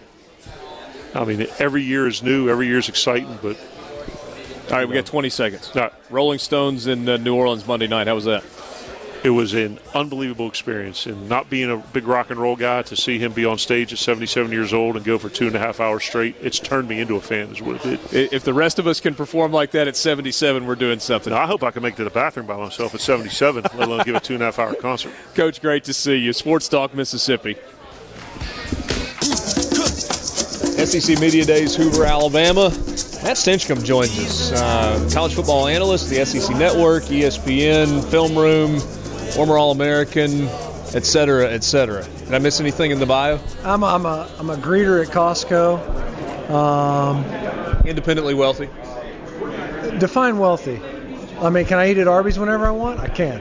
[1.14, 3.58] I mean every year is new, every year is exciting, but.
[4.72, 5.70] All right, we got 20 seconds.
[6.10, 8.08] Rolling Stones in uh, New Orleans Monday night.
[8.08, 8.42] How was that?
[9.24, 11.06] It was an unbelievable experience.
[11.06, 13.94] And not being a big rock and roll guy, to see him be on stage
[13.94, 16.88] at 77 years old and go for two and a half hours straight, it's turned
[16.88, 18.34] me into a fan, is what it did.
[18.34, 21.32] If the rest of us can perform like that at 77, we're doing something.
[21.32, 23.88] Now, I hope I can make it to the bathroom by myself at 77, let
[23.88, 25.14] alone give a two and a half hour concert.
[25.36, 26.34] Coach, great to see you.
[26.34, 27.58] Sports Talk Mississippi.
[30.82, 32.70] SEC Media Days, Hoover, Alabama.
[33.24, 38.80] Matt Stinchcomb joins us, uh, college football analyst, the SEC Network, ESPN, Film Room,
[39.34, 40.48] former All-American,
[40.94, 42.04] et cetera, et cetera.
[42.26, 43.40] Did I miss anything in the bio?
[43.64, 46.50] I'm a, I'm a, I'm a greeter at Costco.
[46.50, 47.24] Um,
[47.88, 48.70] Independently wealthy.
[50.00, 50.80] define wealthy.
[51.40, 53.00] I mean, can I eat at Arby's whenever I want?
[53.00, 53.40] I can,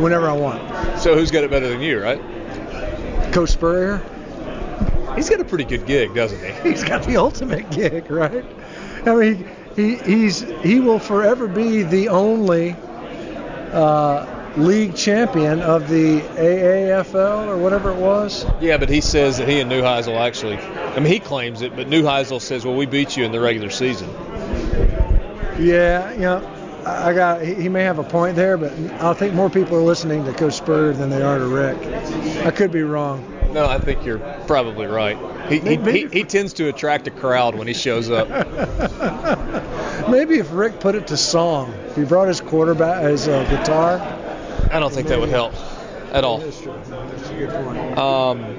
[0.00, 1.00] whenever I want.
[1.00, 2.20] So who's got it better than you, right?
[3.32, 3.98] Coach Spurrier.
[5.16, 6.68] He's got a pretty good gig, doesn't he?
[6.70, 8.44] He's got the ultimate gig, right?
[9.06, 12.76] I mean, he he's he will forever be the only
[13.72, 14.26] uh,
[14.56, 18.46] league champion of the AAFL or whatever it was.
[18.60, 21.88] Yeah, but he says that he and Neuheisel actually, I mean, he claims it, but
[21.88, 24.08] Neuheisel says, well, we beat you in the regular season.
[25.58, 29.34] Yeah, you know, I got he he may have a point there, but I think
[29.34, 31.78] more people are listening to Coach Spurrier than they are to Rick.
[32.46, 33.32] I could be wrong.
[33.52, 35.16] No, I think you're probably right.
[35.48, 38.28] He, he, he, he tends to attract a crowd when he shows up.
[40.10, 43.98] Maybe if Rick put it to song, if he brought his quarterback, his uh, guitar.
[44.70, 45.54] I don't think that would help
[46.12, 46.38] at all.
[46.38, 46.74] That's true.
[46.86, 47.98] That's a good point.
[47.98, 48.58] Um,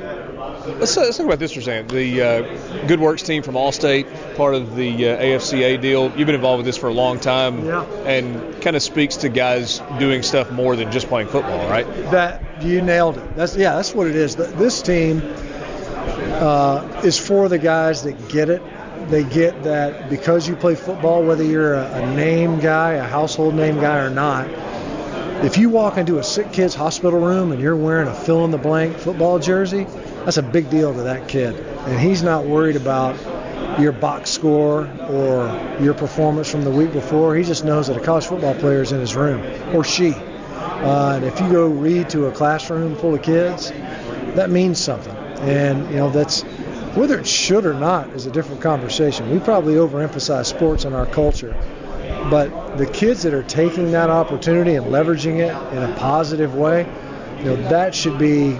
[0.80, 1.90] let's, let's talk about this for a second.
[1.90, 6.12] The uh, Good Works team from Allstate, part of the uh, AFCA deal.
[6.18, 7.84] You've been involved with this for a long time, Yeah.
[8.06, 11.88] and kind of speaks to guys doing stuff more than just playing football, right?
[12.12, 13.36] That you nailed it.
[13.36, 14.36] That's yeah, that's what it is.
[14.36, 18.62] This team uh, is for the guys that get it.
[19.10, 23.56] They get that because you play football, whether you're a, a name guy, a household
[23.56, 24.48] name guy or not.
[25.44, 28.50] If you walk into a sick kid's hospital room and you're wearing a fill in
[28.50, 29.86] the blank football jersey,
[30.26, 31.56] that's a big deal to that kid.
[31.56, 33.16] And he's not worried about
[33.80, 35.48] your box score or
[35.80, 37.36] your performance from the week before.
[37.36, 39.44] He just knows that a college football player is in his room
[39.76, 40.14] or she.
[40.14, 43.72] Uh, and if you go read to a classroom full of kids,
[44.36, 45.16] that means something.
[45.42, 46.42] And you know that's
[46.96, 49.30] whether it should or not is a different conversation.
[49.30, 51.56] We probably overemphasize sports in our culture,
[52.30, 56.86] but the kids that are taking that opportunity and leveraging it in a positive way,
[57.40, 58.52] you know that should be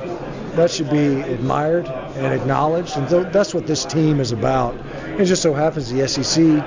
[0.56, 2.98] that should be admired and acknowledged.
[2.98, 4.76] And th- that's what this team is about.
[5.20, 6.64] It just so happens the SEC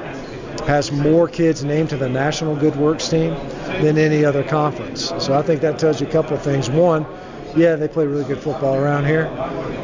[0.66, 3.34] has more kids named to the National Good Works team
[3.82, 5.12] than any other conference.
[5.18, 6.70] So I think that tells you a couple of things.
[6.70, 7.04] One,
[7.56, 9.24] yeah, they play really good football around here,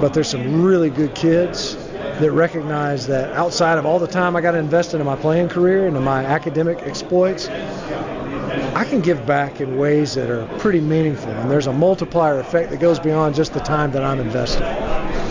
[0.01, 1.77] but there's some really good kids
[2.21, 5.49] that recognize that outside of all the time I got to invest into my playing
[5.49, 11.31] career and my academic exploits, I can give back in ways that are pretty meaningful.
[11.31, 14.65] And there's a multiplier effect that goes beyond just the time that I'm investing.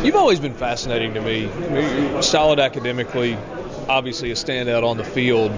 [0.06, 1.50] You've always been fascinating to me.
[1.50, 3.38] I mean, Solid academically,
[3.88, 5.52] obviously a standout on the field.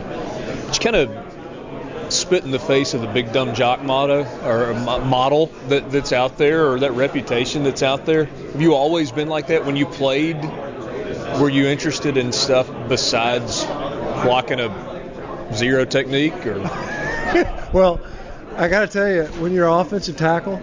[0.67, 5.47] It's kind of spit in the face of the big dumb jock motto or model
[5.67, 8.25] that, that's out there or that reputation that's out there.
[8.25, 10.37] Have you always been like that when you played?
[11.39, 16.59] Were you interested in stuff besides blocking a zero technique or?
[17.73, 17.99] well,
[18.55, 20.61] I got to tell you, when you're offensive tackle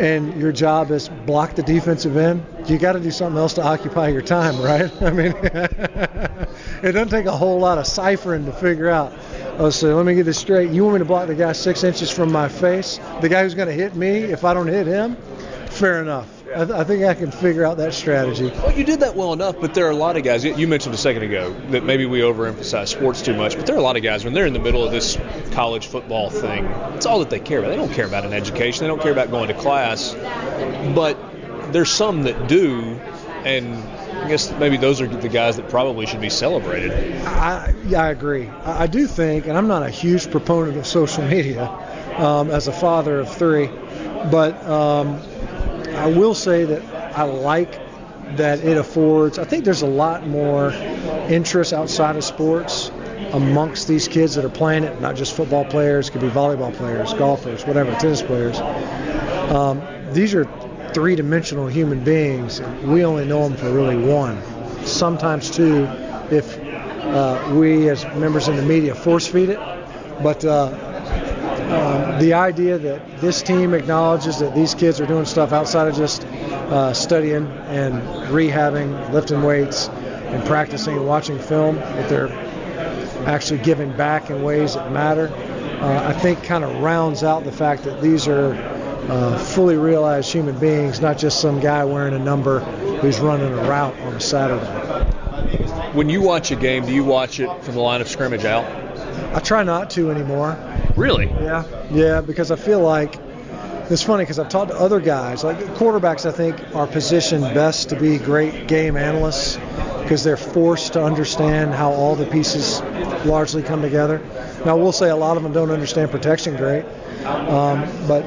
[0.00, 3.62] and your job is block the defensive end, you got to do something else to
[3.62, 4.90] occupy your time, right?
[5.02, 9.12] I mean, it doesn't take a whole lot of ciphering to figure out.
[9.58, 10.70] Oh, so let me get this straight.
[10.70, 12.98] You want me to block the guy six inches from my face?
[13.20, 15.16] The guy who's going to hit me if I don't hit him?
[15.72, 16.28] Fair enough.
[16.54, 18.48] I, th- I think I can figure out that strategy.
[18.48, 20.44] Well, you did that well enough, but there are a lot of guys.
[20.44, 23.78] You mentioned a second ago that maybe we overemphasize sports too much, but there are
[23.78, 25.16] a lot of guys when they're in the middle of this
[25.52, 26.66] college football thing.
[26.94, 27.70] It's all that they care about.
[27.70, 28.84] They don't care about an education.
[28.84, 30.14] They don't care about going to class.
[30.94, 31.16] But
[31.72, 33.00] there's some that do,
[33.44, 33.74] and
[34.22, 36.92] I guess maybe those are the guys that probably should be celebrated.
[37.24, 38.48] I, yeah, I agree.
[38.48, 41.66] I, I do think, and I'm not a huge proponent of social media
[42.18, 43.70] um, as a father of three,
[44.30, 45.20] but um,
[45.94, 46.82] I will say that
[47.16, 47.80] I like
[48.36, 49.38] that it affords.
[49.38, 50.72] I think there's a lot more
[51.28, 52.90] interest outside of sports
[53.32, 57.12] amongst these kids that are playing it, not just football players, could be volleyball players,
[57.14, 58.58] golfers, whatever, tennis players.
[59.50, 59.82] Um,
[60.12, 60.44] these are
[60.92, 62.60] three dimensional human beings.
[62.82, 64.42] We only know them for really one,
[64.84, 65.84] sometimes two,
[66.30, 69.58] if uh, we as members in the media force feed it.
[70.22, 70.91] But uh,
[72.20, 76.24] the idea that this team acknowledges that these kids are doing stuff outside of just
[76.24, 82.32] uh, studying and rehabbing, lifting weights, and practicing and watching film, that they're
[83.26, 85.28] actually giving back in ways that matter,
[85.80, 88.54] uh, I think kind of rounds out the fact that these are
[89.08, 92.60] uh, fully realized human beings, not just some guy wearing a number
[93.00, 94.64] who's running a route on a Saturday.
[95.92, 98.64] When you watch a game, do you watch it from the line of scrimmage out?
[99.34, 100.56] I try not to anymore.
[100.96, 101.26] Really?
[101.26, 101.64] Yeah.
[101.90, 103.16] Yeah, because I feel like
[103.90, 107.90] it's funny because I've talked to other guys, like quarterbacks, I think are positioned best
[107.90, 109.56] to be great game analysts
[110.02, 112.80] because they're forced to understand how all the pieces
[113.24, 114.20] largely come together.
[114.64, 116.84] Now, we'll say a lot of them don't understand protection great,
[117.24, 118.22] um, but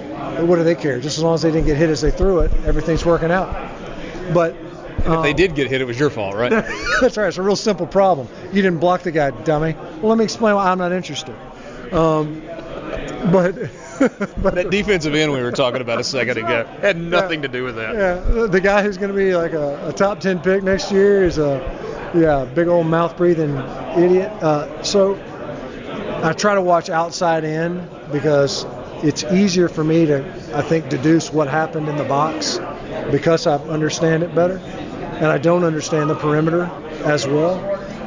[0.45, 0.99] what do they care?
[0.99, 3.53] Just as long as they didn't get hit as they threw it, everything's working out.
[4.33, 4.55] But
[5.03, 6.49] And if they did get hit, it was your fault, right?
[7.01, 7.27] That's right.
[7.27, 8.27] It's a real simple problem.
[8.53, 9.73] You didn't block the guy, dummy.
[9.73, 11.35] Well, let me explain why I'm not interested.
[11.93, 12.41] Um,
[13.31, 13.55] but
[13.99, 17.75] that defensive end we were talking about a second ago had nothing to do with
[17.75, 17.95] that.
[17.95, 21.23] yeah, the guy who's going to be like a, a top 10 pick next year
[21.23, 21.59] is a
[22.13, 23.55] yeah big old mouth breathing
[23.97, 24.31] idiot.
[24.41, 25.15] Uh, so
[26.23, 28.65] I try to watch outside in because
[29.03, 32.59] it's easier for me to I think deduce what happened in the box
[33.11, 34.57] because I understand it better,
[35.15, 36.65] and I don't understand the perimeter
[37.03, 37.59] as well.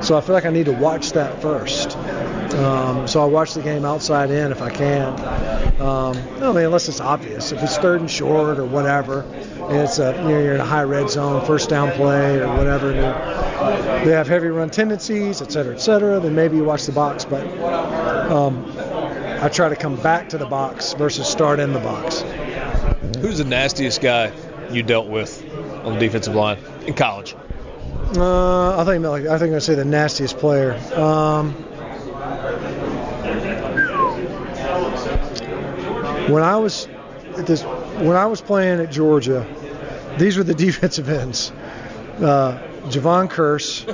[0.03, 1.97] So I feel like I need to watch that first.
[2.55, 5.13] Um, so I watch the game outside in if I can.
[5.81, 7.53] Um, I mean, unless it's obvious.
[7.53, 10.65] If it's third and short or whatever, and it's a you know, you're in a
[10.65, 12.93] high red zone, first down play or whatever.
[12.93, 16.21] They have heavy run tendencies, et cetera, et cetera.
[16.21, 17.47] Then maybe you watch the box, but
[18.31, 18.65] um,
[19.41, 22.23] I try to come back to the box versus start in the box.
[23.19, 24.33] Who's the nastiest guy
[24.71, 25.45] you dealt with
[25.85, 27.35] on the defensive line in college?
[28.17, 30.75] Uh, I think like I think I say the nastiest player.
[30.95, 31.53] Um,
[36.33, 36.89] when I was
[37.37, 39.47] at this, when I was playing at Georgia,
[40.19, 41.53] these were the defensive ends.
[42.21, 43.85] Uh, Jevon Kearse.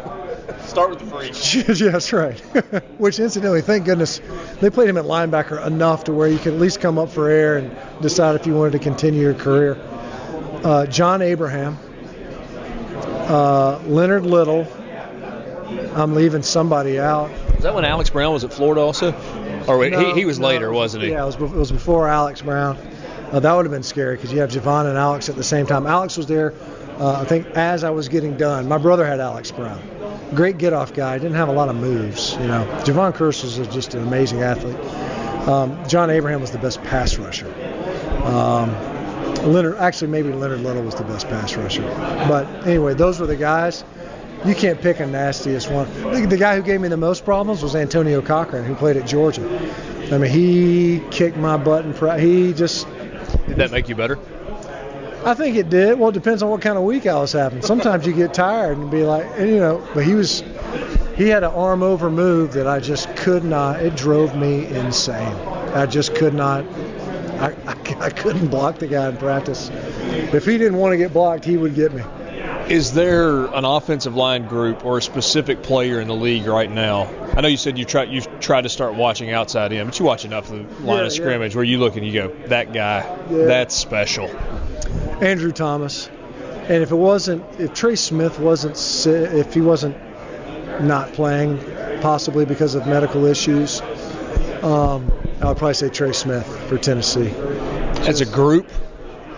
[0.62, 1.78] Start with the freak.
[1.80, 2.38] yeah, that's right.
[2.98, 4.20] Which, incidentally, thank goodness
[4.60, 7.28] they played him at linebacker enough to where you could at least come up for
[7.28, 9.78] air and decide if you wanted to continue your career.
[10.64, 11.78] Uh, John Abraham,
[13.28, 14.66] uh, Leonard Little.
[15.94, 17.30] I'm leaving somebody out.
[17.56, 19.12] Is that when Alex Brown was at Florida also?
[19.68, 21.10] Or wait, he, No, he was no, later, wasn't he?
[21.10, 22.78] Yeah, it was, it was before Alex Brown.
[23.30, 25.66] Uh, that would have been scary because you have Jevon and Alex at the same
[25.66, 25.86] time.
[25.86, 26.54] Alex was there,
[26.98, 28.66] uh, I think, as I was getting done.
[28.66, 29.82] My brother had Alex Brown.
[30.34, 31.18] Great get off guy.
[31.18, 32.32] Didn't have a lot of moves.
[32.34, 34.78] You know, Jevon Kearse was just an amazing athlete.
[35.46, 37.48] Um, John Abraham was the best pass rusher.
[38.24, 38.70] Um,
[39.46, 41.82] Leonard, actually, maybe Leonard Little was the best pass rusher.
[42.28, 43.84] But anyway, those were the guys.
[44.44, 45.88] You can't pick a nastiest one.
[46.12, 49.06] The, the guy who gave me the most problems was Antonio Cochran, who played at
[49.06, 49.42] Georgia.
[50.12, 52.86] I mean, he kicked my butt and pra- he just.
[53.46, 54.18] Did that make you better?
[55.24, 55.98] I think it did.
[55.98, 57.62] Well, it depends on what kind of week I was having.
[57.62, 60.44] Sometimes you get tired and be like, and, you know, but he was,
[61.16, 63.80] he had an arm over move that I just could not.
[63.80, 65.34] It drove me insane.
[65.72, 66.66] I just could not.
[67.40, 69.70] I, I, I couldn't block the guy in practice.
[69.72, 72.02] If he didn't want to get blocked, he would get me.
[72.68, 77.10] Is there an offensive line group or a specific player in the league right now?
[77.36, 80.04] I know you said you try you've tried to start watching outside in, but you
[80.06, 82.72] watch enough of the line Yeah, of scrimmage where you look and you go, that
[82.72, 83.00] guy,
[83.30, 83.44] Yeah.
[83.46, 84.28] that's special.
[85.20, 86.08] Andrew Thomas.
[86.68, 88.76] And if it wasn't, if Trey Smith wasn't,
[89.06, 89.96] if he wasn't
[90.80, 91.60] not playing,
[92.00, 93.82] possibly because of medical issues,
[94.62, 97.28] um, I would probably say Trey Smith for Tennessee.
[98.08, 98.68] As a group?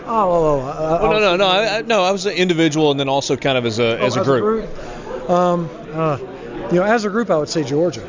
[0.04, 2.02] Oh, oh, oh, uh, Well, no, no, no, I, no.
[2.04, 4.68] I was an individual and then also kind of as a Oh, as a group.
[4.68, 6.18] As Um, uh,
[6.70, 8.06] you know, as a group, I would say Georgia.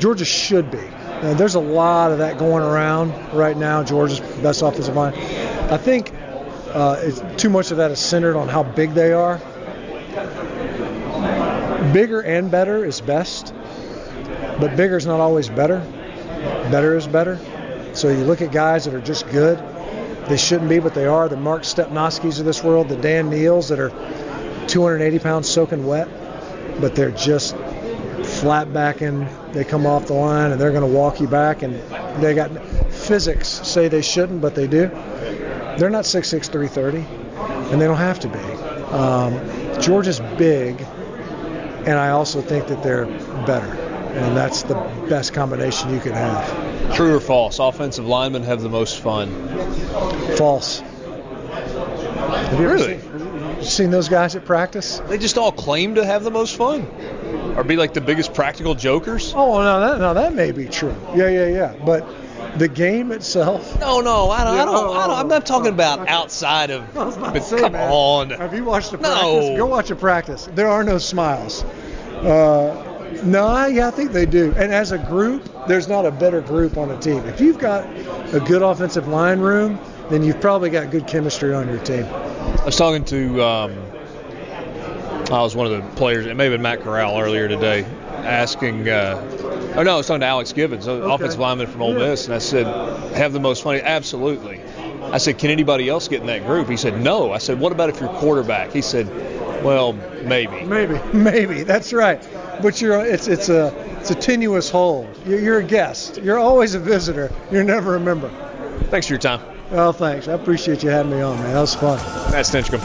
[0.00, 0.78] Georgia should be.
[0.78, 3.82] Uh, there's a lot of that going around right now.
[3.82, 5.14] Georgia's best offensive line.
[5.14, 6.12] I think
[6.72, 9.38] uh, it's, too much of that is centered on how big they are.
[11.92, 13.54] Bigger and better is best,
[14.58, 15.86] but bigger is not always better.
[16.70, 17.38] Better is better.
[17.94, 19.58] So you look at guys that are just good.
[20.28, 21.28] They shouldn't be, but they are.
[21.28, 23.90] The Mark Stepnoskis of this world, the Dan Neils that are
[24.68, 26.08] 280 pounds soaking wet,
[26.80, 27.56] but they're just
[28.24, 29.28] flat backing.
[29.52, 31.74] They come off the line and they're going to walk you back, and
[32.22, 32.50] they got
[32.90, 34.88] physics say they shouldn't, but they do.
[35.78, 36.98] They're not 6'6", 330,
[37.70, 38.38] and they don't have to be.
[38.92, 40.80] Um, Georgia's big,
[41.86, 43.06] and I also think that they're
[43.44, 43.74] better,
[44.14, 44.74] and that's the
[45.08, 46.94] best combination you can have.
[46.94, 47.58] True or false?
[47.58, 49.28] Offensive linemen have the most fun.
[50.36, 50.80] False.
[50.80, 53.00] Have you ever Really?
[53.00, 55.00] seen, seen those guys at practice?
[55.08, 56.86] They just all claim to have the most fun,
[57.56, 59.32] or be like the biggest practical jokers.
[59.34, 60.94] Oh no, that no, that may be true.
[61.14, 61.74] Yeah, yeah, yeah.
[61.84, 62.06] But
[62.58, 63.80] the game itself.
[63.80, 64.54] No, no, I don't.
[64.58, 66.84] I don't, oh, I don't I'm not talking about outside of.
[66.94, 68.30] But come on.
[68.30, 69.22] Have you watched a practice?
[69.22, 69.56] No.
[69.56, 70.48] Go watch a practice.
[70.54, 71.64] There are no smiles.
[71.64, 74.52] Uh, no, I- yeah, I think they do.
[74.56, 77.18] And as a group, there's not a better group on a team.
[77.26, 77.84] If you've got
[78.34, 79.78] a good offensive line room,
[80.10, 82.04] then you've probably got good chemistry on your team.
[82.04, 83.78] I was talking to, um,
[85.30, 88.88] I was one of the players, it may have been Matt Corral earlier today, asking,
[88.88, 91.14] uh, oh no, I was talking to Alex Givens, okay.
[91.14, 92.66] offensive lineman from Ole Miss, and I said,
[93.14, 93.80] have the most funny?
[93.80, 94.60] Absolutely.
[95.12, 96.68] I said, can anybody else get in that group?
[96.68, 97.32] He said, no.
[97.32, 98.72] I said, what about if you're quarterback?
[98.72, 99.06] He said,
[99.64, 99.92] well,
[100.24, 100.64] maybe.
[100.64, 101.62] Maybe, maybe.
[101.62, 102.22] That's right.
[102.62, 105.08] But you're it's it's a it's a tenuous hold.
[105.26, 106.18] You're, you're a guest.
[106.18, 107.32] You're always a visitor.
[107.50, 108.28] You're never a member.
[108.90, 109.40] Thanks for your time.
[109.70, 110.28] Well, thanks.
[110.28, 111.52] I appreciate you having me on, man.
[111.54, 111.98] That was fun.
[112.30, 112.80] Matt Stinchcomb.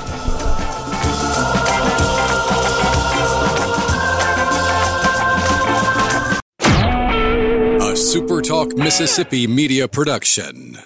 [7.81, 10.77] A SuperTalk Mississippi media production.